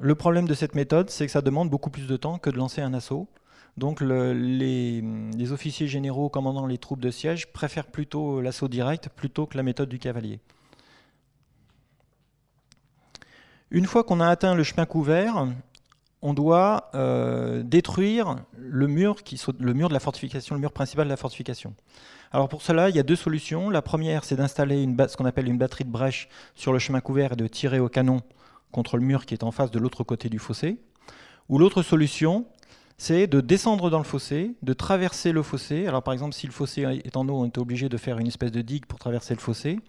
Le 0.00 0.14
problème 0.14 0.48
de 0.48 0.54
cette 0.54 0.74
méthode, 0.74 1.10
c'est 1.10 1.26
que 1.26 1.32
ça 1.32 1.42
demande 1.42 1.68
beaucoup 1.68 1.90
plus 1.90 2.06
de 2.06 2.16
temps 2.16 2.38
que 2.38 2.48
de 2.48 2.56
lancer 2.56 2.80
un 2.80 2.94
assaut. 2.94 3.28
Donc 3.76 4.00
les, 4.00 5.02
officiers 5.52 5.86
généraux 5.86 6.28
commandant 6.28 6.66
les 6.66 6.78
troupes 6.78 7.00
de 7.00 7.10
siège 7.10 7.52
préfèrent 7.52 7.86
plutôt 7.86 8.40
l'assaut 8.40 8.68
direct 8.68 9.08
plutôt 9.08 9.46
que 9.46 9.56
la 9.56 9.62
méthode 9.62 9.88
du 9.88 9.98
cavalier. 9.98 10.40
Une 13.70 13.86
fois 13.86 14.02
qu'on 14.02 14.20
a 14.20 14.28
atteint 14.28 14.54
le 14.54 14.64
chemin 14.64 14.84
couvert, 14.84 15.46
on 16.22 16.34
doit 16.34 16.90
euh, 16.94 17.62
détruire 17.62 18.36
le 18.58 18.86
mur, 18.88 19.22
qui, 19.22 19.40
le 19.58 19.74
mur 19.74 19.88
de 19.88 19.94
la 19.94 20.00
fortification, 20.00 20.56
le 20.56 20.60
mur 20.60 20.72
principal 20.72 21.06
de 21.06 21.10
la 21.10 21.16
fortification. 21.16 21.74
Alors 22.32 22.48
pour 22.48 22.62
cela, 22.62 22.90
il 22.90 22.96
y 22.96 22.98
a 22.98 23.02
deux 23.02 23.16
solutions. 23.16 23.70
La 23.70 23.82
première, 23.82 24.24
c'est 24.24 24.36
d'installer 24.36 24.88
ce 25.08 25.16
qu'on 25.16 25.24
appelle 25.24 25.48
une 25.48 25.58
batterie 25.58 25.84
de 25.84 25.90
brèche 25.90 26.28
sur 26.54 26.72
le 26.72 26.78
chemin 26.78 27.00
couvert 27.00 27.32
et 27.32 27.36
de 27.36 27.46
tirer 27.46 27.80
au 27.80 27.88
canon 27.88 28.20
contre 28.70 28.96
le 28.96 29.04
mur 29.04 29.24
qui 29.24 29.34
est 29.34 29.42
en 29.42 29.50
face 29.50 29.70
de 29.70 29.78
l'autre 29.78 30.04
côté 30.04 30.28
du 30.28 30.38
fossé. 30.38 30.78
Ou 31.48 31.58
l'autre 31.58 31.82
solution, 31.82 32.46
c'est 33.00 33.26
de 33.26 33.40
descendre 33.40 33.88
dans 33.88 33.96
le 33.96 34.04
fossé, 34.04 34.56
de 34.60 34.74
traverser 34.74 35.32
le 35.32 35.42
fossé. 35.42 35.86
Alors 35.86 36.02
par 36.02 36.12
exemple, 36.12 36.34
si 36.34 36.46
le 36.46 36.52
fossé 36.52 36.82
est 36.82 37.16
en 37.16 37.26
eau, 37.30 37.32
on 37.32 37.46
est 37.46 37.56
obligé 37.56 37.88
de 37.88 37.96
faire 37.96 38.18
une 38.18 38.26
espèce 38.26 38.52
de 38.52 38.60
digue 38.60 38.84
pour 38.84 38.98
traverser 38.98 39.32
le 39.32 39.40
fossé 39.40 39.80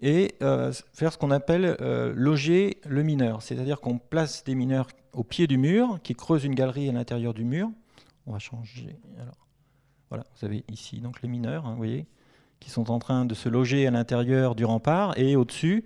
et 0.00 0.36
euh, 0.42 0.72
faire 0.94 1.12
ce 1.12 1.18
qu'on 1.18 1.30
appelle 1.30 1.76
euh, 1.82 2.14
loger 2.16 2.78
le 2.86 3.02
mineur. 3.02 3.42
C'est-à-dire 3.42 3.78
qu'on 3.82 3.98
place 3.98 4.42
des 4.42 4.54
mineurs 4.54 4.86
au 5.12 5.22
pied 5.22 5.46
du 5.46 5.58
mur, 5.58 5.98
qui 6.02 6.14
creusent 6.14 6.44
une 6.44 6.54
galerie 6.54 6.88
à 6.88 6.92
l'intérieur 6.92 7.34
du 7.34 7.44
mur. 7.44 7.68
On 8.26 8.32
va 8.32 8.38
changer. 8.38 8.96
Alors, 9.20 9.46
voilà, 10.08 10.24
vous 10.34 10.46
avez 10.46 10.64
ici 10.72 11.00
donc 11.00 11.20
les 11.20 11.28
mineurs, 11.28 11.66
hein, 11.66 11.72
vous 11.72 11.76
voyez, 11.76 12.06
qui 12.58 12.70
sont 12.70 12.90
en 12.90 12.98
train 12.98 13.26
de 13.26 13.34
se 13.34 13.50
loger 13.50 13.86
à 13.86 13.90
l'intérieur 13.90 14.54
du 14.54 14.64
rempart, 14.64 15.12
et 15.18 15.36
au-dessus, 15.36 15.84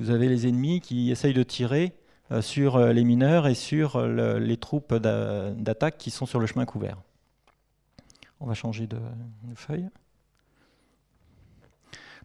vous 0.00 0.10
avez 0.10 0.28
les 0.28 0.48
ennemis 0.48 0.80
qui 0.80 1.12
essayent 1.12 1.32
de 1.32 1.44
tirer 1.44 1.94
sur 2.40 2.76
euh, 2.76 2.92
les 2.92 3.04
mineurs 3.04 3.46
et 3.46 3.54
sur 3.54 3.96
euh, 3.96 4.38
les 4.38 4.56
troupes 4.56 4.94
d'attaque 4.94 5.98
qui 5.98 6.10
sont 6.10 6.26
sur 6.26 6.38
le 6.38 6.46
chemin 6.46 6.66
couvert. 6.66 6.98
On 8.40 8.46
va 8.46 8.54
changer 8.54 8.86
de, 8.86 8.98
feuille. 9.54 9.88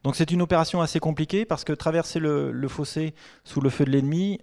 Donc 0.03 0.15
c'est 0.15 0.31
une 0.31 0.41
opération 0.41 0.81
assez 0.81 0.99
compliquée 0.99 1.45
parce 1.45 1.63
que 1.63 1.73
traverser 1.73 2.19
le, 2.19 2.67
fossé 2.67 3.15
sous 3.43 3.61
le 3.61 3.69
feu 3.69 3.85
de 3.85 3.91
l'ennemi 3.91 4.39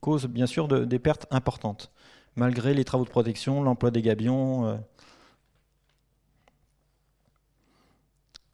cause 0.00 0.26
bien 0.26 0.46
sûr 0.46 0.68
des 0.68 0.98
pertes 0.98 1.26
importantes, 1.30 1.90
malgré 2.36 2.74
les 2.74 2.84
travaux 2.84 3.04
de 3.04 3.10
protection, 3.10 3.62
l'emploi 3.62 3.90
des 3.90 4.02
gabions. 4.02 4.78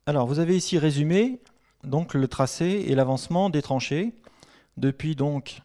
Alors 0.07 0.27
vous 0.27 0.39
avez 0.39 0.57
ici 0.57 0.79
résumé 0.79 1.41
donc 1.85 2.15
le 2.15 2.29
tracé 2.29 2.85
et 2.87 2.95
l'avancement 2.95 3.51
des 3.51 3.61
tranchées 3.61 4.15
depuis 4.79 5.17
donc 5.17 5.63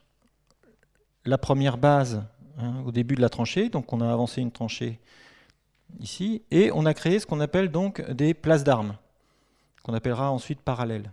la 1.26 1.38
première 1.38 1.78
base 1.78 2.24
hein, 2.58 2.84
au 2.86 2.92
début 2.92 3.16
de 3.16 3.22
la 3.22 3.30
tranchée, 3.30 3.70
donc 3.70 3.94
on 3.94 4.02
a 4.02 4.12
avancé 4.12 4.42
une 4.42 4.52
tranchée 4.52 5.00
ici, 6.00 6.42
et 6.52 6.72
on 6.74 6.86
a 6.86 6.94
créé 6.94 7.20
ce 7.20 7.26
qu'on 7.26 7.40
appelle 7.40 7.70
donc 7.70 8.02
des 8.12 8.34
places 8.34 8.64
d'armes, 8.64 8.98
qu'on 9.84 9.94
appellera 9.94 10.32
ensuite 10.32 10.62
parallèles. 10.62 11.12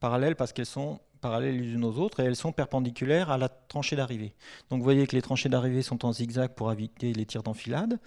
Parallèles 0.00 0.36
parce 0.36 0.52
qu'elles 0.52 0.66
sont 0.66 1.00
parallèles 1.20 1.58
les 1.58 1.72
unes 1.72 1.84
aux 1.84 1.98
autres 1.98 2.20
et 2.20 2.24
elles 2.24 2.36
sont 2.36 2.52
perpendiculaires 2.52 3.30
à 3.30 3.38
la 3.38 3.48
tranchée 3.48 3.96
d'arrivée. 3.96 4.34
Donc 4.68 4.78
vous 4.78 4.84
voyez 4.84 5.06
que 5.06 5.16
les 5.16 5.22
tranchées 5.22 5.48
d'arrivée 5.48 5.82
sont 5.82 6.04
en 6.04 6.12
zigzag 6.12 6.50
pour 6.50 6.70
éviter 6.70 7.12
les 7.12 7.24
tirs 7.24 7.42
d'enfilade. 7.42 7.98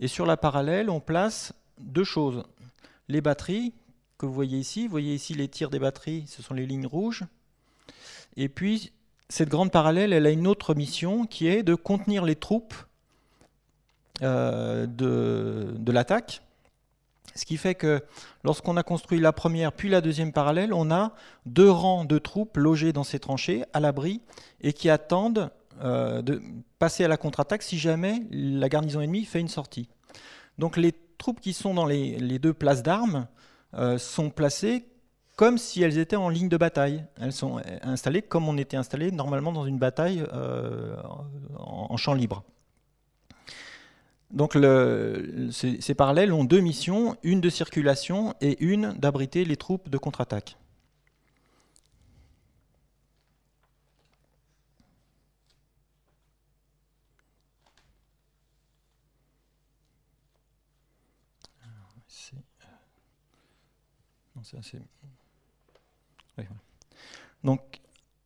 Et 0.00 0.08
sur 0.08 0.26
la 0.26 0.36
parallèle, 0.36 0.90
on 0.90 1.00
place 1.00 1.52
deux 1.78 2.04
choses. 2.04 2.42
Les 3.08 3.20
batteries 3.20 3.74
que 4.18 4.26
vous 4.26 4.32
voyez 4.32 4.58
ici, 4.58 4.84
vous 4.84 4.90
voyez 4.90 5.14
ici 5.14 5.34
les 5.34 5.48
tirs 5.48 5.70
des 5.70 5.78
batteries, 5.78 6.24
ce 6.26 6.42
sont 6.42 6.54
les 6.54 6.66
lignes 6.66 6.86
rouges, 6.86 7.24
et 8.36 8.48
puis, 8.48 8.92
cette 9.28 9.48
grande 9.48 9.72
parallèle, 9.72 10.12
elle 10.12 10.26
a 10.26 10.30
une 10.30 10.46
autre 10.46 10.74
mission 10.74 11.26
qui 11.26 11.48
est 11.48 11.62
de 11.62 11.74
contenir 11.74 12.24
les 12.24 12.36
troupes 12.36 12.74
euh, 14.22 14.86
de, 14.86 15.92
l'attaque. 15.92 16.42
Ce 17.34 17.44
qui 17.44 17.56
fait 17.56 17.74
que 17.74 18.02
lorsqu'on 18.44 18.76
a 18.76 18.82
construit 18.82 19.20
la 19.20 19.32
première 19.32 19.72
puis 19.72 19.88
la 19.88 20.00
deuxième 20.00 20.32
parallèle, 20.32 20.72
on 20.72 20.90
a 20.90 21.12
deux 21.44 21.70
rangs 21.70 22.04
de 22.04 22.18
troupes 22.18 22.56
logées 22.56 22.92
dans 22.92 23.04
ces 23.04 23.18
tranchées, 23.18 23.64
à 23.72 23.80
l'abri, 23.80 24.22
et 24.62 24.72
qui 24.72 24.88
attendent 24.88 25.50
euh, 25.82 26.22
de 26.22 26.40
passer 26.78 27.04
à 27.04 27.08
la 27.08 27.16
contre-attaque 27.16 27.62
si 27.62 27.78
jamais 27.78 28.22
la 28.30 28.68
garnison 28.68 29.00
ennemie 29.00 29.24
fait 29.24 29.40
une 29.40 29.48
sortie. 29.48 29.88
Donc 30.58 30.76
les 30.76 30.94
troupes 31.18 31.40
qui 31.40 31.52
sont 31.52 31.74
dans 31.74 31.84
les, 31.86 32.38
deux 32.38 32.54
places 32.54 32.82
d'armes 32.82 33.26
euh, 33.74 33.98
sont 33.98 34.30
placées 34.30 34.86
comme 35.36 35.58
si 35.58 35.82
elles 35.82 35.98
étaient 35.98 36.16
en 36.16 36.30
ligne 36.30 36.48
de 36.48 36.56
bataille. 36.56 37.04
Elles 37.20 37.32
sont 37.32 37.60
installées 37.82 38.22
comme 38.22 38.48
on 38.48 38.56
était 38.56 38.76
installé 38.76 39.12
normalement 39.12 39.52
dans 39.52 39.66
une 39.66 39.78
bataille 39.78 40.24
euh, 40.32 40.96
en, 41.56 41.96
champ 41.98 42.14
libre. 42.14 42.42
Donc 44.32 44.58
ces, 45.52 45.94
parallèles 45.94 46.32
ont 46.32 46.44
deux 46.44 46.60
missions, 46.60 47.16
une 47.22 47.40
de 47.40 47.50
circulation 47.50 48.34
et 48.40 48.62
une 48.64 48.94
d'abriter 48.94 49.44
les 49.44 49.56
troupes 49.56 49.88
de 49.88 49.98
contre-attaque. 49.98 50.56
c'est 64.62 64.80
donc 67.44 67.80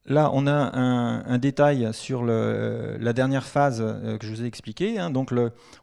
là, 0.06 0.30
on 0.32 0.46
a 0.46 0.52
un, 0.52 1.38
détail 1.38 1.92
sur 1.92 2.24
la 2.24 3.12
dernière 3.12 3.46
phase 3.46 3.80
euh, 3.80 4.18
que 4.18 4.26
je 4.26 4.32
vous 4.32 4.42
ai 4.42 4.46
expliqué. 4.46 4.98
Hein. 4.98 5.10
Donc 5.10 5.32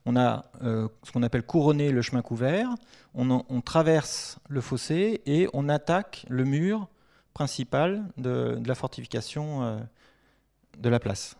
on 0.05 0.15
a 0.15 0.45
euh, 0.63 0.87
ce 1.03 1.11
qu'on 1.11 1.23
appelle 1.23 1.43
couronner 1.43 1.91
le 1.91 2.01
chemin 2.01 2.21
couvert, 2.21 2.69
on, 3.13 3.61
traverse 3.61 4.37
le 4.49 4.61
fossé 4.61 5.21
et 5.25 5.47
on 5.53 5.69
attaque 5.69 6.25
le 6.29 6.43
mur 6.43 6.87
principal 7.33 8.03
de, 8.17 8.59
la 8.65 8.75
fortification 8.75 9.63
euh, 9.63 9.79
de 10.77 10.89
la 10.89 10.99
place. 10.99 11.36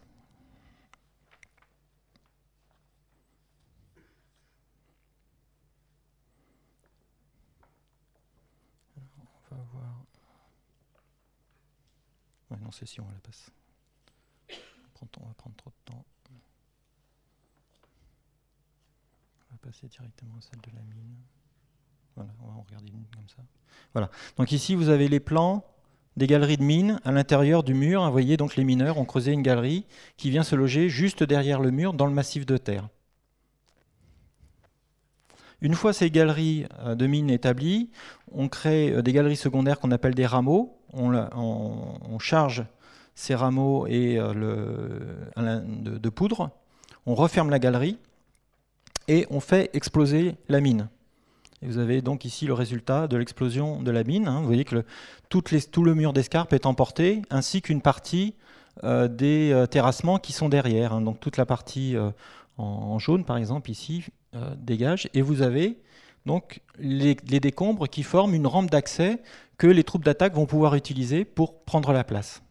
Non, 12.52 12.72
c'est 12.72 12.86
si 12.86 13.02
on 13.02 13.08
la 13.08 13.20
passe. 13.20 13.52
On, 15.02 15.28
va 15.28 15.34
prendre 15.36 15.56
trop 15.58 15.70
de 15.70 15.76
temps. 15.86 16.06
On 19.50 19.54
va 19.54 19.58
passer 19.62 19.88
directement 19.88 20.38
à 20.38 20.42
celle 20.42 20.60
de 20.62 20.76
la 20.76 20.82
mine. 20.82 21.18
Voilà, 22.16 22.32
on 22.42 22.48
va 22.48 22.64
regarder 22.68 22.92
une 22.92 23.06
comme 23.14 23.28
ça. 23.28 23.44
Voilà. 23.94 24.10
Donc 24.38 24.52
ici, 24.52 24.76
vous 24.76 24.90
avez 24.90 25.08
les 25.08 25.20
plans 25.20 25.64
des 26.16 26.26
galeries 26.26 26.58
de 26.58 26.64
mines 26.64 27.00
à 27.04 27.12
l'intérieur 27.12 27.64
du 27.64 27.74
mur. 27.74 28.04
Vous 28.04 28.12
voyez, 28.12 28.38
donc 28.38 28.56
les 28.56 28.64
mineurs 28.64 28.98
ont 28.98 29.06
creusé 29.06 29.32
une 29.32 29.44
galerie 29.44 29.86
qui 30.18 30.32
vient 30.32 30.44
se 30.44 30.56
loger 30.56 30.90
juste 30.90 31.24
derrière 31.24 31.60
le 31.60 31.70
mur 31.70 31.94
dans 31.94 32.08
le 32.08 32.14
massif 32.14 32.46
de 32.46 32.58
terre. 32.58 32.90
Une 35.62 35.74
fois 35.74 35.94
ces 35.94 36.12
galeries 36.12 36.66
de 36.88 37.08
mines 37.08 37.30
établies, 37.30 37.90
on 38.32 38.48
crée 38.48 39.02
des 39.02 39.12
galeries 39.12 39.38
secondaires 39.38 39.80
qu'on 39.80 39.92
appelle 39.92 40.14
des 40.14 40.26
rameaux. 40.26 40.78
On, 40.94 42.20
charge 42.20 42.66
ces 43.16 43.34
rameaux 43.36 43.88
et 43.88 44.18
de, 44.18 46.10
poudre. 46.10 46.52
On 47.06 47.16
referme 47.16 47.50
la 47.50 47.60
galerie 47.60 47.98
et 49.08 49.26
on 49.32 49.40
fait 49.40 49.70
exploser 49.74 50.36
la 50.48 50.62
mine. 50.62 50.90
Vous 51.64 51.80
avez 51.80 52.02
donc 52.02 52.24
ici 52.24 52.46
le 52.46 52.54
résultat 52.54 53.08
de 53.08 53.18
l'explosion 53.18 53.82
de 53.82 53.90
la 53.90 54.04
mine. 54.04 54.28
Hein. 54.28 54.42
Vous 54.42 54.46
voyez 54.46 54.64
que 54.64 54.86
tout 55.30 55.84
le 55.84 55.96
mur 55.96 56.14
d'escarpe 56.14 56.54
est 56.54 56.68
emporté, 56.68 57.24
ainsi 57.32 57.64
qu'une 57.64 57.82
partie 57.82 58.36
euh, 58.84 59.08
des 59.08 59.52
euh, 59.52 59.66
terrassements 59.66 60.20
qui 60.20 60.34
sont 60.34 60.50
derrière. 60.50 60.94
Hein. 60.94 61.02
Donc 61.02 61.20
toute 61.20 61.38
la 61.38 61.48
partie 61.48 61.96
euh, 61.96 62.12
en, 62.58 63.00
jaune, 63.00 63.24
par 63.24 63.38
exemple, 63.38 63.72
ici, 63.72 64.06
dégage. 64.58 65.10
Et 65.14 65.22
vous 65.22 65.42
avez 65.42 65.78
donc 66.26 66.62
les, 66.78 67.18
les 67.28 67.40
décombres 67.40 67.88
qui 67.88 68.04
forment 68.04 68.34
une 68.34 68.48
rampe 68.48 68.70
d'accès 68.70 69.22
que 69.58 69.68
les 69.68 69.84
troupes 69.84 70.04
d'attaque 70.04 70.34
vont 70.34 70.46
pouvoir 70.46 70.76
utiliser 70.76 71.26
pour 71.26 71.64
prendre 71.64 71.92
la 71.94 72.04
place. 72.04 72.42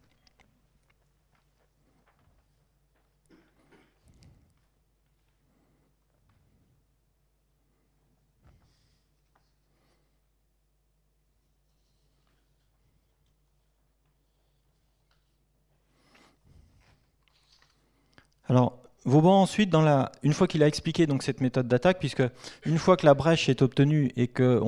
Alors, 18.49 18.79
Vauban 19.07 19.41
ensuite, 19.41 19.71
dans 19.71 19.83
la, 19.83 20.11
une 20.25 20.33
fois 20.33 20.49
qu'il 20.49 20.65
a 20.65 20.67
expliqué 20.67 21.07
cette 21.21 21.41
méthode 21.41 21.69
d'attaque, 21.69 22.01
puisque 22.01 22.25
une 22.65 22.77
fois 22.77 22.97
que 22.97 23.07
la 23.07 23.15
brèche 23.15 23.49
est 23.49 23.63
obtenue 23.63 24.11
et 24.17 24.27
que, 24.27 24.61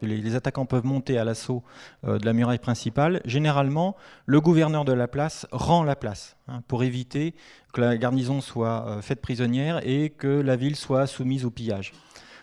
les, 0.00 0.34
attaquants 0.34 0.64
peuvent 0.64 0.86
monter 0.86 1.18
à 1.18 1.24
l'assaut 1.24 1.62
euh, 2.06 2.18
de 2.18 2.24
la 2.24 2.32
muraille 2.32 2.58
principale, 2.58 3.20
généralement 3.26 3.96
le 4.24 4.40
gouverneur 4.40 4.86
de 4.86 4.94
la 4.94 5.08
place 5.08 5.46
rend 5.52 5.84
la 5.84 5.94
place 5.94 6.38
hein, 6.48 6.62
pour 6.68 6.84
éviter 6.84 7.34
que 7.74 7.82
la 7.82 7.98
garnison 7.98 8.40
soit 8.40 8.86
euh, 8.88 9.02
faite 9.02 9.20
prisonnière 9.20 9.86
et 9.86 10.08
que 10.08 10.40
la 10.40 10.56
ville 10.56 10.74
soit 10.74 11.06
soumise 11.06 11.44
au 11.44 11.50
pillage. 11.50 11.92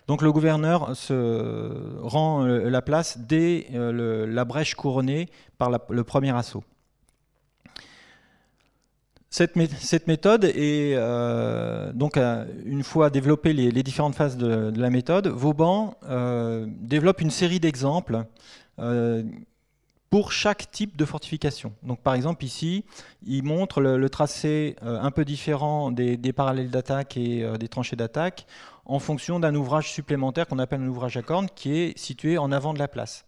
Donc 0.07 0.21
le 0.21 0.31
gouverneur 0.31 0.95
se 0.95 1.97
rend 1.99 2.45
euh, 2.45 2.69
la 2.69 2.83
place 2.83 3.17
dès 3.17 3.69
la 3.71 4.45
brèche 4.45 4.75
couronnée 4.75 5.29
par 5.57 5.71
le 5.89 6.03
premier 6.03 6.35
assaut. 6.35 6.63
Cette, 9.33 9.55
méthode 10.05 10.45
est 10.45 10.93
euh, 10.95 11.91
donc 11.91 12.17
euh, 12.17 12.45
une 12.65 12.83
fois 12.83 13.09
développées 13.09 13.53
les, 13.53 13.81
différentes 13.81 14.13
phases 14.13 14.37
de, 14.37 14.71
la 14.79 14.91
méthode, 14.91 15.25
Vauban 15.25 15.97
euh, 16.07 16.67
développe 16.69 17.19
une 17.19 17.31
série 17.31 17.59
d'exemples 17.59 18.25
pour 20.11 20.31
chaque 20.31 20.69
type 20.69 20.95
de 20.97 21.03
fortification. 21.03 21.73
Donc 21.81 21.99
par 22.01 22.13
exemple 22.13 22.45
ici, 22.45 22.85
il 23.25 23.41
montre 23.41 23.81
le, 23.81 24.07
tracé 24.07 24.75
un 24.83 25.09
peu 25.09 25.25
différent 25.25 25.89
des, 25.89 26.33
parallèles 26.33 26.69
d'attaque 26.69 27.17
et 27.17 27.43
des 27.59 27.67
tranchées 27.67 27.95
d'attaque 27.95 28.45
en 28.85 28.99
fonction 28.99 29.39
d'un 29.39 29.55
ouvrage 29.55 29.91
supplémentaire 29.91 30.45
qu'on 30.45 30.59
appelle 30.59 30.81
un 30.81 30.87
ouvrage 30.87 31.17
à 31.17 31.23
cornes 31.23 31.49
qui 31.55 31.75
est 31.75 31.97
situé 31.97 32.37
en 32.37 32.51
avant 32.51 32.75
de 32.75 32.79
la 32.79 32.87
place. 32.87 33.25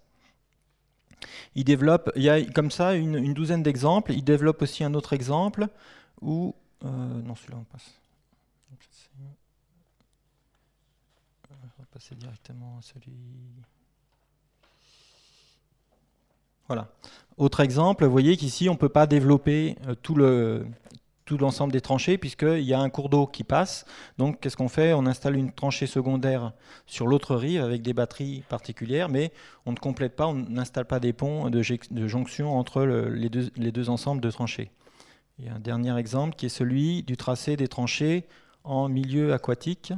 Il 1.56 1.64
développe, 1.64 2.12
il 2.16 2.24
y 2.24 2.30
a 2.30 2.44
comme 2.44 2.72
ça 2.72 2.96
une, 2.96 3.34
douzaine 3.34 3.64
d'exemples. 3.64 4.14
Il 4.14 4.24
développe 4.24 4.62
aussi 4.62 4.84
un 4.84 4.94
autre 4.94 5.14
exemple 5.14 5.68
où, 6.22 6.56
euh, 6.84 6.88
non 6.88 7.36
celui-là 7.36 7.58
on 7.60 7.64
passe. 7.64 7.94
On 11.50 11.82
va 11.82 11.86
passer 11.92 12.16
directement 12.16 12.78
à 12.80 12.82
celui. 12.82 13.16
Voilà. 16.68 16.90
Autre 17.38 17.60
exemple, 17.60 18.06
vous 18.06 18.12
voyez 18.12 18.38
qu'ici 18.38 18.70
on 18.70 18.74
ne 18.74 18.78
peut 18.78 18.90
pas 18.90 19.08
développer 19.08 19.78
euh, 19.88 19.96
tout 19.96 20.16
le, 20.16 20.66
tout 21.26 21.38
l'ensemble 21.38 21.74
des 21.74 21.82
tranchées 21.82 22.18
puisqu'il 22.18 22.62
y 22.62 22.74
a 22.74 22.80
un 22.80 22.90
cours 22.90 23.10
d'eau 23.10 23.28
qui 23.28 23.44
passe. 23.44 23.86
Donc 24.18 24.40
qu'est-ce 24.40 24.56
qu'on 24.56 24.70
fait? 24.70 24.94
On 24.94 25.06
installe 25.06 25.36
une 25.36 25.52
tranchée 25.52 25.88
secondaire 25.88 26.54
sur 26.86 27.08
l'autre 27.08 27.36
rive 27.36 27.62
avec 27.62 27.82
des 27.82 27.94
batteries 27.94 28.44
particulières, 28.48 29.10
mais 29.10 29.32
on 29.66 29.72
ne 29.72 29.78
complète 29.78 30.16
pas, 30.16 30.28
on 30.28 30.34
n'installe 30.36 30.86
pas 30.86 31.00
des 31.00 31.14
ponts 31.14 31.50
de, 31.50 31.62
jonction 32.08 32.58
entre 32.58 32.84
les, 32.84 33.30
deux, 33.30 33.50
les, 33.58 33.72
deux, 33.72 33.90
ensembles 33.90 34.22
de 34.22 34.32
tranchées. 34.32 34.72
Il 35.40 35.46
y 35.46 35.50
a 35.50 35.56
un 35.56 35.60
dernier 35.60 35.98
exemple 35.98 36.36
qui 36.36 36.46
est 36.46 36.50
celui 36.50 37.04
du 37.04 37.18
tracé 37.18 37.58
des 37.58 37.68
tranchées 37.68 38.26
en 38.64 38.88
milieu 38.88 39.34
aquatique. 39.34 39.94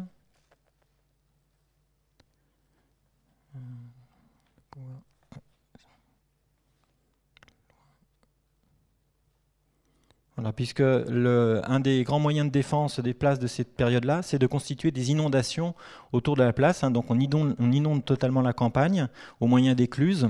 Puisque 10.55 10.81
un 10.81 11.79
des 11.79 12.03
grands 12.03 12.19
moyens 12.19 12.47
de 12.47 12.51
défense 12.51 12.99
des 12.99 13.13
places 13.13 13.39
de 13.39 13.47
cette 13.47 13.75
période-là, 13.75 14.21
c'est 14.21 14.37
de 14.37 14.47
constituer 14.47 14.91
des 14.91 15.11
inondations 15.11 15.73
autour 16.13 16.35
de 16.35 16.43
la 16.43 16.53
place. 16.53 16.83
Hein. 16.83 16.91
donc 16.91 17.05
on 17.09 17.19
inonde, 17.19 18.05
totalement 18.05 18.41
la 18.41 18.53
campagne 18.53 19.07
au 19.39 19.47
moyen 19.47 19.73
d'écluses. 19.73 20.29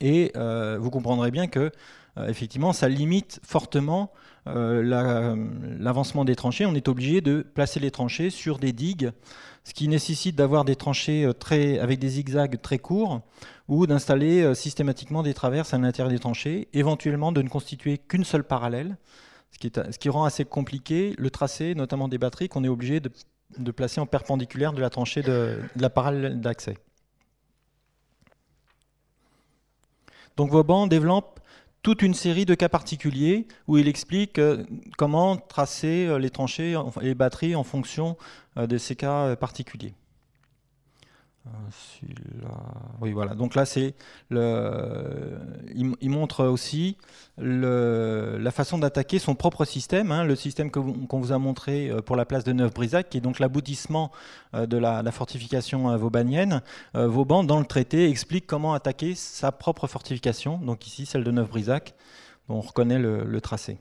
Et 0.00 0.32
euh, 0.36 0.78
vous 0.80 0.90
comprendrez 0.90 1.30
bien 1.30 1.46
que 1.46 1.70
euh, 2.18 2.28
effectivement, 2.28 2.72
ça 2.72 2.88
limite 2.88 3.40
fortement 3.42 4.12
euh, 4.48 5.36
l'avancement 5.78 6.24
des 6.24 6.34
tranchées. 6.34 6.66
On 6.66 6.74
est 6.74 6.88
obligé 6.88 7.20
de 7.20 7.42
placer 7.42 7.80
les 7.80 7.90
tranchées 7.90 8.30
sur 8.30 8.58
des 8.58 8.72
digues, 8.72 9.12
ce 9.64 9.74
qui 9.74 9.86
nécessite 9.88 10.34
d'avoir 10.34 10.64
des 10.64 10.76
tranchées 10.76 11.30
très, 11.38 11.78
avec 11.78 11.98
des 11.98 12.08
zigzags 12.08 12.60
très 12.60 12.78
courts 12.78 13.22
ou 13.68 13.86
d'installer 13.86 14.42
euh, 14.42 14.54
systématiquement 14.54 15.22
des 15.22 15.34
traverses 15.34 15.74
à 15.74 15.78
l'intérieur 15.78 16.10
des 16.10 16.18
tranchées, 16.18 16.68
éventuellement 16.72 17.32
de 17.32 17.42
ne 17.42 17.48
constituer 17.48 17.98
qu'une 17.98 18.24
seule 18.24 18.44
parallèle, 18.44 18.96
ce 19.50 19.58
qui, 19.58 19.70
ce 19.74 19.98
qui, 19.98 20.08
rend 20.08 20.24
assez 20.24 20.44
compliqué 20.44 21.14
le 21.18 21.30
tracé, 21.30 21.74
notamment 21.74 22.08
des 22.08 22.18
batteries, 22.18 22.48
qu'on 22.48 22.64
est 22.64 22.68
obligé 22.68 23.00
de, 23.00 23.70
placer 23.70 24.00
en 24.00 24.06
perpendiculaire 24.06 24.72
de 24.72 24.80
la 24.80 24.90
tranchée 24.90 25.22
de, 25.22 25.58
la 25.76 25.90
parallèle 25.90 26.40
d'accès. 26.40 26.76
Donc 30.36 30.50
Vauban 30.50 30.86
développe 30.86 31.40
toute 31.82 32.02
une 32.02 32.14
série 32.14 32.46
de 32.46 32.54
cas 32.54 32.68
particuliers 32.68 33.46
où 33.66 33.78
il 33.78 33.88
explique 33.88 34.38
euh, 34.38 34.64
comment 34.96 35.36
tracer 35.36 36.06
euh, 36.06 36.18
les 36.18 36.30
tranchées 36.30 36.72
et 36.72 37.04
les 37.04 37.14
batteries 37.14 37.54
en 37.54 37.64
fonction 37.64 38.16
de 38.56 38.76
ces 38.76 38.96
cas 38.96 39.34
particuliers. 39.36 39.94
Oui, 43.00 43.12
voilà. 43.12 43.34
Donc 43.34 43.54
là, 43.54 43.64
c'est 43.64 43.94
le. 44.30 45.38
Il, 45.74 46.10
montre 46.10 46.44
aussi 46.46 46.96
la 47.36 48.50
façon 48.50 48.78
d'attaquer 48.78 49.18
son 49.18 49.34
propre 49.34 49.64
système, 49.64 50.12
hein, 50.12 50.24
le 50.24 50.36
système 50.36 50.70
qu'on 50.70 51.20
vous 51.20 51.32
a 51.32 51.38
montré 51.38 51.88
euh, 51.88 52.00
pour 52.00 52.16
la 52.16 52.24
place 52.24 52.44
de 52.44 52.52
Neuf-Brisac, 52.52 53.08
qui 53.08 53.18
est 53.18 53.20
donc 53.20 53.38
l'aboutissement 53.38 54.12
euh, 54.54 54.66
de 54.66 54.76
la, 54.76 55.02
fortification 55.10 55.90
euh, 55.90 55.96
vaubanienne. 55.96 56.62
Vauban, 56.94 57.44
dans 57.44 57.58
le 57.58 57.66
traité, 57.66 58.08
explique 58.08 58.46
comment 58.46 58.74
attaquer 58.74 59.14
sa 59.14 59.50
propre 59.52 59.86
fortification. 59.86 60.58
Donc 60.58 60.86
ici, 60.86 61.06
celle 61.06 61.24
de 61.24 61.30
Neuf-Brisac, 61.30 61.94
on 62.48 62.60
reconnaît 62.60 62.98
le 62.98 63.40
tracé. 63.40 63.78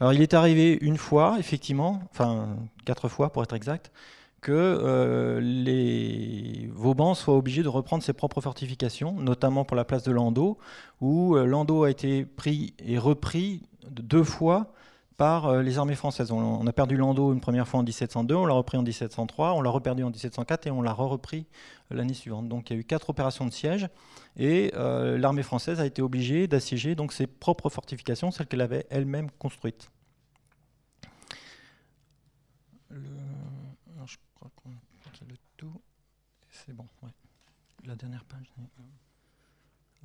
Alors 0.00 0.14
il 0.14 0.22
est 0.22 0.32
arrivé 0.32 0.78
une 0.80 0.96
fois, 0.96 1.36
effectivement, 1.38 2.02
enfin 2.10 2.56
quatre 2.86 3.08
fois 3.08 3.30
pour 3.32 3.42
être 3.42 3.54
exact, 3.54 3.92
que 4.40 4.52
euh, 4.52 5.40
les 5.40 6.70
Vauban 6.72 7.14
soient 7.14 7.36
obligés 7.36 7.62
de 7.62 7.68
reprendre 7.68 8.02
ses 8.02 8.14
propres 8.14 8.40
fortifications, 8.40 9.12
notamment 9.12 9.66
pour 9.66 9.76
la 9.76 9.84
place 9.84 10.02
de 10.02 10.12
Landau, 10.12 10.56
où 11.02 11.36
euh, 11.36 11.44
Landau 11.44 11.84
a 11.84 11.90
été 11.90 12.24
pris 12.24 12.72
et 12.78 12.96
repris 12.96 13.62
deux 13.90 14.24
fois 14.24 14.72
par 15.20 15.48
euh, 15.48 15.60
les 15.60 15.76
armées 15.76 15.96
françaises. 15.96 16.32
On, 16.32 16.66
a 16.66 16.72
perdu 16.72 16.96
Landau 16.96 17.34
une 17.34 17.42
première 17.42 17.68
fois 17.68 17.80
en 17.80 17.82
1702, 17.82 18.34
on 18.34 18.46
l'a 18.46 18.54
repris 18.54 18.78
en 18.78 18.82
1703, 18.82 19.52
on 19.52 19.60
l'a 19.60 19.68
reperdu 19.68 20.02
en 20.02 20.08
1704 20.08 20.66
et 20.66 20.70
on 20.70 20.80
l'a 20.80 20.94
re-repris 20.94 21.44
l'année 21.90 22.14
suivante. 22.14 22.48
Donc 22.48 22.70
il 22.70 22.72
y 22.72 22.76
a 22.78 22.80
eu 22.80 22.84
quatre 22.84 23.10
opérations 23.10 23.44
de 23.44 23.50
siège 23.50 23.90
et 24.38 24.70
l'armée 24.74 25.42
française 25.42 25.78
a 25.78 25.84
été 25.84 26.00
obligée 26.00 26.46
d'assiéger 26.46 26.94
donc 26.94 27.12
ses 27.12 27.26
propres 27.26 27.68
fortifications, 27.68 28.30
celles 28.30 28.46
qu'elle 28.46 28.62
avait 28.62 28.86
elle-même 28.88 29.30
construites. 29.32 29.90
je 32.90 34.16
crois 34.34 34.50
qu'on 34.56 34.70
a 34.70 35.28
le 35.28 35.34
tout. 35.58 35.82
C'est 36.50 36.72
bon, 36.72 36.86
La 37.84 37.94
dernière 37.94 38.24
page. 38.24 38.50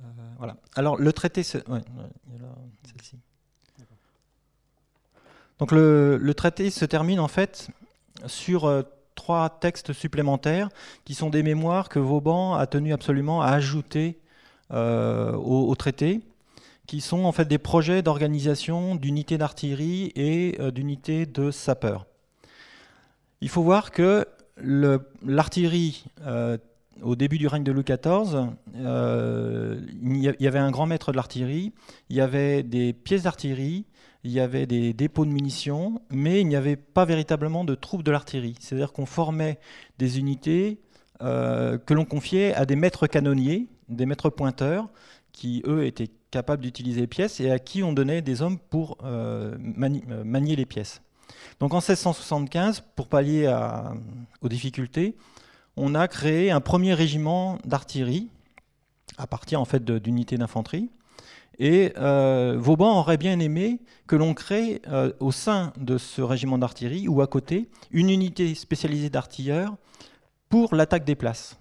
Euh, 0.00 0.04
voilà. 0.36 0.58
Alors, 0.74 0.98
le 0.98 1.10
traité. 1.14 1.40
Ouais, 1.40 1.80
celle-ci. 2.84 3.18
Donc, 5.58 5.72
le, 5.72 6.32
traité 6.36 6.70
se 6.70 6.84
termine 6.84 7.20
en 7.20 7.28
fait 7.28 7.68
sur 8.26 8.66
euh, 8.66 8.82
trois 9.14 9.48
textes 9.48 9.92
supplémentaires 9.92 10.68
qui 11.04 11.14
sont 11.14 11.30
des 11.30 11.42
mémoires 11.42 11.88
que 11.88 11.98
Vauban 11.98 12.54
a 12.54 12.66
tenu 12.66 12.92
absolument 12.92 13.42
à 13.42 13.48
ajouter 13.48 14.18
euh, 14.72 15.32
au, 15.32 15.74
traité 15.74 16.20
qui 16.86 17.00
sont 17.00 17.24
en 17.24 17.32
fait 17.32 17.46
des 17.46 17.58
projets 17.58 18.02
d'organisation 18.02 18.94
d'unités 18.94 19.38
d'artillerie 19.38 20.12
et 20.14 20.58
d'unités 20.72 21.26
de 21.26 21.50
sapeurs. 21.50 22.06
Il 23.40 23.48
faut 23.48 23.62
voir 23.62 23.90
que 23.90 24.26
l'artillerie 25.22 26.04
au 27.02 27.16
début 27.16 27.38
du 27.38 27.46
règne 27.46 27.64
de 27.64 27.72
Louis 27.72 27.84
XIV, 27.84 28.48
euh, 28.76 29.80
il 30.02 30.36
y 30.40 30.46
avait 30.46 30.58
un 30.58 30.70
grand 30.70 30.86
maître 30.86 31.12
de 31.12 31.16
l'artillerie, 31.16 31.72
il 32.08 32.16
y 32.16 32.20
avait 32.20 32.62
des 32.62 32.92
pièces 32.92 33.24
d'artillerie, 33.24 33.84
il 34.24 34.32
y 34.32 34.40
avait 34.40 34.66
des 34.66 34.92
dépôts 34.92 35.24
de 35.24 35.30
munitions, 35.30 36.00
mais 36.10 36.40
il 36.40 36.48
n'y 36.48 36.56
avait 36.56 36.76
pas 36.76 37.04
véritablement 37.04 37.64
de 37.64 37.74
troupes 37.74 38.02
de 38.02 38.10
l'artillerie. 38.10 38.56
C'est-à-dire 38.60 38.92
qu'on 38.92 39.06
formait 39.06 39.58
des 39.98 40.18
unités 40.18 40.80
euh, 41.22 41.78
que 41.78 41.94
l'on 41.94 42.04
confiait 42.04 42.54
à 42.54 42.66
des 42.66 42.76
maîtres 42.76 43.06
canonniers, 43.06 43.66
des 43.88 44.06
maîtres 44.06 44.30
pointeurs, 44.30 44.88
qui 45.32 45.62
eux 45.66 45.84
étaient 45.84 46.10
capables 46.30 46.62
d'utiliser 46.62 47.02
les 47.02 47.06
pièces 47.06 47.40
et 47.40 47.50
à 47.50 47.58
qui 47.58 47.82
on 47.82 47.92
donnait 47.92 48.22
des 48.22 48.42
hommes 48.42 48.58
pour 48.58 48.98
euh, 49.04 49.56
manier 49.58 50.56
les 50.56 50.66
pièces. 50.66 51.02
Donc 51.60 51.72
en 51.72 51.78
1675, 51.78 52.82
pour 52.94 53.08
pallier 53.08 53.52
aux 54.42 54.48
difficultés, 54.48 55.16
on 55.76 55.94
a 55.94 56.08
créé 56.08 56.50
un 56.50 56.60
premier 56.60 56.94
régiment 56.94 57.58
d'artillerie 57.64 58.28
à 59.18 59.26
partir 59.26 59.60
en 59.60 59.64
fait 59.64 59.84
d'unités 59.84 60.36
d'infanterie. 60.36 60.90
Et 61.58 61.92
euh, 61.96 62.56
Vauban 62.58 62.98
aurait 62.98 63.16
bien 63.16 63.38
aimé 63.38 63.80
que 64.06 64.16
l'on 64.16 64.34
crée 64.34 64.82
euh, 64.88 65.12
au 65.20 65.32
sein 65.32 65.72
de 65.78 65.98
ce 65.98 66.20
régiment 66.20 66.58
d'artillerie 66.58 67.08
ou 67.08 67.22
à 67.22 67.26
côté 67.26 67.68
une 67.90 68.10
unité 68.10 68.54
spécialisée 68.54 69.10
d'artilleurs 69.10 69.76
pour 70.48 70.74
l'attaque 70.74 71.04
des 71.04 71.14
places. 71.14 71.58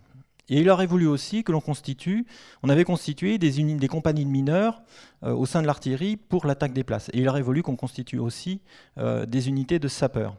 Et 0.49 0.59
il 0.59 0.69
aurait 0.69 0.85
voulu 0.85 1.07
aussi 1.07 1.43
que 1.43 1.51
l'on 1.51 1.61
constitue, 1.61 2.27
on 2.61 2.69
avait 2.69 2.83
constitué 2.83 3.39
des, 3.39 3.87
compagnies 3.87 4.25
de 4.25 4.29
mineurs 4.29 4.83
euh, 5.23 5.33
au 5.33 5.45
sein 5.45 5.61
de 5.61 5.67
l'artillerie 5.67 6.17
pour 6.17 6.45
l'attaque 6.45 6.73
des 6.73 6.83
places. 6.83 7.09
Et 7.13 7.19
il 7.19 7.29
aurait 7.29 7.41
voulu 7.41 7.63
qu'on 7.63 7.75
constitue 7.75 8.19
aussi 8.19 8.61
des 8.97 9.49
unités 9.49 9.79
de 9.79 9.87
sapeurs 9.87 10.35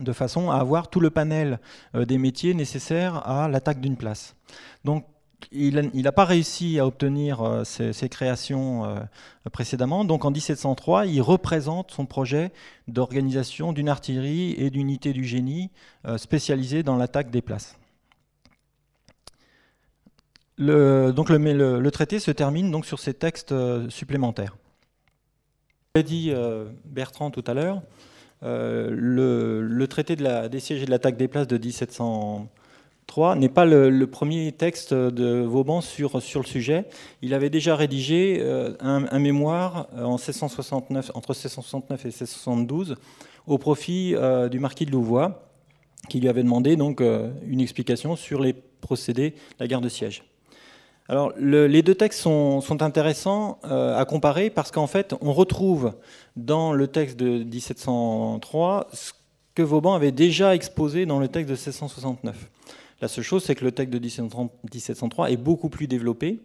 de 0.00 0.12
façon 0.12 0.50
à 0.52 0.58
avoir 0.58 0.90
tout 0.90 1.00
le 1.00 1.10
panel 1.10 1.58
des 1.92 2.18
métiers 2.18 2.54
nécessaires 2.54 3.28
à 3.28 3.48
l'attaque 3.48 3.80
d'une 3.80 3.96
place. 3.96 4.36
Donc 4.84 5.04
il 5.52 6.02
n'a 6.02 6.12
pas 6.12 6.24
réussi 6.24 6.78
à 6.78 6.86
obtenir 6.86 7.42
euh, 7.42 7.64
ces, 7.64 8.08
créations 8.08 8.84
euh, 8.84 8.98
précédemment. 9.52 10.04
Donc 10.04 10.24
en 10.24 10.30
1703, 10.30 11.06
il 11.06 11.20
représente 11.22 11.90
son 11.90 12.06
projet 12.06 12.52
d'organisation 12.86 13.72
d'une 13.72 13.88
artillerie 13.88 14.54
et 14.58 14.70
d'unité 14.70 15.12
du 15.12 15.24
génie 15.24 15.70
spécialisée 16.16 16.82
dans 16.82 16.96
l'attaque 16.96 17.30
des 17.30 17.42
places. 17.42 17.76
Le, 20.56 21.12
donc 21.12 21.28
le, 21.28 21.90
traité 21.90 22.18
se 22.18 22.30
termine 22.30 22.70
donc 22.70 22.86
sur 22.86 22.98
ces 22.98 23.14
textes 23.14 23.54
supplémentaires. 23.90 24.56
J'ai 25.94 26.02
dit 26.02 26.32
Bertrand 26.84 27.30
tout 27.30 27.44
à 27.46 27.54
l'heure, 27.54 27.82
euh, 28.44 28.88
le, 28.92 29.86
traité 29.88 30.14
de 30.14 30.22
la, 30.22 30.48
des 30.48 30.60
sièges 30.60 30.82
et 30.82 30.86
de 30.86 30.90
l'attaque 30.90 31.16
des 31.16 31.28
places 31.28 31.48
de 31.48 31.58
1703 31.58 32.48
n'est 33.36 33.48
pas 33.48 33.64
le, 33.64 34.06
premier 34.06 34.52
texte 34.52 34.94
de 34.94 35.40
Vauban 35.40 35.80
sur, 35.80 36.22
sur 36.22 36.40
le 36.40 36.46
sujet. 36.46 36.84
Il 37.22 37.34
avait 37.34 37.50
déjà 37.50 37.74
rédigé 37.74 38.38
euh, 38.40 38.74
un, 38.80 39.18
mémoire 39.18 39.88
en 39.96 40.16
1669, 40.16 41.10
entre 41.14 41.30
1669 41.30 42.04
et 42.04 42.08
1672 42.08 42.96
au 43.46 43.58
profit 43.58 44.14
euh, 44.14 44.48
du 44.48 44.60
marquis 44.60 44.86
de 44.86 44.92
Louvois, 44.92 45.50
qui 46.08 46.20
lui 46.20 46.28
avait 46.28 46.42
demandé 46.42 46.76
donc 46.76 47.00
une 47.00 47.60
explication 47.60 48.14
sur 48.14 48.40
les 48.40 48.52
procédés 48.52 49.30
de 49.30 49.36
la 49.58 49.66
guerre 49.66 49.80
de 49.80 49.88
siège. 49.88 50.22
Alors, 51.10 51.32
les 51.38 51.80
deux 51.80 51.94
textes 51.94 52.20
sont, 52.20 52.82
intéressants 52.82 53.58
euh, 53.64 53.98
à 53.98 54.04
comparer 54.04 54.50
parce 54.50 54.70
qu'en 54.70 54.86
fait, 54.86 55.14
on 55.22 55.32
retrouve 55.32 55.94
dans 56.36 56.74
le 56.74 56.86
texte 56.86 57.16
de 57.16 57.44
1703 57.44 58.88
ce 58.92 59.12
que 59.54 59.62
Vauban 59.62 59.94
avait 59.94 60.12
déjà 60.12 60.54
exposé 60.54 61.06
dans 61.06 61.18
le 61.18 61.28
texte 61.28 61.48
de 61.48 61.54
1669. 61.54 62.50
La 63.00 63.08
seule 63.08 63.24
chose, 63.24 63.44
c'est 63.44 63.54
que 63.54 63.64
le 63.64 63.72
texte 63.72 63.92
de 63.92 63.98
1703 63.98 65.30
est 65.30 65.36
beaucoup 65.36 65.68
plus 65.68 65.86
développé. 65.86 66.40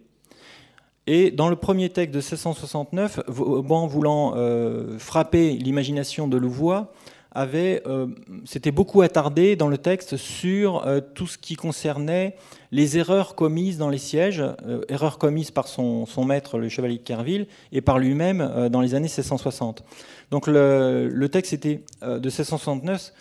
Et 1.06 1.30
dans 1.30 1.48
le 1.48 1.56
premier 1.56 1.90
texte 1.90 2.14
de 2.14 2.18
1669, 2.18 3.20
Vauban 3.26 3.86
voulant 3.86 4.34
euh, 4.36 4.98
frapper 4.98 5.52
l'imagination 5.52 6.28
de 6.28 6.36
Louvois, 6.36 6.92
avait, 7.34 7.82
euh, 7.86 8.06
s'était 8.44 8.70
beaucoup 8.70 9.02
attardé 9.02 9.56
dans 9.56 9.68
le 9.68 9.76
texte 9.76 10.16
sur 10.16 10.86
euh, 10.86 11.00
tout 11.00 11.26
ce 11.26 11.36
qui 11.36 11.56
concernait 11.56 12.36
les 12.70 12.96
erreurs 12.96 13.34
commises 13.34 13.76
dans 13.76 13.90
les 13.90 13.98
sièges, 13.98 14.40
euh, 14.40 14.82
erreurs 14.88 15.18
commises 15.18 15.50
par 15.50 15.66
son, 15.66 16.06
maître, 16.24 16.58
le 16.58 16.68
chevalier 16.68 16.98
de 16.98 17.02
Kerville, 17.02 17.46
et 17.72 17.80
par 17.80 17.98
lui-même 17.98 18.68
dans 18.70 18.80
les 18.80 18.94
années 18.94 19.08
1660. 19.08 19.84
Donc 20.30 20.46
le, 20.46 21.26
texte 21.30 21.52
était, 21.52 21.82
de 22.02 22.18
1669 22.18 23.12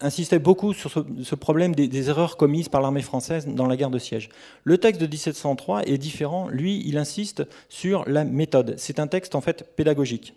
insistait 0.00 0.38
beaucoup 0.38 0.72
sur 0.72 0.90
ce, 0.90 1.34
problème 1.34 1.74
des, 1.74 2.08
erreurs 2.08 2.36
commises 2.36 2.68
par 2.68 2.80
l'armée 2.80 3.02
française 3.02 3.46
dans 3.46 3.66
la 3.66 3.76
guerre 3.76 3.90
de 3.90 3.98
siège. 3.98 4.30
Le 4.64 4.78
texte 4.78 5.00
de 5.00 5.06
1703 5.06 5.82
est 5.82 5.98
différent. 5.98 6.48
Lui, 6.48 6.82
il 6.86 6.96
insiste 6.96 7.44
sur 7.68 8.08
la 8.08 8.24
méthode. 8.24 8.74
C'est 8.78 8.98
un 8.98 9.06
texte 9.06 9.34
en 9.34 9.40
fait 9.40 9.76
pédagogique. 9.76 10.34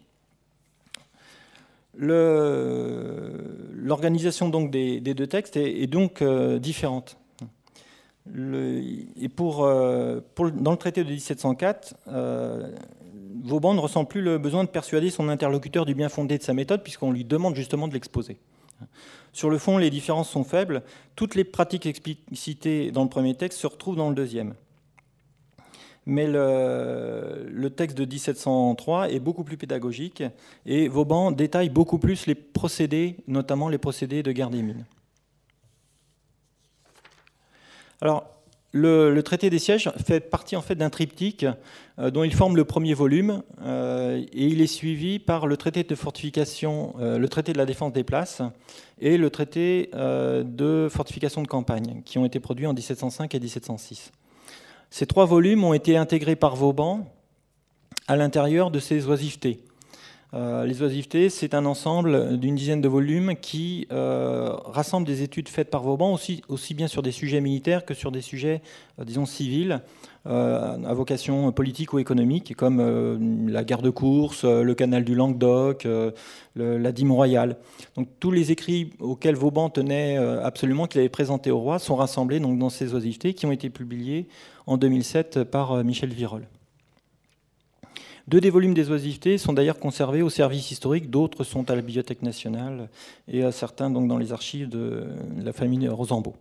L'organisation 3.78 4.49
des, 4.49 4.99
deux 4.99 5.28
textes 5.28 5.55
est, 5.57 5.88
donc 5.88 6.22
euh, 6.22 6.59
différente. 6.59 7.18
et 8.28 8.32
euh, 9.39 10.22
dans 10.55 10.72
le 10.72 10.78
traité 10.78 11.03
de 11.03 11.09
1704, 11.09 11.95
euh, 12.07 12.70
Vauban 13.43 13.74
ne 13.74 13.80
ressent 13.80 14.05
plus 14.05 14.22
le 14.22 14.38
besoin 14.38 14.63
de 14.63 14.70
persuader 14.70 15.09
son 15.09 15.30
interlocuteur 15.30 15.86
du 15.86 15.93
bien 15.93 16.09
fondé 16.09 16.38
de 16.38 16.43
sa 16.43 16.53
méthode, 16.53 16.84
puisqu'on 16.84 17.11
lui 17.11 17.24
demande 17.24 17.55
justement 17.55 17.88
de 17.88 17.93
l'exposer. 17.93 18.38
Sur 19.34 19.50
le 19.50 19.58
fond, 19.58 19.78
les 19.78 19.90
différences 19.90 20.30
sont 20.30 20.44
faibles. 20.44 20.84
Toutes 21.16 21.36
les 21.36 21.44
pratiques 21.44 21.86
explicitées 21.86 22.92
dans 22.92 23.04
le 23.04 23.10
premier 23.10 23.36
texte 23.36 23.60
se 23.60 23.68
retrouvent 23.68 23.98
dans 23.98 24.10
le 24.10 24.16
deuxième 24.16 24.54
mais 26.06 26.28
le, 26.28 27.68
texte 27.70 27.98
de 27.98 28.06
1703 28.06 29.10
est 29.10 29.20
beaucoup 29.20 29.44
plus 29.44 29.58
pédagogique 29.58 30.24
et 30.66 30.88
Vauban 30.88 31.32
détaille 31.32 31.70
beaucoup 31.70 31.98
plus 31.98 32.28
les 32.28 32.36
procédés, 32.36 33.18
notamment 33.28 33.70
les 33.70 33.78
procédés 33.78 34.22
de 34.22 34.32
guerre 34.32 34.50
des 34.50 34.62
mines. 34.62 34.86
Alors, 38.02 38.35
le, 38.76 39.22
traité 39.22 39.50
des 39.50 39.60
sièges 39.60 39.90
fait 40.06 40.20
partie 40.20 40.58
en 40.58 40.62
fait 40.62 40.76
d'un 40.76 40.90
triptyque 40.90 41.46
euh, 41.98 42.12
dont 42.12 42.26
il 42.26 42.34
forme 42.34 42.58
le 42.58 42.66
premier 42.66 42.94
volume 42.94 43.42
euh, 43.62 44.18
et 44.18 44.48
il 44.48 44.62
est 44.62 44.68
suivi 44.68 45.18
par 45.18 45.48
le 45.48 45.56
traité 45.56 45.84
de 45.84 45.96
fortification, 45.96 46.94
euh, 47.00 47.18
le 47.18 47.30
traité 47.30 47.54
de 47.54 47.58
la 47.58 47.66
défense 47.66 47.94
des 47.94 48.04
places 48.04 48.42
et 49.00 49.18
le 49.18 49.30
traité 49.30 49.90
de 49.94 50.88
fortification 50.90 51.42
de 51.42 51.48
campagne 51.48 52.02
qui 52.06 52.18
ont 52.18 52.26
été 52.26 52.40
produits 52.40 52.66
en 52.66 52.74
1705 52.74 53.34
et 53.36 53.40
1706. 53.40 54.12
Ces 54.90 55.06
trois 55.06 55.26
volumes 55.26 55.64
ont 55.64 55.74
été 55.74 55.98
intégrés 55.98 56.38
par 56.38 56.56
Vauban 56.56 57.06
à 58.08 58.16
l'intérieur 58.16 58.72
de 58.72 58.80
ces 58.80 59.08
oisivetés. 59.08 59.60
Euh, 60.36 60.66
les 60.66 60.82
oisivetés, 60.82 61.30
c'est 61.30 61.54
un 61.54 61.66
ensemble 61.66 62.38
d'une 62.38 62.56
dizaine 62.56 62.82
de 62.82 62.90
volumes 62.90 63.36
qui 63.40 63.88
euh, 63.92 64.54
rassemble 64.66 65.08
des 65.08 65.22
études 65.22 65.48
faites 65.48 65.70
par 65.70 65.82
Vauban, 65.82 66.18
aussi, 66.50 66.74
bien 66.74 66.88
sur 66.88 67.02
des 67.02 67.12
sujets 67.12 67.40
militaires 67.40 67.86
que 67.86 67.94
sur 67.94 68.12
des 68.12 68.22
sujets, 68.22 68.62
euh, 69.00 69.06
disons, 69.06 69.26
civils, 69.26 69.82
à 70.28 70.94
vocation 70.96 71.52
politique 71.52 71.94
ou 71.94 72.00
économique, 72.00 72.56
comme 72.56 73.48
la 73.48 73.64
guerre 73.64 73.84
de 73.84 73.92
course, 73.92 74.44
le 74.44 74.74
canal 74.74 75.04
du 75.04 75.14
Languedoc, 75.14 75.88
la 76.56 76.92
dîme 76.92 77.12
royale. 77.12 77.58
Donc 77.96 78.08
tous 78.20 78.32
les 78.32 78.52
écrits 78.52 78.90
auxquels 79.00 79.36
Vauban 79.36 79.70
tenait 79.70 80.18
absolument, 80.18 80.88
qu'il 80.88 81.00
avait 81.02 81.10
présentés 81.10 81.52
au 81.52 81.60
roi, 81.60 81.78
sont 81.78 81.96
rassemblés 81.96 82.40
donc, 82.40 82.58
dans 82.58 82.72
ces 82.72 82.96
oisivetés 82.96 83.36
qui 83.36 83.46
ont 83.46 83.52
été 83.52 83.70
publiées 83.70 84.28
en 84.66 84.78
2007 84.78 85.44
par 85.44 85.84
Michel 85.84 86.10
Virol. 86.10 86.48
Deux 88.28 88.42
des 88.42 88.50
volumes 88.50 88.74
des 88.74 88.90
oisivetés 88.90 89.38
sont 89.38 89.54
d'ailleurs 89.54 89.78
conservés 89.78 90.24
au 90.24 90.30
service 90.30 90.72
historique, 90.72 91.12
d'autres 91.12 91.44
sont 91.44 91.70
à 91.70 91.76
la 91.76 91.82
Bibliothèque 91.82 92.24
nationale 92.24 92.90
et 93.28 93.44
à 93.44 93.52
certains 93.52 93.92
donc 93.92 94.08
dans 94.08 94.18
les 94.18 94.34
archives 94.34 94.68
de 94.68 95.06
la 95.44 95.54
famille 95.54 95.88
Rosambeau. 95.88 96.36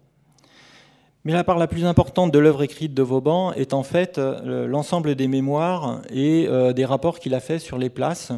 Mais 1.27 1.33
la 1.33 1.43
part 1.43 1.57
la 1.57 1.67
plus 1.67 1.87
importante 1.87 2.33
de 2.33 2.39
l'œuvre 2.39 2.63
écrite 2.63 2.93
de 2.93 3.03
Vauban 3.03 3.55
est 3.55 3.73
en 3.73 3.83
fait 3.83 4.19
euh, 4.19 4.67
l'ensemble 4.67 5.15
des 5.15 5.27
mémoires 5.27 6.03
et 6.11 6.47
euh, 6.49 6.75
des 6.75 6.85
rapports 6.85 7.19
qu'il 7.19 7.35
a 7.35 7.41
fait 7.41 7.59
sur 7.59 7.79
les 7.79 7.89
places. 7.89 8.31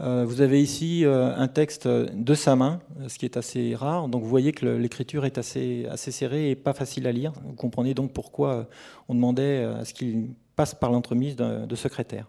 Euh, 0.00 0.24
vous 0.26 0.40
avez 0.40 0.62
ici 0.62 1.04
un 1.06 1.48
texte 1.48 1.86
de 1.88 2.34
sa 2.34 2.56
main, 2.56 2.80
ce 3.08 3.18
qui 3.18 3.26
est 3.26 3.36
assez 3.36 3.74
rare. 3.74 4.08
Donc 4.08 4.22
vous 4.22 4.28
voyez 4.28 4.52
que 4.52 4.64
l'écriture 4.66 5.26
est 5.26 5.36
assez, 5.36 5.86
assez 5.90 6.10
serrée 6.10 6.50
et 6.50 6.56
pas 6.56 6.72
facile 6.72 7.06
à 7.06 7.12
lire. 7.12 7.32
Vous 7.44 7.54
comprenez 7.54 7.92
donc 7.92 8.12
pourquoi 8.12 8.66
on 9.08 9.14
demandait 9.14 9.64
à 9.64 9.84
ce 9.84 9.92
qu'il 9.92 10.30
passe 10.54 10.74
par 10.74 10.90
l'entremise 10.90 11.36
de 11.36 11.74
secrétaire. 11.76 12.26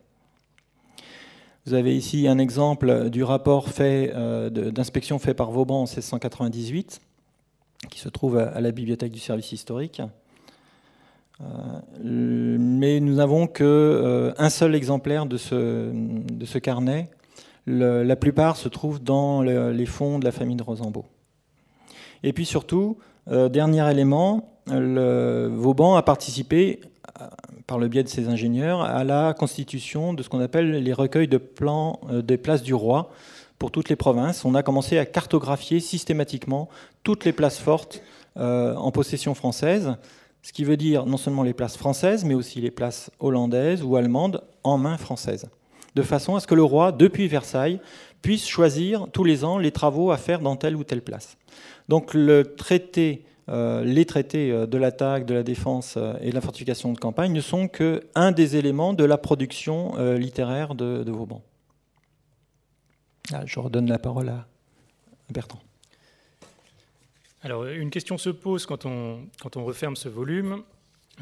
Vous 1.68 1.74
avez 1.74 1.98
ici 1.98 2.30
un 2.30 2.38
exemple 2.38 3.10
du 3.10 3.26
rapport 3.26 3.68
fait, 3.68 4.14
euh, 4.16 4.50
d'inspection 4.50 5.20
fait 5.20 5.34
par 5.34 5.52
Vauban 5.52 5.82
en 5.82 5.84
1698, 5.84 7.02
qui 7.90 8.00
se 8.00 8.08
trouve 8.08 8.38
à, 8.38 8.62
la 8.62 8.72
bibliothèque 8.72 9.12
du 9.12 9.20
service 9.20 9.52
historique. 9.52 10.02
mais 11.42 13.02
nous 13.02 13.16
n'avons 13.16 13.48
qu'un 13.48 14.50
seul 14.50 14.76
exemplaire 14.76 15.26
de 15.26 15.36
ce, 15.36 15.92
de 15.92 16.46
ce 16.46 16.58
carnet. 16.58 17.10
la 17.66 18.16
plupart 18.16 18.56
se 18.56 18.70
trouvent 18.70 19.04
dans 19.04 19.42
les 19.42 19.86
fonds 19.86 20.20
de 20.20 20.24
la 20.24 20.32
famille 20.32 20.56
de 20.56 20.64
Rosambeau. 20.64 21.04
Et 22.24 22.32
puis 22.32 22.46
surtout, 22.46 22.98
dernier 23.30 23.92
élément, 23.92 24.54
le, 24.68 25.50
Vauban 25.54 25.98
a 25.98 26.02
participé 26.02 26.80
par 27.68 27.78
le 27.78 27.90
biais 27.90 28.04
de 28.04 28.08
ses 28.08 28.30
ingénieurs, 28.30 28.82
à 28.82 29.04
la 29.04 29.34
constitution 29.34 30.14
de 30.14 30.24
ce 30.24 30.30
qu'on 30.30 30.40
appelle 30.40 30.72
les 30.72 30.94
recueils 30.94 31.28
de 31.28 31.38
plans 31.38 32.00
euh, 32.10 32.22
des 32.22 32.38
places 32.38 32.64
du 32.64 32.74
roi 32.74 33.12
pour 33.60 33.72
toutes 33.72 33.90
les 33.90 33.98
provinces. 33.98 34.46
On 34.46 34.56
a 34.56 34.64
commencé 34.64 34.98
à 34.98 35.06
cartographier 35.06 35.82
systématiquement 35.82 36.70
toutes 37.04 37.26
les 37.26 37.34
places 37.34 37.60
fortes 37.60 38.02
euh, 38.38 38.74
en 38.76 38.92
possession 38.92 39.36
française, 39.36 39.96
ce 40.44 40.54
qui 40.54 40.64
veut 40.64 40.78
dire 40.78 41.06
non 41.06 41.18
seulement 41.18 41.44
les 41.44 41.54
places 41.54 41.76
françaises, 41.76 42.24
mais 42.24 42.36
aussi 42.36 42.62
les 42.62 42.72
places 42.72 43.12
hollandaises 43.20 43.84
ou 43.84 43.98
allemandes 43.98 44.44
en 44.64 44.78
main 44.78 44.98
française, 44.98 45.50
de 45.96 46.02
façon 46.02 46.36
à 46.36 46.40
ce 46.40 46.48
que 46.48 46.56
le 46.56 46.64
roi, 46.64 46.94
depuis 46.94 47.28
Versailles, 47.28 47.82
puisse 48.22 48.48
choisir 48.48 49.08
tous 49.12 49.26
les 49.26 49.44
ans 49.44 49.58
les 49.58 49.72
travaux 49.72 50.12
à 50.12 50.18
faire 50.18 50.40
dans 50.40 50.56
telle 50.56 50.76
ou 50.76 50.84
telle 50.84 51.02
place. 51.02 51.38
Donc 51.90 52.14
le 52.14 52.56
traité 52.56 53.26
les 53.48 54.06
traités 54.06 54.52
euh, 54.52 54.66
de 54.66 54.78
l'attaque, 54.78 55.26
de 55.26 55.34
la 55.34 55.44
défense 55.44 55.96
euh, 55.98 56.14
et 56.22 56.30
de 56.30 56.36
la 56.36 56.42
fortification 56.42 56.92
de 56.92 57.00
campagne 57.00 57.32
ne 57.32 57.42
sont 57.42 57.68
qu'un 57.68 58.32
des 58.32 58.56
éléments 58.56 58.94
de 58.94 59.04
la 59.04 59.18
production 59.18 59.96
littéraire 60.16 60.76
de, 60.76 61.10
Vauban. 61.10 61.42
Ah, 63.34 63.44
je 63.46 63.60
redonne 63.60 63.88
la 63.88 64.00
parole 64.00 64.30
à 64.30 64.48
Bertrand. 65.30 65.60
Alors, 67.42 67.66
une 67.66 67.90
question 67.90 68.18
se 68.18 68.30
pose 68.30 68.66
quand 68.66 68.86
on, 68.86 69.28
quand 69.42 69.58
on 69.58 69.64
referme 69.64 69.96
ce 69.96 70.10
volume, 70.10 70.64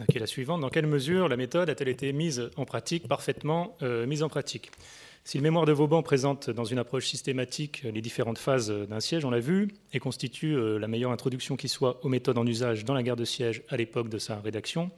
qui 0.10 0.18
est 0.18 0.20
la 0.20 0.28
suivante. 0.28 0.62
Dans 0.62 0.70
quelle 0.70 0.88
mesure 0.88 1.30
la 1.30 1.38
méthode 1.38 1.70
a-t-elle 1.70 1.88
été 1.88 2.12
mise 2.12 2.50
en 2.58 2.66
pratique, 2.66 3.08
parfaitement 3.08 3.76
mise 3.82 4.24
en 4.24 4.30
pratique? 4.30 4.72
Si 5.28 5.40
le 5.40 5.42
mémoire 5.42 5.66
de 5.66 5.72
Vauban 5.72 6.04
présente 6.04 6.52
dans 6.52 6.66
une 6.66 6.78
approche 6.78 7.08
systématique 7.08 7.82
les 7.82 8.02
différentes 8.02 8.38
phases 8.38 8.70
d'un 8.70 9.00
siège, 9.00 9.26
on 9.26 9.32
l'a 9.32 9.40
vu, 9.40 9.70
et 9.92 9.98
constitue 9.98 10.56
euh, 10.56 10.78
la 10.78 10.88
meilleure 10.88 11.10
introduction 11.10 11.56
qui 11.56 11.68
soit 11.68 12.06
aux 12.06 12.10
méthodes 12.10 12.38
en 12.38 12.46
usage 12.46 12.86
dans 12.86 12.94
la 12.94 13.02
guerre 13.02 13.16
de 13.16 13.26
siège 13.26 13.64
à 13.70 13.76
l'époque 13.76 14.08
de 14.08 14.20
sa 14.20 14.40
rédaction, 14.40 14.92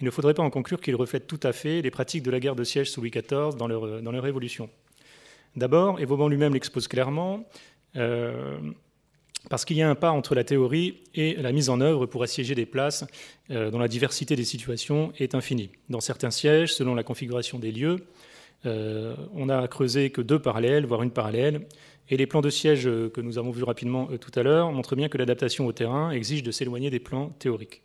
il 0.00 0.06
ne 0.06 0.10
faudrait 0.10 0.32
pas 0.32 0.42
en 0.42 0.48
conclure 0.48 0.80
qu'il 0.80 0.96
reflète 0.96 1.26
tout 1.26 1.40
à 1.42 1.52
fait 1.52 1.82
les 1.82 1.90
pratiques 1.90 2.22
de 2.22 2.30
la 2.30 2.40
guerre 2.40 2.56
de 2.56 2.64
siège 2.64 2.90
sous 2.90 3.02
Louis 3.02 3.10
XIV 3.10 3.56
dans 3.58 3.68
leur, 3.68 3.84
euh, 3.84 4.00
dans 4.00 4.14
évolution. 4.24 4.70
D'abord, 5.54 6.00
et 6.00 6.06
Vauban 6.06 6.28
lui-même 6.28 6.54
l'expose 6.54 6.88
clairement, 6.88 7.46
euh, 7.96 8.58
parce 9.50 9.66
qu'il 9.66 9.76
y 9.76 9.82
a 9.82 9.90
un 9.90 9.94
pas 9.94 10.12
entre 10.12 10.34
la 10.34 10.44
théorie 10.44 11.00
et 11.14 11.34
la 11.34 11.52
mise 11.52 11.68
en 11.68 11.82
œuvre 11.82 12.06
pour 12.06 12.22
assiéger 12.22 12.54
des 12.54 12.66
places 12.66 13.04
dont 13.48 13.78
la 13.78 13.88
diversité 13.88 14.34
des 14.34 14.44
situations 14.44 15.12
est 15.18 15.34
infinie. 15.34 15.70
Dans 15.88 16.00
certains 16.00 16.30
sièges, 16.30 16.74
selon 16.74 16.94
la 16.94 17.02
configuration 17.02 17.58
des 17.58 17.70
lieux, 17.70 18.04
euh, 18.66 19.14
on 19.34 19.48
a 19.48 19.66
creusé 19.68 20.10
que 20.10 20.20
deux 20.20 20.38
parallèles, 20.38 20.86
voire 20.86 21.02
une 21.02 21.10
parallèle. 21.10 21.66
Et 22.10 22.16
les 22.16 22.26
plans 22.26 22.40
de 22.40 22.50
siège 22.50 22.84
que 22.84 23.20
nous 23.20 23.38
avons 23.38 23.50
vus 23.50 23.64
rapidement 23.64 24.08
euh, 24.10 24.18
tout 24.18 24.32
à 24.38 24.42
l'heure 24.42 24.72
montrent 24.72 24.96
bien 24.96 25.08
que 25.08 25.18
l'adaptation 25.18 25.66
au 25.66 25.72
terrain 25.72 26.10
exige 26.10 26.42
de 26.42 26.50
s'éloigner 26.50 26.90
des 26.90 27.00
plans 27.00 27.30
théoriques. 27.38 27.82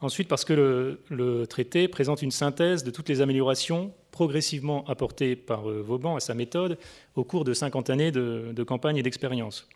Ensuite, 0.00 0.26
parce 0.26 0.44
que 0.44 0.98
le, 1.08 1.46
traité 1.46 1.86
présente 1.86 2.22
une 2.22 2.32
synthèse 2.32 2.82
de 2.82 2.90
toutes 2.90 3.08
les 3.08 3.20
améliorations 3.20 3.92
progressivement 4.10 4.84
apportées 4.86 5.36
par 5.36 5.70
euh, 5.70 5.80
Vauban 5.80 6.16
à 6.16 6.20
sa 6.20 6.34
méthode 6.34 6.78
au 7.14 7.24
cours 7.24 7.44
de 7.44 7.54
50 7.54 7.90
années 7.90 8.10
de, 8.10 8.64
campagne 8.64 8.96
et 8.96 9.02
d'expérience. 9.02 9.68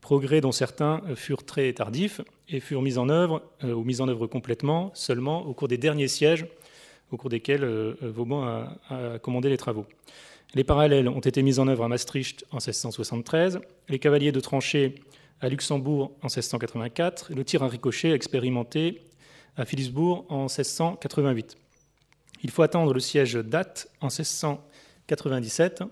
Progrès 0.00 0.40
dont 0.40 0.52
certains 0.52 1.02
furent 1.16 1.44
très 1.44 1.72
tardifs 1.72 2.20
et 2.48 2.60
furent 2.60 2.82
mis 2.82 2.98
en 2.98 3.08
œuvre 3.08 3.42
ou 3.64 3.82
mis 3.82 4.00
en 4.00 4.08
œuvre 4.08 4.26
complètement 4.26 4.92
seulement 4.94 5.44
au 5.46 5.54
cours 5.54 5.68
des 5.68 5.78
derniers 5.78 6.06
sièges 6.06 6.46
au 7.10 7.16
cours 7.16 7.30
desquels 7.30 7.64
euh, 7.64 7.94
euh, 8.02 8.10
Vauban 8.10 8.44
a, 8.44 9.18
commandé 9.20 9.48
les 9.48 9.56
travaux. 9.56 9.86
Les 10.54 10.64
parallèles 10.64 11.08
ont 11.08 11.20
été 11.20 11.42
mis 11.42 11.58
en 11.58 11.68
œuvre 11.68 11.84
à 11.84 11.88
Maastricht 11.88 12.44
en 12.50 12.56
1673, 12.56 13.60
les 13.88 13.98
cavaliers 13.98 14.32
de 14.32 14.40
tranchée 14.40 14.96
à 15.40 15.48
Luxembourg 15.48 16.12
en 16.22 16.26
1684, 16.26 17.32
et 17.32 17.34
le 17.34 17.44
tir 17.44 17.62
à 17.62 17.68
ricochet 17.68 18.12
expérimenté 18.12 19.02
à 19.56 19.64
Philipsbourg 19.64 20.24
en 20.28 20.42
1688. 20.42 21.56
Il 22.42 22.50
faut 22.50 22.62
attendre 22.62 22.92
le 22.94 23.00
siège 23.00 23.34
date 23.34 23.88
en 24.00 24.06
1697, 24.06 25.82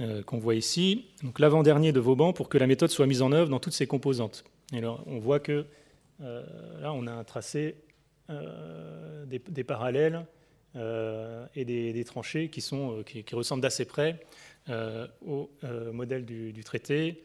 euh, 0.00 0.22
qu'on 0.22 0.38
voit 0.38 0.54
ici, 0.54 1.06
donc 1.22 1.38
l'avant-dernier 1.38 1.92
de 1.92 2.00
Vauban, 2.00 2.32
pour 2.32 2.48
que 2.48 2.58
la 2.58 2.66
méthode 2.66 2.90
soit 2.90 3.06
mise 3.06 3.22
en 3.22 3.32
œuvre 3.32 3.48
dans 3.48 3.60
toutes 3.60 3.74
ses 3.74 3.86
composantes. 3.86 4.44
Et 4.72 4.78
alors, 4.78 5.02
on 5.06 5.18
voit 5.18 5.40
que 5.40 5.66
là, 6.20 6.92
on 6.92 7.06
a 7.06 7.12
un 7.12 7.24
tracé 7.24 7.76
euh, 8.30 9.26
des, 9.26 9.64
parallèles 9.64 10.26
euh, 10.74 11.46
et 11.54 11.64
des, 11.64 12.04
tranchées 12.04 12.48
qui, 12.48 12.60
sont, 12.60 12.98
euh, 12.98 13.02
qui, 13.02 13.34
ressemblent 13.34 13.62
d'assez 13.62 13.84
près 13.84 14.20
au 15.24 15.50
modèle 15.92 16.24
du, 16.24 16.64
traité 16.64 17.22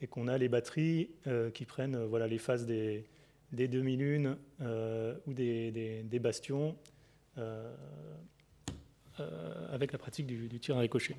et 0.00 0.06
qu'on 0.06 0.28
a 0.28 0.38
les 0.38 0.48
batteries 0.48 1.10
qui 1.54 1.64
prennent 1.64 2.04
voilà, 2.04 2.26
les 2.26 2.38
phases 2.38 2.66
des, 2.66 3.04
demi-lunes 3.52 4.36
ou 4.60 5.32
des, 5.32 6.18
bastions 6.20 6.74
avec 9.70 9.92
la 9.92 9.98
pratique 9.98 10.26
du, 10.26 10.48
du, 10.48 10.58
tir 10.58 10.76
à 10.76 10.80
ricochet. 10.80 11.16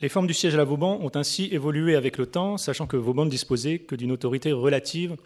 Les 0.00 0.08
formes 0.08 0.26
du 0.26 0.34
siège 0.34 0.54
à 0.54 0.58
la 0.58 0.64
Vauban 0.64 0.98
ont 1.00 1.12
ainsi 1.14 1.48
évolué 1.52 1.94
avec 1.94 2.18
le 2.18 2.26
temps, 2.26 2.58
sachant 2.58 2.86
que 2.86 2.96
Vauban 2.96 3.24
ne 3.24 3.30
disposait 3.30 3.78
que 3.78 3.94
d'une 3.94 4.12
autorité 4.12 4.52
relative 4.52 5.16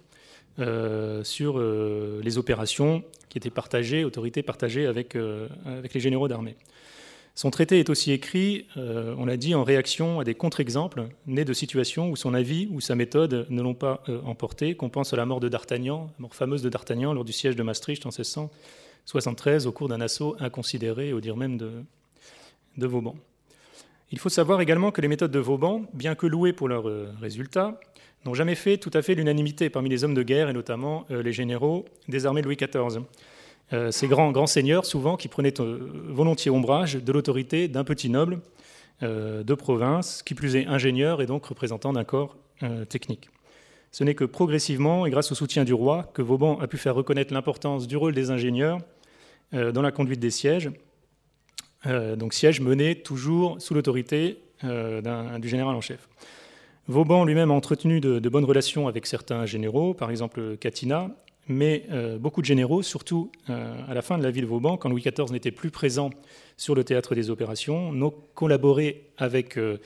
euh, 0.60 1.22
sur 1.22 1.60
euh, 1.60 2.20
les 2.24 2.36
opérations 2.36 3.04
qui 3.28 3.38
étaient 3.38 3.48
partagées, 3.48 4.02
autorités 4.04 4.42
partagées 4.42 4.86
avec, 4.86 5.14
euh, 5.14 5.46
avec 5.64 5.94
les 5.94 6.00
généraux 6.00 6.26
d'armée. 6.26 6.56
Son 7.36 7.50
traité 7.52 7.78
est 7.78 7.90
aussi 7.90 8.10
écrit, 8.10 8.66
on 8.74 9.24
l'a 9.24 9.36
dit, 9.36 9.54
en 9.54 9.62
réaction 9.62 10.18
à 10.18 10.24
des 10.24 10.34
contre-exemples 10.34 11.06
nés 11.28 11.44
de 11.44 11.52
situations 11.52 12.10
où 12.10 12.16
son 12.16 12.34
avis 12.34 12.66
ou 12.72 12.80
sa 12.80 12.96
méthode 12.96 13.46
ne 13.48 13.62
l'ont 13.62 13.76
pas 13.76 14.02
emporté, 14.24 14.74
qu'on 14.74 14.88
pense 14.88 15.12
à 15.12 15.16
la 15.16 15.24
mort 15.24 15.38
de 15.38 15.48
D'Artagnan, 15.48 16.10
la 16.18 16.22
mort 16.22 16.34
fameuse 16.34 16.62
de 16.62 16.68
D'Artagnan 16.68 17.12
lors 17.12 17.24
du 17.24 17.32
siège 17.32 17.54
de 17.54 17.62
Maastricht 17.62 18.04
en 18.06 18.08
1673 18.08 19.68
au 19.68 19.72
cours 19.72 19.86
d'un 19.86 20.00
assaut 20.00 20.34
inconsidéré, 20.40 21.12
au 21.12 21.20
dire 21.20 21.36
même 21.36 21.58
de, 21.58 21.70
de 22.76 22.86
Vauban. 22.88 23.14
Il 24.10 24.18
faut 24.18 24.30
savoir 24.30 24.60
également 24.60 24.90
que 24.90 25.00
les 25.00 25.06
méthodes 25.06 25.30
de 25.30 25.38
Vauban, 25.38 25.84
bien 25.94 26.16
que 26.16 26.26
louées 26.26 26.52
pour 26.52 26.66
leurs 26.66 26.90
résultats, 27.20 27.78
n'ont 28.28 28.34
jamais 28.34 28.54
fait 28.54 28.76
tout 28.76 28.90
à 28.92 29.00
fait 29.00 29.14
l'unanimité 29.14 29.70
parmi 29.70 29.88
les 29.88 30.04
hommes 30.04 30.14
de 30.14 30.22
guerre 30.22 30.50
et 30.50 30.52
notamment 30.52 31.06
euh, 31.10 31.22
les 31.22 31.32
généraux 31.32 31.86
des 32.08 32.26
armées 32.26 32.42
Louis 32.42 32.56
XIV. 32.56 33.02
Euh, 33.72 33.90
ces 33.90 34.06
grands, 34.06 34.32
grands 34.32 34.46
seigneurs, 34.46 34.84
souvent, 34.84 35.16
qui 35.16 35.28
prenaient 35.28 35.60
euh, 35.60 35.90
volontiers 36.08 36.50
ombrage 36.50 36.94
de 36.94 37.12
l'autorité 37.12 37.68
d'un 37.68 37.84
petit 37.84 38.10
noble 38.10 38.40
de 39.00 39.54
province, 39.54 40.24
qui 40.24 40.34
plus 40.34 40.56
est 40.56 40.66
ingénieur 40.66 41.22
et 41.22 41.26
donc 41.26 41.46
représentant 41.46 41.92
d'un 41.92 42.02
corps 42.02 42.36
technique. 42.88 43.30
Ce 43.92 44.02
n'est 44.02 44.16
que 44.16 44.24
progressivement 44.24 45.06
et 45.06 45.10
grâce 45.10 45.30
au 45.30 45.36
soutien 45.36 45.62
du 45.62 45.72
roi 45.72 46.10
que 46.14 46.20
Vauban 46.20 46.58
a 46.58 46.66
pu 46.66 46.78
faire 46.78 46.96
reconnaître 46.96 47.32
l'importance 47.32 47.86
du 47.86 47.96
rôle 47.96 48.12
des 48.12 48.32
ingénieurs 48.32 48.80
dans 49.52 49.82
la 49.82 49.92
conduite 49.92 50.18
des 50.18 50.32
sièges, 50.32 50.72
donc 51.84 52.34
sièges 52.34 52.60
menés 52.60 52.96
toujours 52.96 53.62
sous 53.62 53.72
l'autorité 53.72 54.40
du 54.64 55.48
général 55.48 55.76
en 55.76 55.80
chef. 55.80 56.08
Vauban 56.88 57.26
lui-même 57.26 57.50
a 57.50 57.54
entretenu 57.54 58.00
de, 58.00 58.28
bonnes 58.30 58.46
relations 58.46 58.88
avec 58.88 59.04
certains 59.04 59.44
généraux, 59.44 59.92
par 59.92 60.10
exemple 60.10 60.56
Catina, 60.56 61.10
mais 61.46 61.84
euh, 61.90 62.16
beaucoup 62.18 62.40
de 62.40 62.46
généraux, 62.46 62.82
surtout 62.82 63.30
euh, 63.50 63.74
à 63.86 63.92
la 63.92 64.00
fin 64.00 64.16
de 64.16 64.22
la 64.22 64.30
vie 64.30 64.40
de 64.40 64.46
Vauban, 64.46 64.78
quand 64.78 64.88
Louis 64.88 65.02
XIV 65.02 65.30
n'était 65.30 65.50
plus 65.50 65.70
présent 65.70 66.08
sur 66.56 66.74
le 66.74 66.84
théâtre 66.84 67.14
des 67.14 67.28
opérations, 67.28 67.92
n'ont 67.92 68.14
collaboré 68.34 69.10
avec, 69.18 69.58
euh, 69.58 69.76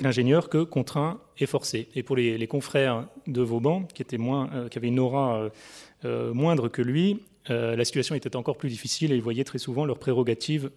l'ingénieur 0.00 0.48
que 0.48 0.62
contraint 0.62 1.20
et 1.38 1.44
forcé. 1.44 1.88
Et 1.94 2.02
pour 2.02 2.16
les, 2.16 2.46
confrères 2.46 3.08
de 3.26 3.42
Vauban, 3.42 3.82
qui, 3.92 4.02
avaient 4.02 4.88
une 4.88 5.00
aura 5.00 5.50
moindre 6.04 6.68
que 6.68 6.80
lui, 6.80 7.20
la 7.48 7.84
situation 7.84 8.14
était 8.14 8.36
encore 8.36 8.56
plus 8.56 8.68
difficile 8.68 9.12
et 9.12 9.16
ils 9.16 9.22
voyaient 9.22 9.42
très 9.42 9.58
souvent 9.58 9.84
leurs 9.84 9.98
prérogatives 9.98 10.70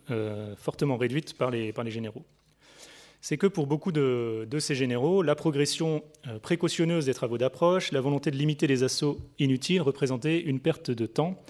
fortement 0.58 0.98
réduites 0.98 1.38
par 1.38 1.52
les 1.52 1.72
généraux 1.92 2.26
c'est 3.26 3.38
que 3.38 3.48
pour 3.48 3.66
beaucoup 3.66 3.92
de, 3.92 4.48
ces 4.60 4.76
généraux, 4.76 5.24
la 5.24 5.34
progression 5.34 6.04
euh, 6.28 6.38
précautionneuse 6.38 7.08
des 7.08 7.14
travaux 7.16 7.40
d'approche, 7.40 7.92
la 7.92 8.00
volonté 8.00 8.30
de 8.30 8.36
limiter 8.36 8.68
les 8.68 8.84
assauts 8.84 9.18
inutiles 9.40 9.82
représentait 9.82 10.42
une 10.42 10.60
perte 10.60 10.92
de 10.92 11.08
temps 11.08 11.42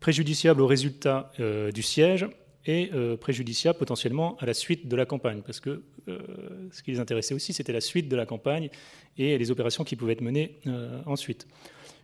préjudiciable 0.00 0.62
au 0.62 0.66
résultat 0.66 1.30
euh, 1.38 1.72
du 1.72 1.82
siège 1.82 2.26
et 2.64 2.88
euh, 2.94 3.18
préjudiciable 3.18 3.78
potentiellement 3.78 4.38
à 4.38 4.46
la 4.46 4.54
suite 4.54 4.88
de 4.88 4.96
la 4.96 5.04
campagne, 5.04 5.42
parce 5.44 5.60
que 5.60 5.82
ce 6.06 6.82
qui 6.82 6.90
les 6.92 7.00
intéressait 7.00 7.34
aussi, 7.34 7.52
c'était 7.52 7.74
la 7.74 7.82
suite 7.82 8.08
de 8.08 8.16
la 8.16 8.24
campagne 8.24 8.70
et 9.18 9.36
les 9.36 9.50
opérations 9.50 9.84
qui 9.84 9.96
pouvaient 9.96 10.14
être 10.14 10.22
menées 10.22 10.56
ensuite. 11.04 11.46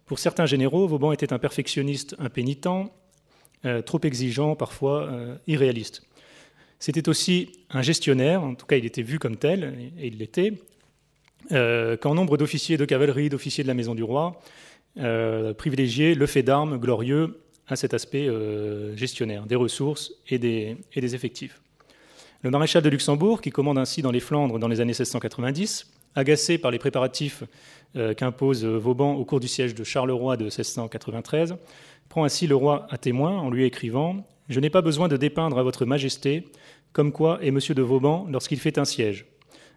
Pour 0.04 0.18
certains 0.18 0.46
généraux, 0.46 0.86
Vauban 0.86 1.10
était 1.10 1.32
un 1.32 1.38
perfectionniste 1.40 2.14
impénitent, 2.18 2.92
trop 3.84 4.00
exigeant, 4.04 4.54
parfois 4.54 5.10
irréaliste. 5.48 6.05
C'était 6.86 7.08
aussi 7.08 7.50
un 7.70 7.82
gestionnaire, 7.82 8.44
en 8.44 8.54
tout 8.54 8.64
cas 8.64 8.76
il 8.76 8.86
était 8.86 9.02
vu 9.02 9.18
comme 9.18 9.36
tel, 9.36 9.90
et 9.98 10.06
il 10.06 10.18
l'était, 10.18 10.52
euh, 11.50 11.96
qu'en 11.96 12.14
nombre 12.14 12.36
d'officiers 12.36 12.76
de 12.76 12.84
cavalerie, 12.84 13.28
d'officiers 13.28 13.64
de 13.64 13.68
la 13.68 13.74
Maison 13.74 13.96
du 13.96 14.04
Roi, 14.04 14.40
privilégier 15.58 16.14
le 16.14 16.26
fait 16.26 16.44
d'armes 16.44 16.78
glorieux 16.78 17.40
à 17.66 17.74
cet 17.74 17.92
aspect 17.92 18.30
gestionnaire 18.94 19.46
des 19.46 19.56
ressources 19.56 20.12
et 20.28 20.38
des, 20.38 20.76
effectifs. 20.94 21.60
Le 22.42 22.50
maréchal 22.50 22.84
de 22.84 22.88
Luxembourg, 22.88 23.40
qui 23.40 23.50
commande 23.50 23.78
ainsi 23.78 24.00
dans 24.00 24.12
les 24.12 24.20
Flandres 24.20 24.60
dans 24.60 24.68
les 24.68 24.80
années 24.80 24.90
1690, 24.90 25.90
agacé 26.14 26.56
par 26.56 26.70
les 26.70 26.78
préparatifs 26.78 27.42
qu'impose 28.16 28.64
Vauban 28.64 29.14
au 29.14 29.24
cours 29.24 29.40
du 29.40 29.48
siège 29.48 29.74
de 29.74 29.82
Charleroi 29.82 30.36
de 30.36 30.44
1693, 30.44 31.56
prend 32.08 32.22
ainsi 32.22 32.46
le 32.46 32.54
roi 32.54 32.86
à 32.90 32.96
témoin 32.96 33.36
en 33.36 33.50
lui 33.50 33.64
écrivant 33.64 34.24
Je 34.48 34.60
n'ai 34.60 34.70
pas 34.70 34.82
besoin 34.82 35.08
de 35.08 35.16
dépeindre 35.16 35.58
à 35.58 35.64
votre 35.64 35.84
majesté 35.84 36.44
comme 36.96 37.12
quoi 37.12 37.38
est 37.42 37.48
M. 37.48 37.58
de 37.58 37.82
Vauban 37.82 38.26
lorsqu'il 38.30 38.58
fait 38.58 38.78
un 38.78 38.86
siège. 38.86 39.26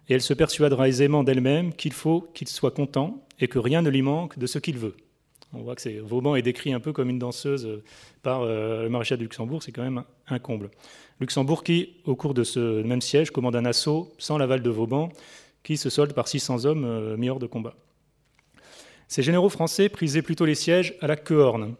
Et 0.07 0.13
elle 0.13 0.21
se 0.21 0.33
persuadera 0.33 0.87
aisément 0.87 1.21
d'elle-même 1.21 1.73
qu'il 1.73 1.91
faut 1.91 2.21
qu'il 2.33 2.47
soit 2.47 2.71
content 2.71 3.27
et 3.41 3.49
que 3.49 3.59
rien 3.59 3.81
ne 3.81 3.89
lui 3.89 4.01
manque 4.01 4.39
de 4.39 4.47
ce 4.47 4.57
qu'il 4.57 4.77
veut. 4.77 4.95
On 5.51 5.59
voit 5.59 5.75
que 5.75 5.99
Vauban 5.99 6.37
est 6.37 6.41
décrit 6.41 6.71
un 6.71 6.79
peu 6.79 6.93
comme 6.93 7.09
une 7.09 7.19
danseuse 7.19 7.65
euh, 7.65 7.83
par 8.23 8.43
euh, 8.43 8.83
le 8.83 8.89
maréchal 8.89 9.17
de 9.17 9.23
Luxembourg, 9.23 9.61
c'est 9.61 9.73
quand 9.73 9.81
même 9.81 10.01
un 10.29 10.39
comble. 10.39 10.71
Luxembourg 11.19 11.65
qui, 11.65 11.97
au 12.05 12.15
cours 12.15 12.33
de 12.33 12.45
ce 12.45 12.83
même 12.83 13.01
siège, 13.01 13.31
commande 13.31 13.57
un 13.57 13.65
assaut 13.65 14.13
sans 14.17 14.37
l'aval 14.37 14.61
de 14.61 14.69
Vauban, 14.69 15.09
qui 15.61 15.75
se 15.75 15.89
solde 15.89 16.13
par 16.13 16.29
600 16.29 16.63
hommes 16.63 16.85
euh, 16.85 17.17
mis 17.17 17.29
hors 17.29 17.39
de 17.39 17.47
combat. 17.47 17.75
Ces 19.09 19.23
généraux 19.23 19.49
français 19.49 19.89
prisaient 19.89 20.21
plutôt 20.21 20.45
les 20.45 20.55
sièges 20.55 20.95
à 21.01 21.07
la 21.07 21.17
Quehorn, 21.17 21.75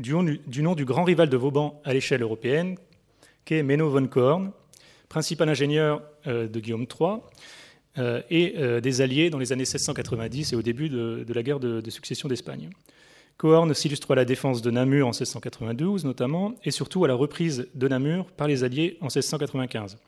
du, 0.00 0.14
nom 0.14 0.74
du 0.74 0.84
grand 0.84 1.04
rival 1.04 1.28
de 1.28 1.36
Vauban 1.36 1.80
à 1.84 1.92
l'échelle 1.92 2.22
européenne, 2.22 2.74
qu'est 3.44 3.62
Menno 3.62 3.88
von 3.88 4.08
Korn, 4.08 4.50
principal 5.10 5.48
ingénieur 5.50 6.02
euh, 6.26 6.48
de 6.48 6.60
Guillaume 6.60 6.86
III 6.86 7.18
euh, 7.98 8.22
et 8.30 8.54
euh, 8.56 8.80
des 8.80 9.02
alliés 9.02 9.28
dans 9.28 9.38
les 9.38 9.52
années 9.52 9.64
1690 9.64 10.54
et 10.54 10.56
au 10.56 10.62
début 10.62 10.88
de, 10.88 11.26
la 11.28 11.42
guerre 11.42 11.60
de, 11.60 11.90
succession 11.90 12.28
d'Espagne. 12.28 12.70
Cohorn 13.36 13.74
s'illustre 13.74 14.12
à 14.12 14.14
la 14.14 14.24
défense 14.24 14.62
de 14.62 14.70
Namur 14.70 15.06
en 15.06 15.10
1692 15.10 16.04
notamment, 16.04 16.54
et 16.64 16.70
surtout 16.70 17.04
à 17.04 17.08
la 17.08 17.14
reprise 17.14 17.68
de 17.74 17.88
Namur 17.88 18.26
par 18.30 18.46
les 18.46 18.64
Alliés 18.64 18.96
en 19.00 19.06
1695. 19.06 19.98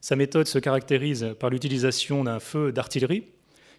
Sa 0.00 0.16
méthode 0.16 0.48
se 0.48 0.58
caractérise 0.58 1.34
par 1.38 1.50
l'utilisation 1.50 2.24
d'un 2.24 2.40
feu 2.40 2.72
d'artillerie 2.72 3.24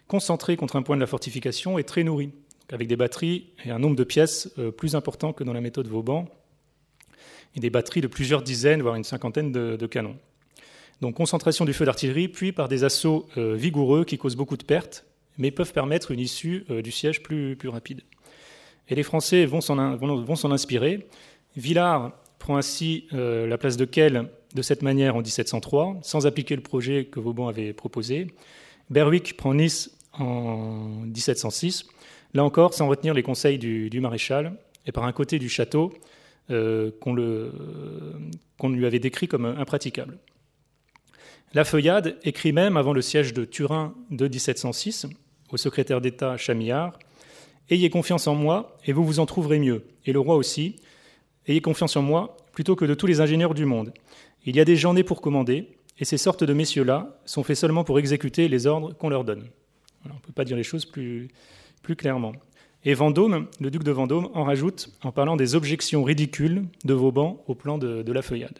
concentré 0.08 0.56
contre 0.56 0.76
un 0.76 0.82
point 0.82 0.96
de 0.96 1.00
la 1.00 1.06
fortification 1.06 1.78
et 1.78 1.84
très 1.84 2.02
nourri, 2.02 2.30
avec 2.72 2.88
des 2.88 2.96
batteries 2.96 3.46
et 3.64 3.70
un 3.70 3.78
nombre 3.78 3.96
de 3.96 4.04
pièces 4.04 4.50
plus 4.76 4.94
important 4.96 5.32
que 5.32 5.44
dans 5.44 5.52
la 5.52 5.60
méthode 5.60 5.86
Vauban, 5.86 6.26
et 7.56 7.60
des 7.60 7.70
batteries 7.70 8.00
de 8.00 8.06
plusieurs 8.06 8.42
dizaines, 8.42 8.82
voire 8.82 8.94
une 8.94 9.04
cinquantaine 9.04 9.52
de, 9.52 9.86
canons. 9.86 10.16
Donc 11.00 11.16
concentration 11.16 11.64
du 11.64 11.72
feu 11.72 11.84
d'artillerie, 11.84 12.28
puis 12.28 12.52
par 12.52 12.68
des 12.68 12.84
assauts 12.84 13.26
euh, 13.36 13.54
vigoureux 13.54 14.04
qui 14.04 14.18
causent 14.18 14.36
beaucoup 14.36 14.56
de 14.56 14.64
pertes, 14.64 15.04
mais 15.38 15.50
peuvent 15.50 15.72
permettre 15.72 16.10
une 16.10 16.20
issue 16.20 16.64
euh, 16.70 16.82
du 16.82 16.90
siège 16.90 17.22
plus, 17.22 17.56
rapide. 17.64 18.02
Et 18.88 18.94
les 18.94 19.02
Français 19.02 19.46
vont 19.46 19.60
s'en 19.60 20.50
inspirer. 20.50 21.06
Villars 21.56 22.12
prend 22.40 22.56
ainsi 22.56 23.06
la 23.12 23.56
place 23.56 23.76
de 23.76 23.84
Kehl 23.84 24.28
de 24.54 24.62
cette 24.62 24.82
manière 24.82 25.14
en 25.14 25.20
1703, 25.20 25.98
sans 26.02 26.26
appliquer 26.26 26.56
le 26.56 26.62
projet 26.62 27.04
que 27.04 27.20
Vauban 27.20 27.46
avait 27.46 27.72
proposé. 27.72 28.26
Berwick 28.88 29.36
prend 29.36 29.54
Nice 29.54 29.96
en 30.12 31.04
1706 31.06 31.86
Là 32.32 32.44
encore, 32.44 32.74
sans 32.74 32.88
retenir 32.88 33.12
les 33.12 33.22
conseils 33.22 33.58
du, 33.58 34.00
maréchal, 34.00 34.52
et 34.86 34.92
par 34.92 35.04
un 35.04 35.12
côté 35.12 35.38
du 35.38 35.48
château 35.48 35.92
euh, 36.50 36.90
qu'on 37.00 38.68
lui 38.68 38.86
avait 38.86 38.98
décrit 38.98 39.26
comme 39.26 39.44
impraticable. 39.44 40.18
La 41.52 41.64
Feuillade 41.64 42.16
écrit 42.22 42.52
même, 42.52 42.76
avant 42.76 42.92
le 42.92 43.02
siège 43.02 43.34
de 43.34 43.44
Turin 43.44 43.94
de 44.10 44.28
1706, 44.28 45.06
au 45.50 45.56
secrétaire 45.56 46.00
d'État 46.00 46.36
Chamillard 46.36 46.96
Ayez 47.70 47.90
confiance 47.90 48.26
en 48.26 48.34
moi, 48.34 48.76
et 48.84 48.92
vous 48.92 49.04
vous 49.04 49.20
en 49.20 49.26
trouverez 49.26 49.58
mieux, 49.58 49.84
et 50.04 50.12
le 50.12 50.20
roi 50.20 50.36
aussi. 50.36 50.76
Ayez 51.46 51.60
confiance 51.60 51.96
en 51.96 52.02
moi, 52.02 52.36
plutôt 52.52 52.76
que 52.76 52.84
de 52.84 52.94
tous 52.94 53.06
les 53.06 53.20
ingénieurs 53.20 53.54
du 53.54 53.64
monde. 53.64 53.92
Il 54.44 54.56
y 54.56 54.60
a 54.60 54.64
des 54.64 54.76
gens 54.76 54.94
nés 54.94 55.04
pour 55.04 55.20
commander, 55.20 55.68
et 55.98 56.04
ces 56.04 56.18
sortes 56.18 56.44
de 56.44 56.52
messieurs-là 56.52 57.20
sont 57.26 57.42
faits 57.42 57.56
seulement 57.56 57.84
pour 57.84 57.98
exécuter 57.98 58.48
les 58.48 58.66
ordres 58.66 58.92
qu'on 58.94 59.08
leur 59.08 59.24
donne. 59.24 59.48
on 60.04 60.14
ne 60.14 60.20
peut 60.20 60.32
pas 60.32 60.44
dire 60.44 60.56
les 60.56 60.62
choses 60.62 60.84
plus, 60.84 61.28
plus 61.82 61.96
clairement. 61.96 62.32
Et 62.84 62.94
Vendôme, 62.94 63.46
le 63.60 63.70
duc 63.70 63.82
de 63.82 63.90
Vendôme, 63.90 64.30
en 64.34 64.44
rajoute 64.44 64.90
en 65.02 65.12
parlant 65.12 65.36
des 65.36 65.54
objections 65.54 66.02
ridicules 66.02 66.64
de 66.84 66.94
Vauban 66.94 67.42
au 67.46 67.54
plan 67.54 67.76
de, 67.76 68.12
la 68.12 68.22
feuillade. 68.22 68.58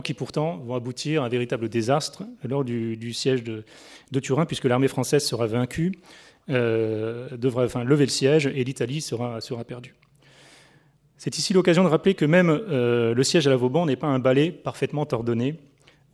Qui 0.00 0.14
pourtant 0.14 0.56
vont 0.56 0.74
aboutir 0.74 1.22
à 1.22 1.26
un 1.26 1.28
véritable 1.28 1.68
désastre 1.68 2.22
lors 2.44 2.64
du, 2.64 3.12
siège 3.12 3.42
de, 3.42 3.64
Turin, 4.20 4.46
puisque 4.46 4.64
l'armée 4.64 4.88
française 4.88 5.24
sera 5.24 5.46
vaincue, 5.46 5.92
euh, 6.48 7.28
devra 7.36 7.66
lever 7.84 8.06
le 8.06 8.10
siège 8.10 8.46
et 8.46 8.64
l'Italie 8.64 9.02
sera, 9.02 9.38
perdue. 9.66 9.94
C'est 11.18 11.36
ici 11.36 11.52
l'occasion 11.52 11.84
de 11.84 11.88
rappeler 11.88 12.14
que 12.14 12.24
même 12.24 12.48
euh, 12.48 13.14
le 13.14 13.22
siège 13.22 13.46
à 13.46 13.50
la 13.50 13.56
Vauban 13.56 13.84
n'est 13.84 13.96
pas 13.96 14.06
un 14.06 14.18
ballet 14.18 14.50
parfaitement 14.50 15.06
ordonné, 15.12 15.58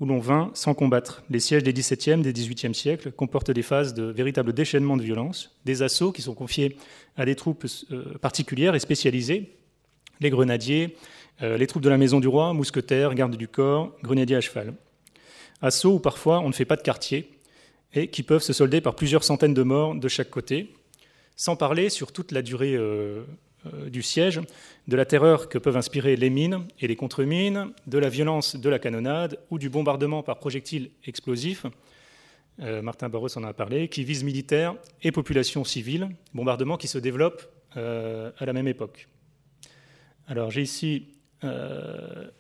où 0.01 0.07
l'on 0.07 0.19
vint 0.19 0.51
sans 0.55 0.75
combattre. 0.75 1.23
Les 1.31 1.41
sièges 1.41 1.63
des 1.63 1.73
XVIIe, 1.73 2.23
des 2.23 2.33
XVIIIe 2.33 2.75
siècles 2.75 3.13
comportent 3.13 3.51
des 3.51 3.63
phases 3.63 3.95
de 3.95 4.05
véritable 4.05 4.53
déchaînement 4.53 4.97
de 4.97 5.03
violence, 5.03 5.57
des 5.65 5.83
assauts 5.83 6.13
qui 6.13 6.23
sont 6.23 6.35
confiés 6.35 6.77
à 7.17 7.25
des 7.25 7.35
troupes 7.35 7.67
euh, 7.91 8.19
particulières 8.21 8.75
et 8.75 8.81
spécialisées, 8.81 9.53
les 10.21 10.31
grenadiers, 10.31 10.97
les 11.41 11.67
troupes 11.67 11.83
de 11.83 11.89
la 11.89 11.99
Maison 11.99 12.21
du 12.21 12.29
Roi, 12.29 12.53
mousquetaires, 12.53 13.15
gardes 13.15 13.37
du 13.37 13.49
corps, 13.49 13.93
grenadiers 14.03 14.37
à 14.37 14.41
cheval. 14.41 14.75
Assauts 15.63 15.95
où 15.95 15.99
parfois 16.01 16.41
on 16.41 16.49
ne 16.49 16.53
fait 16.53 16.65
pas 16.65 16.77
de 16.77 16.83
quartier 16.83 17.31
et 17.95 18.09
qui 18.09 18.23
peuvent 18.23 18.43
se 18.43 18.53
solder 18.53 18.81
par 18.81 18.95
plusieurs 18.95 19.25
centaines 19.25 19.55
de 19.55 19.63
morts 19.63 19.95
de 19.95 20.09
chaque 20.09 20.31
côté, 20.31 20.75
sans 21.37 21.57
parler 21.57 21.89
sur 21.91 22.13
toute 22.13 22.33
la 22.33 22.43
durée 22.43 22.75
euh, 22.75 23.23
euh, 23.67 23.91
du 23.91 24.03
siège, 24.03 24.41
de 24.87 24.97
la 24.97 25.05
terreur 25.05 25.49
que 25.49 25.59
peuvent 25.59 25.77
inspirer 25.77 26.15
les 26.15 26.31
mines 26.31 26.67
et 26.81 26.87
les 26.87 26.95
contre-mines, 26.95 27.73
de 27.89 27.99
la 27.99 28.09
violence 28.09 28.55
de 28.55 28.69
la 28.69 28.79
canonnade 28.79 29.39
ou 29.51 29.59
du 29.59 29.69
bombardement 29.69 30.23
par 30.23 30.39
projectiles 30.39 30.91
explosifs. 31.05 31.67
Euh, 32.61 32.83
Martin 32.83 33.09
Barros 33.09 33.37
en 33.37 33.43
a 33.43 33.53
parlé, 33.53 33.89
qui 33.89 34.05
vise 34.05 34.23
militaires 34.23 34.77
et 35.03 35.11
populations 35.11 35.65
civiles, 35.65 36.09
bombardement 36.35 36.77
qui 36.77 36.87
se 36.87 36.99
développe 36.99 37.43
euh, 37.77 38.31
à 38.39 38.47
la 38.47 38.53
même 38.53 38.69
époque. 38.69 39.09
Alors 40.29 40.53
j'ai 40.53 40.63
ici 40.63 41.09
un 41.43 42.33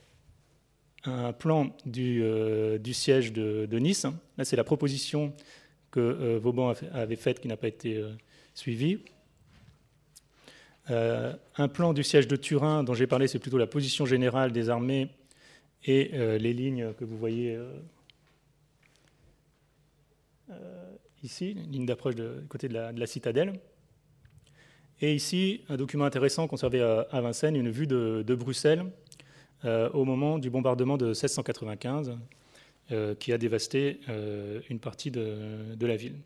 plan 1.32 1.70
du, 1.86 2.22
siège 2.92 3.32
de, 3.32 3.78
Nice. 3.78 4.06
Là, 4.36 4.44
c'est 4.44 4.56
la 4.56 4.64
proposition 4.64 5.32
que 5.90 6.36
Vauban 6.36 6.74
avait 6.92 7.16
faite 7.16 7.40
qui 7.40 7.48
n'a 7.48 7.56
pas 7.56 7.68
été 7.68 8.04
suivie. 8.54 9.00
Euh, 10.90 11.34
un 11.56 11.68
plan 11.68 11.92
du 11.92 12.02
siège 12.02 12.28
de 12.28 12.36
Turin 12.36 12.82
dont 12.82 12.94
j'ai 12.94 13.06
parlé, 13.06 13.28
c'est 13.28 13.38
plutôt 13.38 13.58
la 13.58 13.66
position 13.66 14.06
générale 14.06 14.52
des 14.52 14.70
armées 14.70 15.10
et 15.84 16.10
euh, 16.14 16.38
les 16.38 16.54
lignes 16.54 16.92
que 16.94 17.04
vous 17.04 17.18
voyez 17.18 17.58
euh, 20.50 20.94
ici, 21.22 21.54
ligne 21.54 21.84
d'approche 21.84 22.14
du 22.14 22.24
côté 22.48 22.68
de 22.68 22.74
la, 22.74 23.06
citadelle. 23.06 23.52
Et 25.00 25.14
ici, 25.14 25.60
un 25.68 25.76
document 25.76 26.04
intéressant 26.04 26.46
conservé 26.48 26.80
à, 26.80 27.20
Vincennes, 27.20 27.56
une 27.56 27.70
vue 27.70 27.86
de, 27.86 28.34
Bruxelles 28.34 28.84
au 29.64 30.04
moment 30.04 30.38
du 30.38 30.50
bombardement 30.50 30.96
de 30.96 31.06
1695 31.06 32.16
qui 33.18 33.32
a 33.32 33.38
dévasté 33.38 34.00
une 34.68 34.80
partie 34.80 35.10
de 35.10 35.86
la 35.86 35.96
ville. 35.96 36.16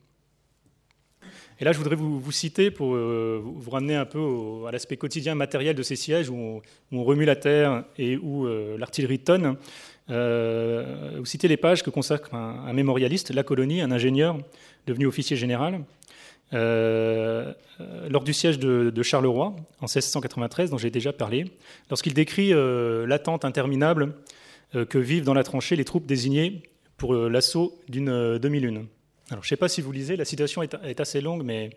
Et 1.61 1.65
là, 1.65 1.73
je 1.73 1.79
voudrais 1.79 1.97
vous, 1.97 2.33
citer 2.33 2.71
pour 2.71 2.95
euh, 2.95 3.41
vous 3.45 3.71
ramener 3.71 3.95
un 3.95 4.05
peu 4.05 4.65
à 4.67 4.73
l'aspect 4.73 4.97
quotidien 4.97 5.35
matériel 5.35 5.77
de 5.77 5.83
ces 5.83 5.97
sièges 5.97 6.29
où 6.29 6.61
on, 6.91 7.05
remue 7.05 7.25
la 7.25 7.37
terre 7.37 7.85
et 7.99 8.17
où 8.17 8.47
euh, 8.47 8.77
l'artillerie 8.79 9.21
tonne. 9.21 9.57
Euh, 10.11 11.17
vous 11.19 11.25
citez 11.25 11.49
les 11.49 11.57
pages 11.57 11.83
que 11.83 11.91
consacre 11.91 12.35
un, 12.35 12.73
mémorialiste, 12.73 13.31
La 13.33 13.45
Colonie, 13.45 13.81
un 13.81 13.93
ingénieur 13.93 14.39
devenu 14.87 15.07
officier 15.07 15.37
général. 15.37 15.81
Lors 16.53 18.25
du 18.25 18.33
siège 18.33 18.59
de, 18.59 19.03
Charleroi 19.03 19.57
en 19.81 19.87
1693, 19.87 20.71
dont 20.71 20.79
j'ai 20.79 20.91
déjà 20.91 21.13
parlé, 21.13 21.47
lorsqu'il 21.91 22.15
décrit 22.15 22.53
l'attente 23.07 23.45
interminable 23.45 24.15
que 24.73 24.99
vivent 24.99 25.25
dans 25.25 25.35
la 25.35 25.45
tranchée 25.45 25.77
les 25.77 25.85
troupes 25.85 26.07
désignées 26.07 26.63
pour 26.97 27.15
l'assaut 27.15 27.79
d'une 27.89 28.39
demi-lune. 28.39 28.87
Alors, 29.33 29.43
je 29.43 29.47
ne 29.47 29.51
sais 29.51 29.57
pas 29.57 29.69
si 29.69 29.81
vous 29.81 29.93
lisez, 29.93 30.17
la 30.17 30.27
citation 30.27 30.63
est, 30.63 31.01
assez 31.01 31.23
longue, 31.23 31.43
mais 31.43 31.71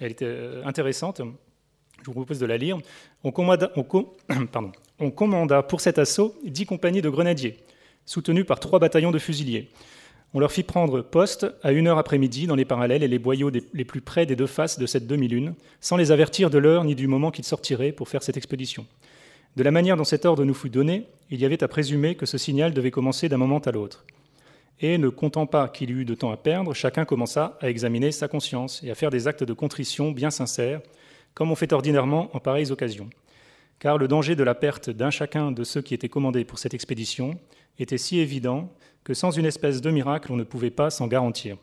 elle 0.00 0.10
est 0.10 0.22
euh, 0.22 0.64
intéressante. 0.64 1.20
Je 1.20 2.04
vous 2.04 2.12
propose 2.12 2.40
de 2.40 2.46
la 2.46 2.56
lire. 2.56 2.78
On 3.22 5.10
commanda 5.10 5.62
pour 5.62 5.80
cet 5.80 5.98
assaut 5.98 6.34
dix 6.44 6.66
compagnies 6.66 7.00
de 7.00 7.08
grenadiers, 7.08 7.58
soutenues 8.06 8.44
par 8.44 8.58
trois 8.58 8.80
bataillons 8.80 9.12
de 9.12 9.20
fusiliers. 9.20 9.68
On 10.32 10.38
leur 10.38 10.52
fit 10.52 10.62
prendre 10.62 11.02
poste 11.02 11.46
à 11.62 11.72
une 11.72 11.88
heure 11.88 11.98
après-midi 11.98 12.46
dans 12.46 12.54
les 12.54 12.64
parallèles 12.64 13.02
et 13.02 13.08
les 13.08 13.18
boyaux 13.18 13.50
les 13.50 13.84
plus 13.84 14.00
près 14.00 14.26
des 14.26 14.36
deux 14.36 14.46
faces 14.46 14.78
de 14.78 14.86
cette 14.86 15.08
demi-lune, 15.08 15.54
sans 15.80 15.96
les 15.96 16.12
avertir 16.12 16.50
de 16.50 16.58
l'heure 16.58 16.84
ni 16.84 16.94
du 16.94 17.08
moment 17.08 17.32
qu'ils 17.32 17.44
sortiraient 17.44 17.90
pour 17.90 18.08
faire 18.08 18.22
cette 18.22 18.36
expédition. 18.36 18.86
De 19.56 19.64
la 19.64 19.72
manière 19.72 19.96
dont 19.96 20.04
cet 20.04 20.24
ordre 20.26 20.44
nous 20.44 20.54
fut 20.54 20.70
donné, 20.70 21.08
il 21.30 21.40
y 21.40 21.44
avait 21.44 21.64
à 21.64 21.68
présumer 21.68 22.14
que 22.14 22.26
ce 22.26 22.38
signal 22.38 22.72
devait 22.72 22.92
commencer 22.92 23.28
d'un 23.28 23.38
moment 23.38 23.58
à 23.58 23.72
l'autre. 23.72 24.04
Et 24.78 24.98
ne 24.98 25.08
comptant 25.08 25.46
pas 25.46 25.68
qu'il 25.68 25.90
y 25.90 25.92
eût 25.92 26.04
de 26.04 26.14
temps 26.14 26.30
à 26.30 26.36
perdre, 26.36 26.74
chacun 26.74 27.04
commença 27.04 27.58
à 27.60 27.68
examiner 27.68 28.12
sa 28.12 28.28
conscience 28.28 28.82
et 28.84 28.90
à 28.92 28.94
faire 28.94 29.10
des 29.10 29.26
actes 29.26 29.42
de 29.42 29.52
contrition 29.52 30.12
bien 30.12 30.30
sincères, 30.30 30.80
comme 31.34 31.50
on 31.50 31.56
fait 31.56 31.72
ordinairement 31.72 32.30
en 32.34 32.38
pareilles 32.38 32.70
occasions. 32.70 33.10
Car 33.80 33.98
le 33.98 34.06
danger 34.06 34.36
de 34.36 34.44
la 34.44 34.54
perte 34.54 34.90
d'un 34.90 35.10
chacun 35.10 35.50
de 35.50 35.64
ceux 35.64 35.82
qui 35.82 35.94
étaient 35.94 36.08
commandés 36.08 36.44
pour 36.44 36.60
cette 36.60 36.74
expédition 36.74 37.36
était 37.78 37.98
si 37.98 38.20
évident 38.20 38.72
que 39.10 39.14
sans 39.14 39.32
une 39.32 39.44
espèce 39.44 39.80
de 39.80 39.90
miracle, 39.90 40.30
on 40.30 40.36
ne 40.36 40.44
pouvait 40.44 40.70
pas 40.70 40.88
s'en 40.88 41.08
garantir. 41.08 41.56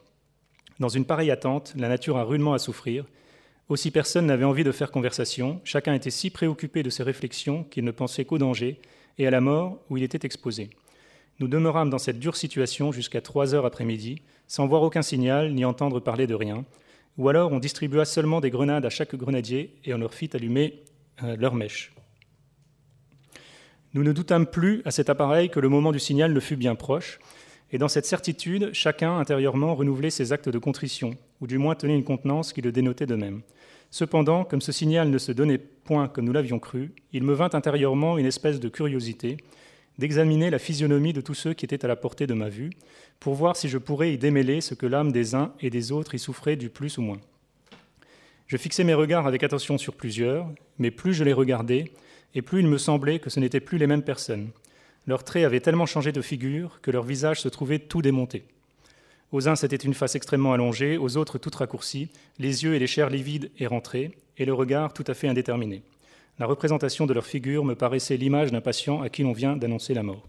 Dans 0.81 0.89
une 0.89 1.05
pareille 1.05 1.31
attente, 1.31 1.73
la 1.77 1.87
nature 1.87 2.17
a 2.17 2.25
rudement 2.25 2.51
à 2.51 2.59
souffrir. 2.59 3.05
Aussi 3.69 3.89
personne 3.89 4.25
n'avait 4.25 4.43
envie 4.43 4.65
de 4.65 4.71
faire 4.73 4.91
conversation, 4.91 5.61
chacun 5.63 5.93
était 5.93 6.11
si 6.11 6.29
préoccupé 6.29 6.83
de 6.83 6.89
ses 6.89 7.03
réflexions 7.03 7.63
qu'il 7.63 7.85
ne 7.85 7.91
pensait 7.91 8.25
qu'au 8.25 8.37
danger 8.37 8.81
et 9.17 9.25
à 9.25 9.31
la 9.31 9.39
mort 9.39 9.79
où 9.89 9.95
il 9.95 10.03
était 10.03 10.25
exposé. 10.25 10.71
Nous 11.39 11.47
demeurâmes 11.47 11.89
dans 11.89 11.97
cette 11.97 12.19
dure 12.19 12.35
situation 12.35 12.91
jusqu'à 12.91 13.21
trois 13.21 13.55
heures 13.55 13.65
après-midi, 13.65 14.21
sans 14.49 14.67
voir 14.67 14.81
aucun 14.81 15.01
signal 15.01 15.53
ni 15.53 15.63
entendre 15.63 16.01
parler 16.01 16.27
de 16.27 16.35
rien, 16.35 16.65
ou 17.17 17.29
alors 17.29 17.53
on 17.53 17.59
distribua 17.59 18.03
seulement 18.03 18.41
des 18.41 18.49
grenades 18.49 18.85
à 18.85 18.89
chaque 18.89 19.15
grenadier 19.15 19.73
et 19.85 19.93
on 19.93 19.99
leur 19.99 20.13
fit 20.13 20.29
allumer 20.33 20.83
euh, 21.23 21.37
leurs 21.37 21.55
mèches. 21.55 21.93
Nous 23.93 24.03
ne 24.03 24.11
doutâmes 24.11 24.47
plus 24.47 24.81
à 24.83 24.91
cet 24.91 25.09
appareil 25.09 25.49
que 25.49 25.61
le 25.61 25.69
moment 25.69 25.93
du 25.93 25.99
signal 25.99 26.33
ne 26.33 26.39
fût 26.41 26.57
bien 26.57 26.75
proche, 26.75 27.19
et 27.71 27.77
dans 27.77 27.87
cette 27.87 28.05
certitude, 28.05 28.69
chacun 28.73 29.17
intérieurement 29.17 29.75
renouvelait 29.75 30.09
ses 30.09 30.31
actes 30.31 30.49
de 30.49 30.59
contrition, 30.59 31.15
ou 31.41 31.47
du 31.47 31.57
moins 31.57 31.75
tenait 31.75 31.95
une 31.95 32.03
contenance 32.03 32.53
qui 32.53 32.61
le 32.61 32.71
dénotait 32.71 33.05
de 33.05 33.15
même. 33.15 33.41
Cependant, 33.91 34.43
comme 34.43 34.61
ce 34.61 34.71
signal 34.71 35.09
ne 35.09 35.17
se 35.17 35.31
donnait 35.31 35.57
point 35.57 36.07
comme 36.07 36.25
nous 36.25 36.33
l'avions 36.33 36.59
cru, 36.59 36.91
il 37.13 37.23
me 37.23 37.33
vint 37.33 37.49
intérieurement 37.53 38.17
une 38.17 38.25
espèce 38.25 38.59
de 38.59 38.69
curiosité 38.69 39.37
d'examiner 39.97 40.49
la 40.49 40.59
physionomie 40.59 41.13
de 41.13 41.21
tous 41.21 41.33
ceux 41.33 41.53
qui 41.53 41.65
étaient 41.65 41.83
à 41.83 41.87
la 41.87 41.95
portée 41.95 42.27
de 42.27 42.33
ma 42.33 42.49
vue, 42.49 42.69
pour 43.19 43.33
voir 43.33 43.55
si 43.55 43.67
je 43.67 43.77
pourrais 43.77 44.13
y 44.13 44.17
démêler 44.17 44.61
ce 44.61 44.75
que 44.75 44.85
l'âme 44.85 45.11
des 45.11 45.33
uns 45.33 45.53
et 45.59 45.69
des 45.69 45.91
autres 45.91 46.13
y 46.13 46.19
souffrait 46.19 46.55
du 46.55 46.69
plus 46.69 46.97
ou 46.97 47.01
moins. 47.01 47.19
Je 48.45 48.57
fixais 48.57 48.83
mes 48.83 48.93
regards 48.93 49.27
avec 49.27 49.43
attention 49.43 49.77
sur 49.77 49.95
plusieurs, 49.95 50.47
mais 50.77 50.91
plus 50.91 51.13
je 51.13 51.23
les 51.23 51.33
regardais, 51.33 51.91
et 52.35 52.41
plus 52.41 52.59
il 52.59 52.67
me 52.67 52.77
semblait 52.77 53.19
que 53.19 53.29
ce 53.29 53.39
n'étaient 53.39 53.59
plus 53.59 53.77
les 53.77 53.87
mêmes 53.87 54.03
personnes. 54.03 54.49
Leurs 55.07 55.23
traits 55.23 55.45
avaient 55.45 55.61
tellement 55.61 55.85
changé 55.85 56.11
de 56.11 56.21
figure 56.21 56.79
que 56.81 56.91
leur 56.91 57.03
visage 57.03 57.39
se 57.39 57.47
trouvait 57.47 57.79
tout 57.79 58.01
démonté. 58.01 58.43
Aux 59.31 59.47
uns, 59.47 59.55
c'était 59.55 59.77
une 59.77 59.93
face 59.93 60.15
extrêmement 60.15 60.51
allongée, 60.53 60.97
aux 60.97 61.15
autres, 61.15 61.37
toute 61.37 61.55
raccourcie, 61.55 62.09
les 62.39 62.65
yeux 62.65 62.75
et 62.75 62.79
les 62.79 62.87
chairs 62.87 63.09
livides 63.09 63.49
et 63.57 63.67
rentrés, 63.67 64.11
et 64.37 64.45
le 64.45 64.53
regard 64.53 64.93
tout 64.93 65.05
à 65.07 65.13
fait 65.13 65.29
indéterminé. 65.29 65.81
La 66.39 66.45
représentation 66.45 67.05
de 67.05 67.13
leur 67.13 67.25
figure 67.25 67.63
me 67.63 67.73
paraissait 67.73 68.17
l'image 68.17 68.51
d'un 68.51 68.61
patient 68.61 69.01
à 69.01 69.09
qui 69.09 69.23
l'on 69.23 69.31
vient 69.31 69.55
d'annoncer 69.55 69.93
la 69.93 70.03
mort. 70.03 70.27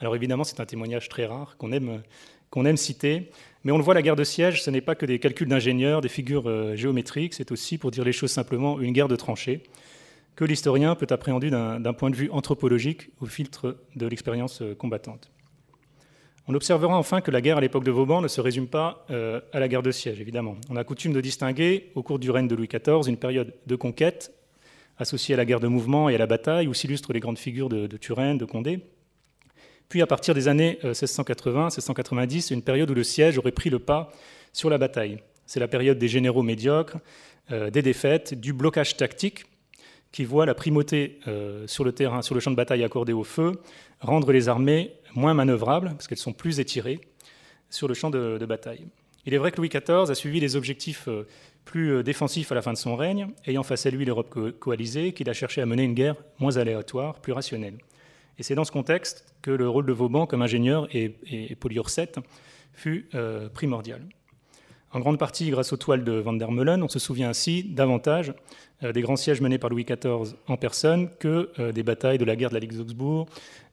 Alors 0.00 0.16
évidemment, 0.16 0.44
c'est 0.44 0.60
un 0.60 0.66
témoignage 0.66 1.10
très 1.10 1.26
rare 1.26 1.56
qu'on 1.58 1.72
aime, 1.72 2.02
qu'on 2.48 2.64
aime 2.64 2.78
citer, 2.78 3.30
mais 3.62 3.72
on 3.72 3.78
le 3.78 3.84
voit, 3.84 3.92
la 3.92 4.02
guerre 4.02 4.16
de 4.16 4.24
siège, 4.24 4.62
ce 4.62 4.70
n'est 4.70 4.80
pas 4.80 4.94
que 4.94 5.04
des 5.04 5.18
calculs 5.18 5.48
d'ingénieurs, 5.48 6.00
des 6.00 6.08
figures 6.08 6.48
euh, 6.48 6.76
géométriques, 6.76 7.34
c'est 7.34 7.52
aussi, 7.52 7.76
pour 7.76 7.90
dire 7.90 8.04
les 8.04 8.12
choses 8.12 8.30
simplement, 8.30 8.80
une 8.80 8.92
guerre 8.92 9.08
de 9.08 9.16
tranchées 9.16 9.62
que 10.36 10.44
l'historien 10.44 10.94
peut 10.94 11.06
appréhender 11.10 11.50
d'un 11.50 11.92
point 11.92 12.10
de 12.10 12.16
vue 12.16 12.30
anthropologique 12.30 13.10
au 13.20 13.26
filtre 13.26 13.76
de 13.96 14.06
l'expérience 14.06 14.62
euh, 14.62 14.74
combattante. 14.74 15.30
On 16.48 16.54
observera 16.54 16.96
enfin 16.96 17.20
que 17.20 17.30
la 17.30 17.40
guerre 17.40 17.58
à 17.58 17.60
l'époque 17.60 17.84
de 17.84 17.90
Vauban 17.90 18.20
ne 18.20 18.26
se 18.26 18.40
résume 18.40 18.66
pas 18.66 19.04
euh, 19.10 19.40
à 19.52 19.60
la 19.60 19.68
guerre 19.68 19.82
de 19.82 19.92
siège, 19.92 20.20
évidemment. 20.20 20.56
On 20.68 20.76
a 20.76 20.82
coutume 20.82 21.12
de 21.12 21.20
distinguer, 21.20 21.92
au 21.94 22.02
cours 22.02 22.18
du 22.18 22.30
règne 22.30 22.48
de 22.48 22.56
Louis 22.56 22.66
XIV, 22.66 23.08
une 23.08 23.18
période 23.18 23.54
de 23.66 23.76
conquête 23.76 24.32
associée 24.98 25.34
à 25.34 25.36
la 25.36 25.44
guerre 25.44 25.60
de 25.60 25.68
mouvement 25.68 26.08
et 26.08 26.16
à 26.16 26.18
la 26.18 26.26
bataille, 26.26 26.66
où 26.66 26.74
s'illustrent 26.74 27.12
les 27.12 27.20
grandes 27.20 27.38
figures 27.38 27.68
de, 27.68 27.86
Turenne, 27.96 28.36
de 28.36 28.44
Condé. 28.44 28.80
Puis, 29.88 30.02
à 30.02 30.08
partir 30.08 30.34
des 30.34 30.48
années 30.48 30.78
1680-1690, 30.82 32.52
euh, 32.52 32.54
une 32.56 32.62
période 32.62 32.90
où 32.90 32.94
le 32.94 33.04
siège 33.04 33.38
aurait 33.38 33.52
pris 33.52 33.70
le 33.70 33.78
pas 33.78 34.10
sur 34.52 34.70
la 34.70 34.78
bataille. 34.78 35.18
C'est 35.46 35.60
la 35.60 35.68
période 35.68 35.98
des 35.98 36.08
généraux 36.08 36.42
médiocres, 36.42 36.98
des 37.48 37.82
défaites, 37.82 38.34
du 38.34 38.52
blocage 38.52 38.96
tactique, 38.96 39.44
qui 40.12 40.24
voit 40.24 40.46
la 40.46 40.54
primauté 40.54 41.20
euh, 41.28 41.66
sur 41.66 41.84
le 41.84 41.92
terrain, 41.92 42.22
sur 42.22 42.34
le 42.34 42.40
champ 42.40 42.50
de 42.50 42.56
bataille 42.56 42.82
accordée 42.82 43.12
au 43.12 43.24
feu, 43.24 43.52
rendre 44.00 44.32
les 44.32 44.48
armées 44.48 44.92
moins 45.14 45.34
manœuvrables, 45.34 45.90
parce 45.90 46.08
qu'elles 46.08 46.18
sont 46.18 46.32
plus 46.32 46.60
étirées 46.60 47.00
sur 47.68 47.86
le 47.86 47.94
champ 47.94 48.10
de, 48.10 48.44
bataille. 48.46 48.86
Il 49.26 49.34
est 49.34 49.38
vrai 49.38 49.52
que 49.52 49.58
Louis 49.58 49.68
XIV 49.68 50.10
a 50.10 50.14
suivi 50.14 50.40
des 50.40 50.56
objectifs 50.56 51.06
euh, 51.08 51.26
plus 51.64 51.92
euh, 51.92 52.02
défensifs 52.02 52.50
à 52.50 52.54
la 52.54 52.62
fin 52.62 52.72
de 52.72 52.78
son 52.78 52.96
règne, 52.96 53.28
ayant 53.46 53.62
face 53.62 53.86
à 53.86 53.90
lui 53.90 54.04
l'Europe 54.04 54.58
coalisée, 54.58 55.12
qu'il 55.12 55.30
a 55.30 55.32
cherché 55.32 55.60
à 55.60 55.66
mener 55.66 55.84
une 55.84 55.94
guerre 55.94 56.16
moins 56.38 56.56
aléatoire, 56.56 57.20
plus 57.20 57.32
rationnelle. 57.32 57.78
Et 58.38 58.42
c'est 58.42 58.54
dans 58.54 58.64
ce 58.64 58.72
contexte 58.72 59.26
que 59.42 59.50
le 59.50 59.68
rôle 59.68 59.86
de 59.86 59.92
Vauban 59.92 60.26
comme 60.26 60.42
ingénieur 60.42 60.88
et, 60.94 61.16
et 61.30 61.56
fut 62.72 63.10
primordial. 63.52 64.00
En 64.92 64.98
grande 64.98 65.18
partie 65.18 65.50
grâce 65.50 65.72
aux 65.72 65.76
toiles 65.76 66.02
de 66.02 66.12
Van 66.12 66.32
der 66.32 66.50
Meulen, 66.50 66.82
on 66.82 66.88
se 66.88 66.98
souvient 66.98 67.28
ainsi 67.28 67.62
davantage 67.62 68.34
euh, 68.82 68.92
des 68.92 69.02
grands 69.02 69.16
sièges 69.16 69.40
menés 69.40 69.58
par 69.58 69.70
Louis 69.70 69.84
XIV 69.84 70.34
en 70.48 70.56
personne 70.56 71.08
que 71.20 71.50
euh, 71.60 71.70
des 71.70 71.84
batailles 71.84 72.18
de 72.18 72.24
la 72.24 72.34
guerre 72.34 72.48
de 72.48 72.54
la 72.54 72.60
Ligue 72.60 72.76
d'Augsbourg, 72.76 73.26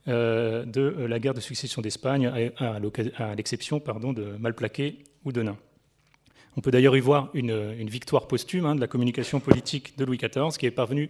euh, 0.07 0.63
de 0.63 0.81
la 0.81 1.19
guerre 1.19 1.33
de 1.33 1.39
succession 1.39 1.81
d'Espagne, 1.81 2.51
à, 2.57 2.79
l'exception 3.35 3.79
de 3.79 4.37
Malplaquet 4.39 4.97
ou 5.25 5.31
de 5.31 5.41
Nain. 5.41 5.57
On 6.55 6.61
peut 6.61 6.71
d'ailleurs 6.71 6.95
y 6.95 6.99
voir 6.99 7.29
une, 7.33 7.89
victoire 7.89 8.27
posthume 8.27 8.65
hein, 8.65 8.75
de 8.75 8.79
la 8.79 8.87
communication 8.87 9.39
politique 9.39 9.97
de 9.97 10.05
Louis 10.05 10.17
XIV, 10.17 10.55
qui 10.57 10.67
est 10.67 10.71
parvenu 10.71 11.09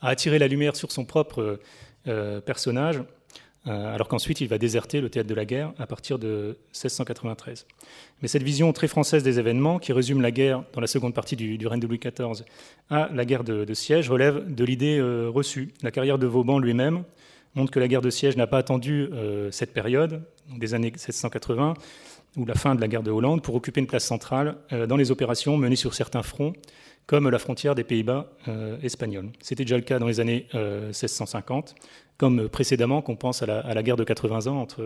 à 0.00 0.08
attirer 0.08 0.38
la 0.38 0.48
lumière 0.48 0.76
sur 0.76 0.92
son 0.92 1.04
propre 1.04 1.60
personnage 2.46 3.02
alors 3.68 4.08
qu'ensuite 4.08 4.40
il 4.40 4.48
va 4.48 4.58
déserter 4.58 5.00
le 5.00 5.10
théâtre 5.10 5.28
de 5.28 5.34
la 5.34 5.44
guerre 5.44 5.72
à 5.78 5.86
partir 5.86 6.18
de 6.18 6.56
1693. 6.72 7.66
Mais 8.22 8.28
cette 8.28 8.42
vision 8.42 8.72
très 8.72 8.88
française 8.88 9.22
des 9.22 9.38
événements, 9.38 9.78
qui 9.78 9.92
résume 9.92 10.20
la 10.20 10.30
guerre 10.30 10.62
dans 10.72 10.80
la 10.80 10.86
seconde 10.86 11.14
partie 11.14 11.36
du, 11.36 11.66
règne 11.66 11.80
de 11.80 11.86
Louis 11.86 11.98
XIV 11.98 12.44
à 12.90 13.08
la 13.12 13.24
guerre 13.24 13.44
de, 13.44 13.74
siège, 13.74 14.10
relève 14.10 14.52
de 14.52 14.64
l'idée 14.64 14.98
euh, 14.98 15.28
reçue. 15.28 15.72
La 15.82 15.90
carrière 15.90 16.18
de 16.18 16.26
Vauban 16.26 16.58
lui-même 16.58 17.04
montre 17.54 17.70
que 17.70 17.80
la 17.80 17.88
guerre 17.88 18.02
de 18.02 18.10
siège 18.10 18.36
n'a 18.36 18.46
pas 18.46 18.58
attendu 18.58 19.08
euh, 19.12 19.50
cette 19.50 19.72
période, 19.72 20.22
des 20.56 20.74
années 20.74 20.90
1780, 20.90 21.74
ou 22.36 22.46
la 22.46 22.54
fin 22.54 22.74
de 22.74 22.80
la 22.80 22.88
guerre 22.88 23.02
de 23.02 23.10
Hollande, 23.10 23.42
pour 23.42 23.54
occuper 23.54 23.80
une 23.80 23.86
place 23.86 24.04
centrale 24.04 24.56
dans 24.86 24.96
les 24.96 25.10
opérations 25.10 25.56
menées 25.56 25.76
sur 25.76 25.94
certains 25.94 26.22
fronts, 26.22 26.52
comme 27.08 27.28
la 27.28 27.40
frontière 27.40 27.74
des 27.74 27.82
Pays-Bas 27.82 28.30
espagnols. 28.82 29.30
C'était 29.40 29.64
déjà 29.64 29.76
le 29.76 29.82
cas 29.82 29.98
dans 29.98 30.06
les 30.06 30.20
années 30.20 30.46
1650, 30.52 31.74
comme 32.18 32.48
précédemment 32.48 33.00
qu'on 33.00 33.16
pense 33.16 33.42
à 33.42 33.46
la, 33.46 33.82
guerre 33.82 33.96
de 33.96 34.04
80 34.04 34.48
ans 34.48 34.60
entre 34.60 34.82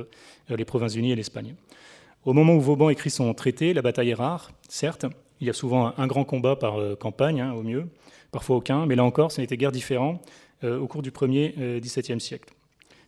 euh, 0.51 0.57
les 0.57 0.65
Provinces-Unies 0.65 1.13
et 1.13 1.17
l'Espagne. 1.17 1.55
Au 2.25 2.35
moment 2.35 2.55
où 2.55 2.61
Vauban 2.61 2.91
écrit 2.91 3.11
son 3.11 3.33
traité, 3.35 3.73
la 3.73 3.83
bataille 3.83 4.11
est 4.11 4.15
rare, 4.15 4.53
certes. 4.69 5.07
Il 5.41 5.47
y 5.47 5.51
a 5.51 5.55
souvent 5.55 5.93
un, 5.97 6.07
grand 6.07 6.25
combat 6.25 6.55
par 6.55 6.79
euh, 6.79 6.95
campagne, 6.95 7.41
hein, 7.41 7.53
au 7.55 7.63
mieux, 7.63 7.89
parfois 8.31 8.57
aucun, 8.57 8.87
mais 8.87 8.95
là 8.95 9.03
encore, 9.03 9.33
ce 9.33 9.41
n'était 9.41 9.57
guère 9.57 9.73
différent 9.73 10.21
euh, 10.63 10.79
au 10.79 10.87
cours 10.87 11.03
du 11.03 11.11
premier 11.11 11.55
XVIIe 11.81 12.21
siècle. 12.21 12.53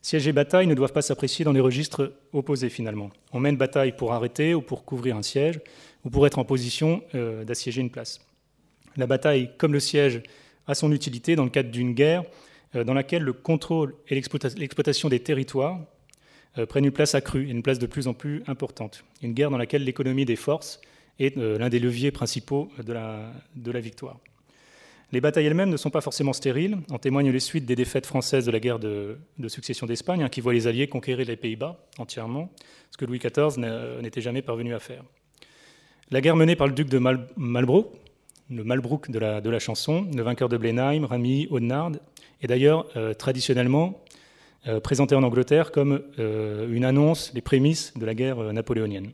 Siège 0.02 0.26
et 0.26 0.32
bataille 0.32 0.66
ne 0.66 0.74
doivent 0.74 0.92
pas 0.92 1.02
s'apprécier 1.02 1.44
dans 1.44 1.52
des 1.52 1.60
registres 1.60 2.12
opposés 2.32 2.68
finalement. 2.68 3.10
On 3.32 3.40
mène 3.40 3.56
bataille 3.56 3.92
pour 3.92 4.12
arrêter 4.12 4.52
ou 4.52 4.60
pour 4.60 4.84
couvrir 4.84 5.16
un 5.16 5.22
siège, 5.22 5.60
ou 6.04 6.10
pour 6.10 6.26
être 6.26 6.38
en 6.38 6.44
position 6.44 7.02
d'assiéger 7.14 7.80
une 7.80 7.88
place. 7.88 8.20
La 8.97 9.07
bataille, 9.07 9.51
comme 9.59 9.72
le 9.72 9.80
siège, 9.80 10.22
a 10.66 10.74
son 10.74 10.92
utilité 10.92 11.36
dans 11.36 11.45
le 11.45 11.51
cadre 11.51 11.70
d'une 11.70 11.95
guerre 11.95 12.24
euh, 12.76 12.84
dans 12.84 12.95
laquelle 12.95 13.22
le 13.22 13.32
contrôle 13.32 13.95
et 14.09 14.14
l'exploitation 14.14 15.09
des 15.09 15.20
territoires 15.20 15.80
euh, 16.59 16.66
prennent 16.66 16.84
une 16.84 16.92
place 16.92 17.14
accrue, 17.14 17.49
une 17.49 17.62
place 17.62 17.78
de 17.78 17.86
plus 17.86 18.09
en 18.09 18.14
plus 18.14 18.42
importante. 18.47 19.05
Une 19.22 19.32
guerre 19.32 19.51
dans 19.51 19.59
laquelle 19.59 19.84
l'économie 19.84 20.24
des 20.24 20.36
forces 20.36 20.80
est 21.18 21.36
euh, 21.36 21.59
l'un 21.59 21.68
des 21.68 21.78
leviers 21.78 22.11
principaux 22.11 22.70
de 22.84 22.92
la, 22.92 23.80
victoire. 23.80 24.18
Les 25.12 25.20
batailles 25.20 25.47
elles-mêmes 25.47 25.70
ne 25.70 25.76
sont 25.76 25.90
pas 25.90 26.01
forcément 26.01 26.32
stériles, 26.32 26.78
en 26.90 26.99
témoignent 26.99 27.30
les 27.30 27.40
suites 27.40 27.66
des 27.66 27.76
défaites 27.76 28.07
françaises 28.07 28.47
de 28.47 28.51
la 28.51 28.59
guerre 28.59 28.80
de, 28.80 29.18
succession 29.47 29.86
d'Espagne, 29.86 30.24
hein, 30.24 30.28
qui 30.28 30.40
voit 30.40 30.53
les 30.53 30.66
Alliés 30.66 30.88
conquérir 30.88 31.28
les 31.28 31.36
Pays-Bas 31.36 31.78
entièrement, 31.99 32.51
ce 32.90 32.97
que 32.97 33.05
Louis 33.05 33.20
XIV 33.20 33.61
n'était 34.03 34.20
jamais 34.20 34.42
parvenu 34.42 34.74
à 34.74 34.80
faire. 34.80 35.05
La 36.11 36.20
guerre 36.20 36.34
menée 36.34 36.57
par 36.57 36.66
le 36.66 36.72
duc 36.72 36.88
de 36.88 36.99
Malbrook, 36.99 37.92
le 38.51 38.64
Malbrook 38.64 39.11
de 39.11 39.18
la, 39.18 39.59
chanson, 39.59 40.07
le 40.14 40.22
vainqueur 40.22 40.49
de 40.49 40.57
Blenheim, 40.57 41.05
Ramy, 41.05 41.47
Audenard, 41.51 41.92
et 42.42 42.47
d'ailleurs 42.47 42.86
euh, 42.97 43.14
traditionnellement 43.14 44.01
euh, 44.66 44.80
présenté 44.80 45.14
en 45.14 45.22
Angleterre 45.22 45.72
comme 45.72 46.03
euh, 46.18 46.68
une 46.72 46.84
annonce, 46.84 47.32
les 47.34 47.40
prémices 47.40 47.95
de 47.97 48.05
la 48.05 48.14
guerre 48.14 48.53
napoléonienne. 48.53 49.11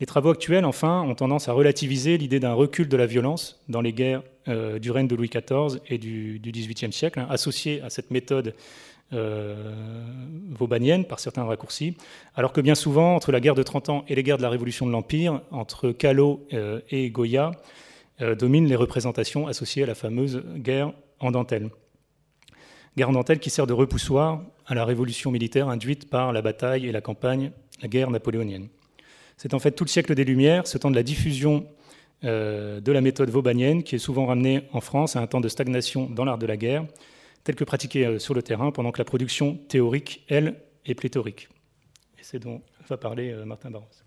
Les 0.00 0.06
travaux 0.06 0.30
actuels, 0.30 0.64
enfin, 0.64 1.02
ont 1.02 1.14
tendance 1.14 1.48
à 1.48 1.52
relativiser 1.52 2.18
l'idée 2.18 2.40
d'un 2.40 2.52
recul 2.52 2.88
de 2.88 2.96
la 2.96 3.06
violence 3.06 3.62
dans 3.68 3.80
les 3.80 3.94
guerres 3.94 4.22
du 4.46 4.90
règne 4.90 5.08
de 5.08 5.16
Louis 5.16 5.30
XIV 5.30 5.80
et 5.88 5.96
du 5.96 6.38
XVIIIe 6.44 6.92
siècle, 6.92 7.18
hein, 7.18 7.26
associée 7.30 7.80
à 7.80 7.88
cette 7.88 8.10
méthode 8.10 8.54
vaubanienne 9.10 11.06
par 11.06 11.18
certains 11.18 11.44
raccourcis, 11.44 11.96
alors 12.34 12.52
que 12.52 12.60
bien 12.60 12.74
souvent, 12.74 13.16
entre 13.16 13.32
la 13.32 13.40
guerre 13.40 13.54
de 13.54 13.62
30 13.62 13.88
ans 13.88 14.04
et 14.06 14.14
les 14.14 14.22
guerres 14.22 14.36
de 14.36 14.42
la 14.42 14.50
Révolution 14.50 14.86
de 14.86 14.92
l'Empire, 14.92 15.40
entre 15.50 15.92
Callot 15.92 16.46
et 16.90 17.08
Goya, 17.08 17.52
dominent 18.20 18.68
les 18.68 18.76
représentations 18.76 19.46
associées 19.46 19.82
à 19.82 19.86
la 19.86 19.94
fameuse 19.94 20.42
guerre 20.56 20.92
en 21.20 21.30
dentelle 21.30 21.70
guerre 22.96 23.12
dentelle 23.12 23.38
qui 23.38 23.50
sert 23.50 23.66
de 23.66 23.72
repoussoir 23.72 24.42
à 24.66 24.74
la 24.74 24.84
révolution 24.84 25.30
militaire 25.30 25.68
induite 25.68 26.08
par 26.08 26.32
la 26.32 26.42
bataille 26.42 26.86
et 26.86 26.92
la 26.92 27.00
campagne, 27.00 27.52
la 27.82 27.88
guerre 27.88 28.10
napoléonienne. 28.10 28.68
C'est 29.36 29.52
en 29.52 29.58
fait 29.58 29.72
tout 29.72 29.84
le 29.84 29.90
siècle 29.90 30.14
des 30.14 30.24
Lumières, 30.24 30.66
ce 30.66 30.78
temps 30.78 30.90
de 30.90 30.96
la 30.96 31.02
diffusion 31.02 31.66
de 32.22 32.92
la 32.92 33.00
méthode 33.02 33.28
vaubannienne, 33.28 33.82
qui 33.82 33.94
est 33.94 33.98
souvent 33.98 34.26
ramenée 34.26 34.62
en 34.72 34.80
France 34.80 35.14
à 35.16 35.20
un 35.20 35.26
temps 35.26 35.42
de 35.42 35.48
stagnation 35.48 36.08
dans 36.08 36.24
l'art 36.24 36.38
de 36.38 36.46
la 36.46 36.56
guerre, 36.56 36.86
tel 37.44 37.54
que 37.54 37.64
pratiqué 37.64 38.18
sur 38.18 38.32
le 38.32 38.42
terrain, 38.42 38.72
pendant 38.72 38.90
que 38.90 38.98
la 38.98 39.04
production 39.04 39.58
théorique, 39.68 40.24
elle, 40.28 40.56
est 40.86 40.94
pléthorique. 40.94 41.48
Et 42.18 42.22
c'est 42.22 42.38
dont 42.38 42.62
va 42.88 42.96
parler 42.96 43.34
Martin 43.44 43.70
Barros. 43.70 44.05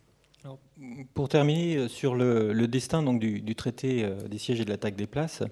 Pour 1.14 1.30
terminer 1.30 1.88
sur 1.90 2.16
le, 2.16 2.68
destin 2.68 3.04
du, 3.14 3.42
du 3.42 3.56
traité 3.56 4.10
des 4.30 4.38
sièges 4.38 4.62
et 4.62 4.66
de 4.66 4.70
l'attaque 4.70 4.96
des 4.96 5.08
places, 5.08 5.44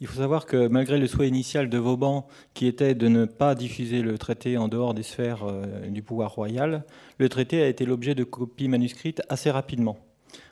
il 0.00 0.06
faut 0.06 0.18
savoir 0.18 0.46
que 0.46 0.68
malgré 0.68 0.96
le 0.96 1.08
souhait 1.08 1.26
initial 1.26 1.68
de 1.68 1.78
Vauban, 1.78 2.28
qui 2.54 2.66
était 2.66 2.94
de 2.94 3.08
ne 3.08 3.24
pas 3.24 3.56
diffuser 3.56 4.00
le 4.00 4.16
traité 4.16 4.56
en 4.56 4.68
dehors 4.68 4.94
des 4.94 5.02
sphères 5.02 5.42
euh, 5.42 5.88
du 5.88 6.02
pouvoir 6.02 6.32
royal, 6.32 6.84
le 7.18 7.28
traité 7.28 7.62
a 7.62 7.68
été 7.68 7.84
l'objet 7.84 8.14
de 8.14 8.22
copies 8.22 8.68
manuscrites 8.68 9.22
assez 9.28 9.50
rapidement. 9.50 9.96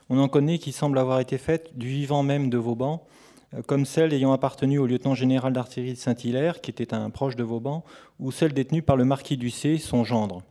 On 0.09 0.19
en 0.19 0.29
connaît 0.29 0.59
qui 0.59 0.73
semblent 0.73 0.99
avoir 0.99 1.21
été 1.21 1.39
faites 1.39 1.79
du 1.79 1.87
vivant 1.87 2.25
même 2.25 2.51
de 2.51 2.59
Vauban, 2.59 3.07
euh, 3.55 3.63
comme 3.63 3.85
celle 3.87 4.13
ayant 4.13 4.33
appartenu 4.33 4.79
au 4.79 4.87
lieutenant 4.87 5.15
général 5.15 5.53
d'artillerie 5.53 5.93
de 5.93 5.99
Saint-Hilaire, 5.99 6.61
qui 6.61 6.73
était 6.73 6.93
un 6.93 7.11
proche 7.11 7.37
de 7.37 7.45
Vauban, 7.45 7.85
ou 8.19 8.33
celle 8.33 8.53
détenue 8.53 8.83
par 8.83 8.97
le 8.97 9.05
marquis 9.05 9.39
C, 9.53 9.79
son 9.79 10.03
gendre. 10.03 10.43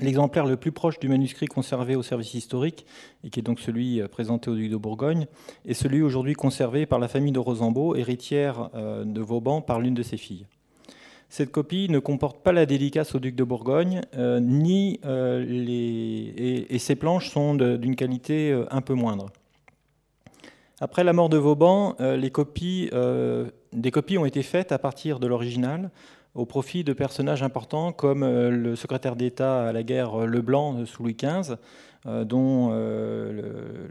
L'exemplaire 0.00 0.44
le 0.44 0.56
plus 0.56 0.72
proche 0.72 0.98
du 0.98 1.08
manuscrit 1.08 1.46
conservé 1.46 1.96
au 1.96 2.02
service 2.02 2.34
historique, 2.34 2.84
et 3.24 3.30
qui 3.30 3.40
est 3.40 3.42
donc 3.42 3.60
celui 3.60 4.00
euh, 4.00 4.08
présenté 4.08 4.50
au 4.50 4.54
duc 4.54 4.70
de 4.70 4.76
Bourgogne, 4.76 5.26
est 5.64 5.74
celui 5.74 6.02
aujourd'hui 6.02 6.34
conservé 6.34 6.84
par 6.84 6.98
la 6.98 7.08
famille 7.08 7.32
de 7.32 7.38
Rosambeau, 7.38 7.94
héritière 7.94 8.68
euh, 8.74 9.04
de 9.04 9.20
Vauban 9.22 9.62
par 9.62 9.80
l'une 9.80 9.94
de 9.94 10.02
ses 10.02 10.18
filles. 10.18 10.46
Cette 11.30 11.50
copie 11.50 11.88
ne 11.88 11.98
comporte 11.98 12.42
pas 12.42 12.52
la 12.52 12.66
dédicace 12.66 13.14
au 13.14 13.20
duc 13.20 13.34
de 13.34 13.42
Bourgogne, 13.42 14.02
euh, 14.16 14.38
ni 14.38 15.00
les... 15.02 16.66
et, 16.68 16.78
ses 16.78 16.94
planches 16.94 17.30
sont 17.30 17.54
d'une 17.54 17.96
qualité 17.96 18.56
un 18.70 18.80
peu 18.80 18.94
moindre. 18.94 19.26
Après 20.80 21.02
la 21.02 21.12
mort 21.12 21.28
de 21.28 21.36
Vauban, 21.36 21.96
des 21.98 22.30
copies 22.30 22.88
ont 22.92 24.24
été 24.24 24.42
faites 24.44 24.70
à 24.70 24.78
partir 24.78 25.18
de 25.18 25.26
l'original, 25.26 25.90
au 26.36 26.44
profit 26.44 26.84
de 26.84 26.92
personnages 26.92 27.42
importants 27.42 27.92
comme 27.92 28.22
euh, 28.22 28.50
le 28.50 28.76
secrétaire 28.76 29.16
d'État 29.16 29.68
à 29.68 29.72
la 29.72 29.82
guerre 29.82 30.22
euh, 30.22 30.26
Leblanc 30.26 30.84
sous 30.84 31.02
Louis 31.02 31.16
XV, 31.16 31.56
euh, 32.06 32.24
dont 32.24 32.70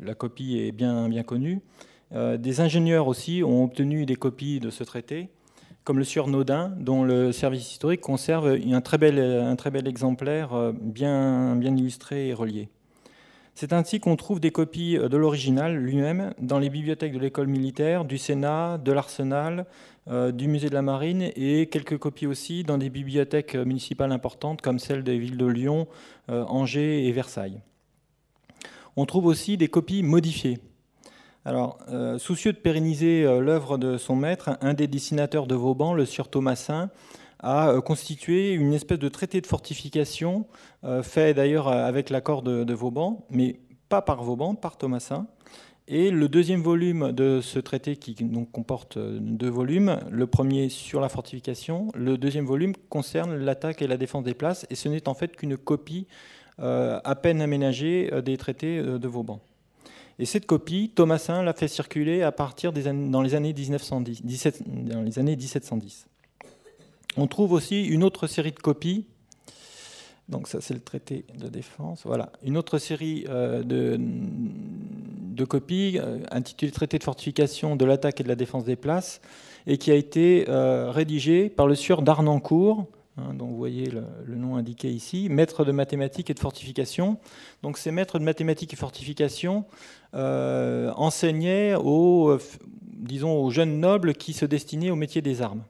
la 0.02 0.14
copie 0.14 0.60
est 0.60 0.72
bien, 0.72 1.10
connue. 1.24 1.62
Des 2.12 2.62
ingénieurs 2.62 3.08
aussi 3.08 3.43
ont 3.43 3.64
obtenu 3.64 4.06
des 4.06 4.16
copies 4.16 4.60
de 4.60 4.70
ce 4.70 4.84
traité, 4.84 5.30
comme 5.84 5.98
le 5.98 6.06
sieur 6.06 6.28
Naudin, 6.28 6.72
dont 6.80 7.04
le 7.04 7.32
service 7.32 7.72
historique 7.72 8.00
conserve 8.00 8.58
un 8.72 8.82
très 8.82 8.98
bel, 8.98 9.88
exemplaire 9.88 10.72
bien 10.74 11.60
illustré 11.62 12.30
et 12.30 12.34
relié. 12.34 12.70
C'est 13.58 13.72
ainsi 13.72 14.01
qu'on 14.01 14.18
trouve 14.18 14.41
des 14.41 14.51
copies 14.51 14.97
de 14.97 15.16
l'original 15.18 15.78
lui-même 15.78 16.34
dans 16.39 16.60
les 16.60 16.70
bibliothèques 16.70 17.14
de 17.14 17.20
l'école 17.20 17.47
militaire, 17.47 18.03
du 18.03 18.18
Sénat, 18.18 18.78
de 18.78 18.91
l'Arsenal, 18.91 19.66
euh, 20.10 20.34
du 20.34 20.49
musée 20.49 20.68
de 20.68 20.74
la 20.74 20.82
Marine 20.82 21.32
et 21.38 21.68
quelques 21.68 21.97
copies 21.97 22.28
aussi 22.28 22.64
dans 22.64 22.78
des 22.78 22.89
bibliothèques 22.89 23.56
municipales 23.56 24.12
importantes 24.12 24.62
comme 24.62 24.78
celles 24.78 25.03
des 25.06 25.18
villes 25.18 25.38
de 25.38 25.45
Lyon, 25.45 25.88
euh, 26.30 26.43
Angers 26.43 27.08
et 27.08 27.12
Versailles. 27.14 27.62
On 28.97 29.06
trouve 29.06 29.26
aussi 29.26 29.56
des 29.56 29.70
copies 29.70 30.03
modifiées. 30.03 30.60
Alors, 31.45 31.78
euh, 31.88 32.20
soucieux 32.20 32.51
de 32.51 32.58
pérenniser 32.58 33.24
l'œuvre 33.24 33.78
de 33.78 33.97
son 33.97 34.18
maître, 34.18 34.58
un 34.60 34.74
des 34.74 34.88
dessinateurs 34.88 35.47
de 35.47 35.56
Vauban, 35.56 35.93
le 35.93 36.06
sieur 36.06 36.28
Thomasin, 36.28 36.89
a 37.46 37.80
constitué 37.82 38.54
une 38.54 38.74
espèce 38.74 39.00
de 39.00 39.08
traité 39.08 39.39
de 39.39 39.48
fortification, 39.48 40.48
fait 41.04 41.34
d'ailleurs 41.34 41.68
avec 41.68 42.10
l'accord 42.10 42.41
de, 42.41 42.74
Vauban, 42.74 43.26
mais 43.30 43.60
pas 43.88 44.02
par 44.02 44.24
Vauban, 44.24 44.56
par 44.56 44.78
Thomasin, 44.78 45.28
et 45.88 46.10
le 46.10 46.28
deuxième 46.28 46.62
volume 46.62 47.12
de 47.12 47.41
ce 47.41 47.60
traité, 47.60 47.96
qui 47.96 48.16
donc 48.16 48.52
comporte 48.52 48.98
euh, 48.98 49.20
deux 49.22 49.50
volumes, 49.50 50.00
le 50.10 50.26
premier 50.26 50.70
sur 50.70 51.00
la 51.00 51.10
fortification, 51.10 51.89
le 51.93 52.18
deuxième 52.18 52.46
volume 52.46 52.74
concerne 52.89 53.36
l'attaque 53.36 53.84
et 53.84 53.88
la 53.88 53.98
défense 53.98 54.24
des 54.24 54.34
places, 54.34 54.66
et 54.72 54.76
ce 54.76 54.89
n'est 54.89 55.08
en 55.08 55.14
fait 55.14 55.36
qu'une 55.36 55.58
copie 55.58 56.08
euh, 56.60 57.00
à 57.04 57.14
peine 57.14 57.39
aménagée 57.39 58.10
euh, 58.12 58.22
des 58.22 58.36
traités 58.38 58.82
de 58.82 59.08
Vauban. 59.08 59.39
Et 60.18 60.26
cette 60.26 60.48
copie, 60.48 60.91
Thomasin 60.96 61.43
l'a 61.43 61.54
fait 61.54 61.68
circuler 61.68 62.24
à 62.24 62.32
partir 62.32 62.74
des 62.74 62.88
années, 62.88 63.10
dans, 63.10 63.22
les 63.22 63.36
années 63.36 63.54
1910, 63.54 64.48
dans 64.66 65.02
les 65.02 65.20
années 65.20 65.36
1710. 65.36 66.08
On 67.18 67.28
trouve 67.28 67.53
aussi 67.53 67.86
une 67.86 68.03
autre 68.03 68.28
série 68.28 68.51
de 68.51 68.59
copies 68.59 69.05
donc 70.28 70.47
ça, 70.47 70.59
c'est 70.59 70.74
le 70.74 70.80
traité 70.80 71.24
de 71.38 71.47
défense. 71.47 72.01
Voilà, 72.03 72.32
une 72.41 72.57
autre 72.57 72.80
série 72.80 73.26
de, 73.26 73.95
de 75.36 75.45
copies 75.45 75.99
euh, 76.01 76.20
intitulée 76.32 76.72
Traité 76.72 76.97
de 76.97 77.03
fortification 77.03 77.76
de 77.76 77.86
l'attaque 77.86 78.20
et 78.22 78.24
de 78.24 78.28
la 78.28 78.36
défense 78.36 78.63
des 78.63 78.76
places, 78.76 79.22
et 79.68 79.78
qui 79.78 79.91
a 79.91 79.95
été 79.95 80.45
euh, 80.49 80.89
rédigé 80.91 81.49
par 81.49 81.68
le 81.68 81.76
sieur 81.76 82.01
d'Arnancourt, 82.01 82.86
hein, 83.18 83.34
dont 83.34 83.45
vous 83.45 83.57
voyez 83.57 83.89
le, 83.89 84.36
nom 84.36 84.55
indiqué 84.55 84.89
ici, 84.89 85.28
maître 85.30 85.63
de 85.66 85.72
mathématiques 85.72 86.30
et 86.30 86.34
de 86.34 86.39
fortification. 86.39 87.18
Donc 87.61 87.78
ces 87.78 87.91
maîtres 87.91 88.20
de 88.20 88.24
mathématiques 88.24 88.74
et 88.74 88.78
fortification 88.78 89.66
euh, 90.16 90.91
enseignaient 90.95 91.76
aux, 91.76 92.38
disons, 92.93 93.38
aux 93.38 93.51
jeunes 93.51 93.80
nobles 93.80 94.13
qui 94.13 94.34
se 94.34 94.45
destinaient 94.45 94.91
au 94.91 94.95
métier 94.95 95.22
des 95.22 95.41
armes. 95.41 95.63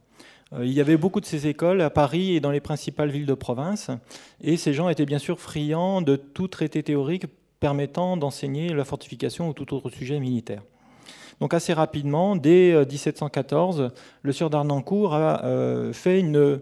Il 0.62 0.72
y 0.72 0.80
avait 0.80 0.96
beaucoup 0.96 1.20
de 1.20 1.26
ces 1.26 1.48
écoles 1.48 1.82
à 1.82 1.90
Paris 1.90 2.36
et 2.36 2.40
dans 2.40 2.52
les 2.52 2.62
principales 2.62 3.10
villes 3.10 3.26
de 3.26 3.34
province, 3.34 3.90
et 4.42 4.58
ces 4.58 4.74
gens 4.74 4.90
étaient 4.90 5.06
bien 5.06 5.20
sûr 5.20 5.40
friands 5.40 6.02
de 6.02 6.16
tout 6.16 6.48
traité 6.48 6.84
théorique 6.84 7.26
permettant 7.60 8.16
d'enseigner 8.16 8.70
la 8.70 8.86
fortification 8.86 9.50
ou 9.50 9.54
tout 9.54 9.74
autre 9.74 9.90
sujet 9.90 10.20
militaire. 10.20 10.62
Donc 11.40 11.54
assez 11.54 11.74
rapidement, 11.74 12.36
dès 12.36 12.86
1714, 12.86 13.82
euh, 13.82 13.90
le 14.22 14.32
sieur 14.32 14.50
d'Arnancourt 14.50 15.14
a 15.14 15.44
euh, 15.44 15.92
fait 15.92 16.20
une, 16.20 16.62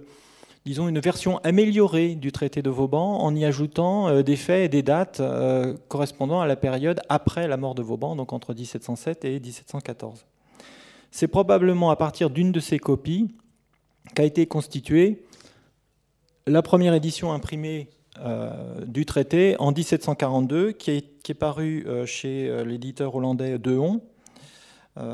disons, 0.65 0.87
une 0.87 0.99
version 0.99 1.37
améliorée 1.39 2.15
du 2.15 2.31
traité 2.31 2.61
de 2.61 2.69
Vauban 2.69 3.19
en 3.19 3.35
y 3.35 3.45
ajoutant 3.45 4.07
euh, 4.07 4.23
des 4.23 4.35
faits 4.35 4.65
et 4.65 4.69
des 4.69 4.81
dates 4.81 5.21
correspondant 5.89 6.41
à 6.41 6.47
la 6.47 6.55
période 6.55 7.01
après 7.09 7.47
la 7.47 7.57
mort 7.57 7.75
de 7.75 7.83
Vauban, 7.83 8.15
donc 8.15 8.33
entre 8.33 8.53
1707 8.53 9.25
et 9.25 9.39
1714. 9.39 10.25
C'est 11.11 11.27
probablement 11.27 11.91
à 11.91 11.95
partir 11.95 12.31
d'une 12.31 12.51
de 12.51 12.59
ces 12.59 12.79
copies 12.79 13.35
qu'a 14.15 14.23
été 14.23 14.45
constituée 14.45 15.23
la 16.47 16.61
première 16.61 16.93
édition 16.93 17.31
imprimée 17.31 17.89
euh, 18.19 18.85
du 18.85 19.05
traité 19.05 19.55
en 19.59 19.71
1742, 19.71 20.71
qui 20.73 20.91
est, 20.91 21.33
paru 21.33 21.85
euh, 21.87 22.05
chez 22.05 22.47
euh, 22.47 22.63
l'éditeur 22.63 23.15
hollandais 23.15 23.57
Deon, 23.57 24.01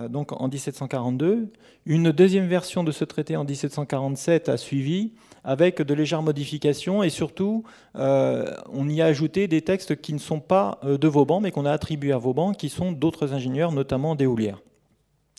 donc 0.10 0.34
en 0.34 0.50
1742. 0.50 1.48
Une 1.86 2.12
deuxième 2.12 2.48
version 2.48 2.84
de 2.84 2.92
ce 2.92 3.06
traité 3.06 3.38
en 3.38 3.46
1747 3.46 4.50
a 4.50 4.58
suivi, 4.58 5.14
avec 5.46 5.82
de 5.82 5.94
légères 5.94 6.22
modifications, 6.22 7.02
et 7.02 7.10
surtout, 7.10 7.64
on 7.96 8.90
y 8.90 9.02
a 9.02 9.06
ajouté 9.06 9.48
des 9.48 9.62
textes 9.62 10.02
qui 10.02 10.12
ne 10.12 10.20
sont 10.20 10.42
pas 10.42 10.82
de 10.84 11.08
Vauban, 11.08 11.40
mais 11.40 11.52
qu'on 11.52 11.66
a 11.66 11.72
attribués 11.72 12.12
à 12.12 12.18
Vauban, 12.18 12.52
qui 12.52 12.68
sont 12.68 12.92
d'autres 12.92 13.34
ingénieurs, 13.34 13.72
notamment 13.72 14.16
d'Éoulière, 14.16 14.62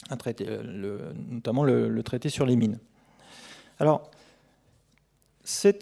notamment 0.08 1.62
le, 1.62 1.90
le, 1.90 2.02
traité 2.02 2.30
sur 2.30 2.46
les 2.46 2.56
mines. 2.56 2.78
Alors, 3.80 4.10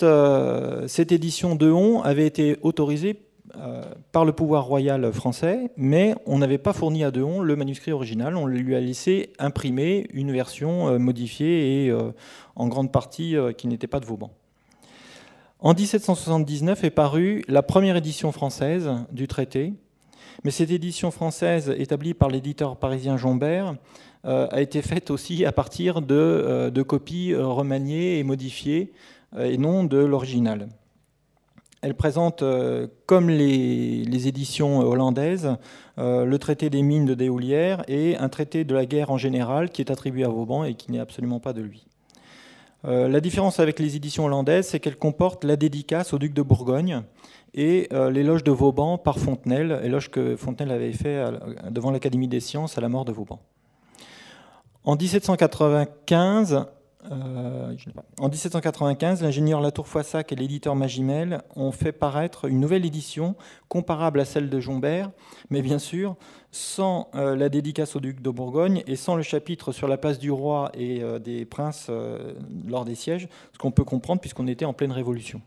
euh, 0.02 0.86
cette, 0.86 1.12
édition 1.12 1.56
de 1.56 1.68
On 1.68 2.00
avait 2.02 2.26
été 2.26 2.56
autorisée 2.62 3.20
euh, 3.56 3.82
par 4.12 4.24
le 4.24 4.32
pouvoir 4.32 4.64
royal 4.64 5.12
français, 5.12 5.72
mais 5.76 6.14
on 6.24 6.38
n'avait 6.38 6.58
pas 6.58 6.72
fourni 6.72 7.02
à 7.02 7.10
Deon 7.10 7.40
le 7.40 7.56
manuscrit 7.56 7.90
original. 7.90 8.36
On 8.36 8.46
lui 8.46 8.76
a 8.76 8.80
laissé 8.80 9.32
imprimer 9.40 10.06
une 10.12 10.30
version 10.30 10.88
euh, 10.88 10.98
modifiée 10.98 11.86
et 11.86 11.92
en 12.54 12.68
grande 12.68 12.92
partie 12.92 13.34
qui 13.56 13.66
n'était 13.66 13.88
pas 13.88 13.98
de 13.98 14.06
Vauban. 14.06 14.30
En 15.58 15.74
1779 15.74 16.84
est 16.84 16.90
parue 16.90 17.42
la 17.48 17.64
première 17.64 17.96
édition 17.96 18.30
française 18.30 18.90
du 19.10 19.26
traité, 19.26 19.72
mais 20.44 20.52
cette 20.52 20.70
édition 20.70 21.10
française, 21.10 21.74
établie 21.76 22.14
par 22.14 22.28
l'éditeur 22.28 22.76
parisien 22.76 23.16
Jombert, 23.16 23.74
a 24.28 24.60
été 24.60 24.82
faite 24.82 25.10
aussi 25.10 25.44
à 25.44 25.52
partir 25.52 26.02
de, 26.02 26.70
de 26.72 26.82
copies 26.82 27.34
remaniées 27.34 28.18
et 28.18 28.22
modifiées 28.24 28.92
euh, 29.36 29.50
et 29.50 29.58
non 29.58 29.84
de 29.84 29.98
l'original. 29.98 30.68
Elle 31.80 31.94
présente, 31.94 32.42
euh, 32.42 32.88
comme 33.06 33.28
les, 33.28 34.26
éditions 34.26 34.80
hollandaises, 34.80 35.56
euh, 35.98 36.24
le 36.24 36.38
traité 36.38 36.70
des 36.70 36.82
mines 36.82 37.04
de 37.04 37.14
Déoulière 37.14 37.84
et 37.88 38.16
un 38.16 38.28
traité 38.28 38.64
de 38.64 38.74
la 38.74 38.84
guerre 38.84 39.10
en 39.10 39.18
général 39.18 39.70
qui 39.70 39.82
est 39.82 39.90
attribué 39.90 40.24
à 40.24 40.28
Vauban 40.28 40.64
et 40.64 40.74
qui 40.74 40.90
n'est 40.90 40.98
absolument 40.98 41.40
pas 41.40 41.52
de 41.52 41.60
lui. 41.60 41.86
la 42.84 43.20
différence 43.20 43.60
avec 43.60 43.80
les 43.80 43.96
éditions 43.96 44.24
hollandaises, 44.24 44.68
c'est 44.68 44.80
qu'elle 44.80 44.96
comporte 44.96 45.44
la 45.44 45.56
dédicace 45.56 46.14
au 46.14 46.18
duc 46.18 46.32
de 46.32 46.42
Bourgogne 46.42 47.02
et 47.54 47.88
l'éloge 48.12 48.44
de 48.44 48.52
Vauban 48.52 48.98
par 48.98 49.18
Fontenelle, 49.18 49.80
éloge 49.82 50.10
que 50.10 50.36
Fontenelle 50.36 50.72
avait 50.72 50.92
fait 50.92 51.24
devant 51.70 51.90
l'Académie 51.90 52.28
des 52.28 52.40
sciences 52.40 52.78
à 52.78 52.80
la 52.80 52.88
mort 52.88 53.04
de 53.04 53.12
Vauban. 53.12 53.40
En 54.88 54.96
1795, 54.96 56.64
en 57.10 58.28
1795, 58.28 59.22
l'ingénieur 59.22 59.60
Latour-Foissac 59.60 60.32
et 60.32 60.34
l'éditeur 60.34 60.76
Magimel 60.76 61.42
ont 61.56 61.72
fait 61.72 61.92
paraître 61.92 62.46
une 62.46 62.58
nouvelle 62.58 62.86
édition 62.86 63.36
comparable 63.68 64.18
à 64.18 64.24
celle 64.24 64.48
de 64.48 64.60
Jombert, 64.60 65.10
mais 65.50 65.60
bien 65.60 65.78
sûr 65.78 66.16
sans 66.52 67.10
la 67.12 67.50
dédicace 67.50 67.96
au 67.96 68.00
duc 68.00 68.22
de 68.22 68.30
Bourgogne 68.30 68.82
et 68.86 68.96
sans 68.96 69.14
le 69.14 69.22
chapitre 69.22 69.72
sur 69.72 69.88
la 69.88 69.98
place 69.98 70.18
du 70.18 70.30
roi 70.30 70.72
et 70.72 71.02
des 71.22 71.44
princes 71.44 71.90
lors 72.66 72.86
des 72.86 72.94
sièges, 72.94 73.28
ce 73.52 73.58
qu'on 73.58 73.72
peut 73.72 73.84
comprendre 73.84 74.22
puisqu'on 74.22 74.46
était 74.46 74.64
en 74.64 74.72
pleine 74.72 74.92
révolution. 74.92 75.42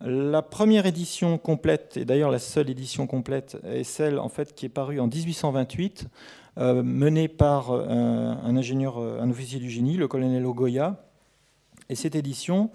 La 0.00 0.42
première 0.42 0.86
édition 0.86 1.38
complète, 1.38 1.98
et 1.98 2.06
d'ailleurs 2.06 2.30
la 2.30 2.38
seule 2.38 2.70
édition 2.70 3.06
complète, 3.06 3.58
est 3.64 3.84
celle 3.84 4.18
en 4.18 4.30
fait 4.30 4.52
qui 4.54 4.66
est 4.66 4.70
parue 4.70 4.98
en 4.98 5.06
1828, 5.06 6.06
euh, 6.60 6.82
menée 6.82 7.28
par 7.28 7.70
euh, 7.70 7.86
un, 7.88 8.56
ingénieur, 8.56 8.98
euh, 8.98 9.20
un 9.20 9.30
officier 9.30 9.58
du 9.58 9.70
génie, 9.70 9.96
le 9.96 10.08
colonel 10.08 10.44
Ogoya. 10.44 11.02
Et 11.88 11.94
cette 11.94 12.14
édition, 12.14 12.70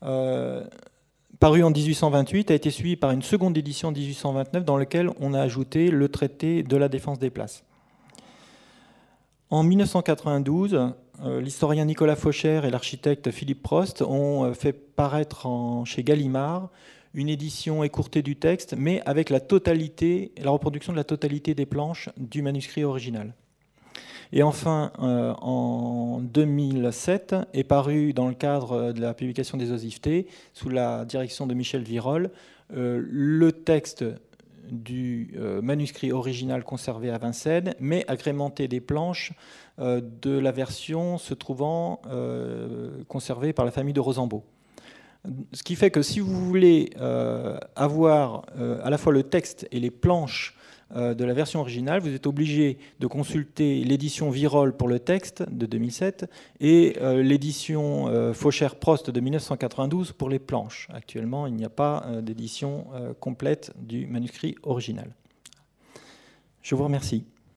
parue 0.00 1.62
en 1.62 1.70
1828, 1.70 2.50
a 2.50 2.54
été 2.54 2.70
suivie 2.70 2.96
par 2.96 3.10
une 3.10 3.22
seconde 3.22 3.58
édition 3.58 3.88
en 3.88 3.92
1829 3.92 4.64
dans 4.64 4.78
laquelle 4.78 5.10
on 5.20 5.34
a 5.34 5.40
ajouté 5.40 5.90
le 5.90 6.08
traité 6.08 6.62
de 6.62 6.76
la 6.76 6.88
défense 6.88 7.18
des 7.18 7.28
places. 7.28 7.64
En 9.50 9.62
1992, 9.62 10.94
euh, 11.22 11.40
l'historien 11.40 11.84
Nicolas 11.84 12.16
Faucher 12.16 12.62
et 12.64 12.70
l'architecte 12.70 13.30
Philippe 13.30 13.62
Prost 13.62 14.02
ont 14.02 14.52
fait 14.54 14.72
paraître 14.72 15.46
chez 15.84 16.02
Gallimard 16.02 16.70
une 17.14 17.28
édition 17.28 17.84
écourtée 17.84 18.22
du 18.22 18.36
texte, 18.36 18.74
mais 18.76 19.00
avec 19.06 19.30
la 19.30 19.40
totalité, 19.40 20.32
la 20.42 20.50
reproduction 20.50 20.92
de 20.92 20.96
la 20.98 21.04
totalité 21.04 21.54
des 21.54 21.66
planches 21.66 22.10
du 22.16 22.42
manuscrit 22.42 22.84
original. 22.84 23.34
Et 24.32 24.42
enfin, 24.42 24.92
euh, 25.00 25.32
en 25.34 26.20
2007, 26.20 27.36
est 27.52 27.64
paru 27.64 28.12
dans 28.12 28.28
le 28.28 28.34
cadre 28.34 28.92
de 28.92 29.00
la 29.00 29.14
publication 29.14 29.56
des 29.56 29.70
Osivetés, 29.70 30.26
sous 30.52 30.68
la 30.68 31.04
direction 31.04 31.46
de 31.46 31.54
Michel 31.54 31.82
Virol, 31.82 32.30
le 32.70 33.52
texte 33.52 34.04
du 34.72 35.34
manuscrit 35.62 36.10
original 36.10 36.64
conservé 36.64 37.10
à 37.10 37.18
Vincennes, 37.18 37.74
mais 37.78 38.04
agrémenté 38.08 38.66
des 38.66 38.80
planches 38.80 39.34
euh, 39.80 40.00
de 40.22 40.38
la 40.38 40.52
version 40.52 41.18
se 41.18 41.34
trouvant 41.34 42.00
euh, 42.06 43.02
conservée 43.08 43.52
par 43.52 43.64
la 43.64 43.72
famille 43.72 43.92
de 43.92 43.98
Rosambeau. 44.00 44.44
Ce 45.52 45.62
qui 45.62 45.74
fait 45.74 45.90
que 45.90 46.02
si 46.02 46.20
vous 46.20 46.44
voulez 46.44 46.90
euh, 47.00 47.58
avoir 47.76 48.44
à 48.82 48.90
la 48.90 48.98
fois 48.98 49.12
le 49.12 49.22
texte 49.22 49.66
et 49.72 49.80
les 49.80 49.90
planches 49.90 50.56
de 50.94 51.24
la 51.24 51.32
version 51.32 51.60
originale, 51.60 52.00
vous 52.00 52.14
êtes 52.14 52.26
obligé 52.26 52.78
de 53.00 53.06
consulter 53.06 53.82
l'édition 53.82 54.30
Virol 54.30 54.76
pour 54.76 54.86
le 54.86 55.00
texte 55.00 55.42
de 55.50 55.66
2007 55.66 56.30
et 56.60 56.94
l'édition 57.00 58.32
Faucher-Prost 58.32 59.10
de 59.10 59.18
1992 59.18 60.12
pour 60.12 60.28
les 60.28 60.38
planches. 60.38 60.86
Actuellement, 60.92 61.46
il 61.48 61.54
n'y 61.54 61.64
a 61.64 61.70
pas 61.70 62.06
d'édition 62.22 62.86
complète 63.18 63.72
du 63.76 64.06
manuscrit 64.06 64.54
original. 64.62 65.10
Je 66.62 66.74
vous 66.74 66.84
remercie. 66.84 67.24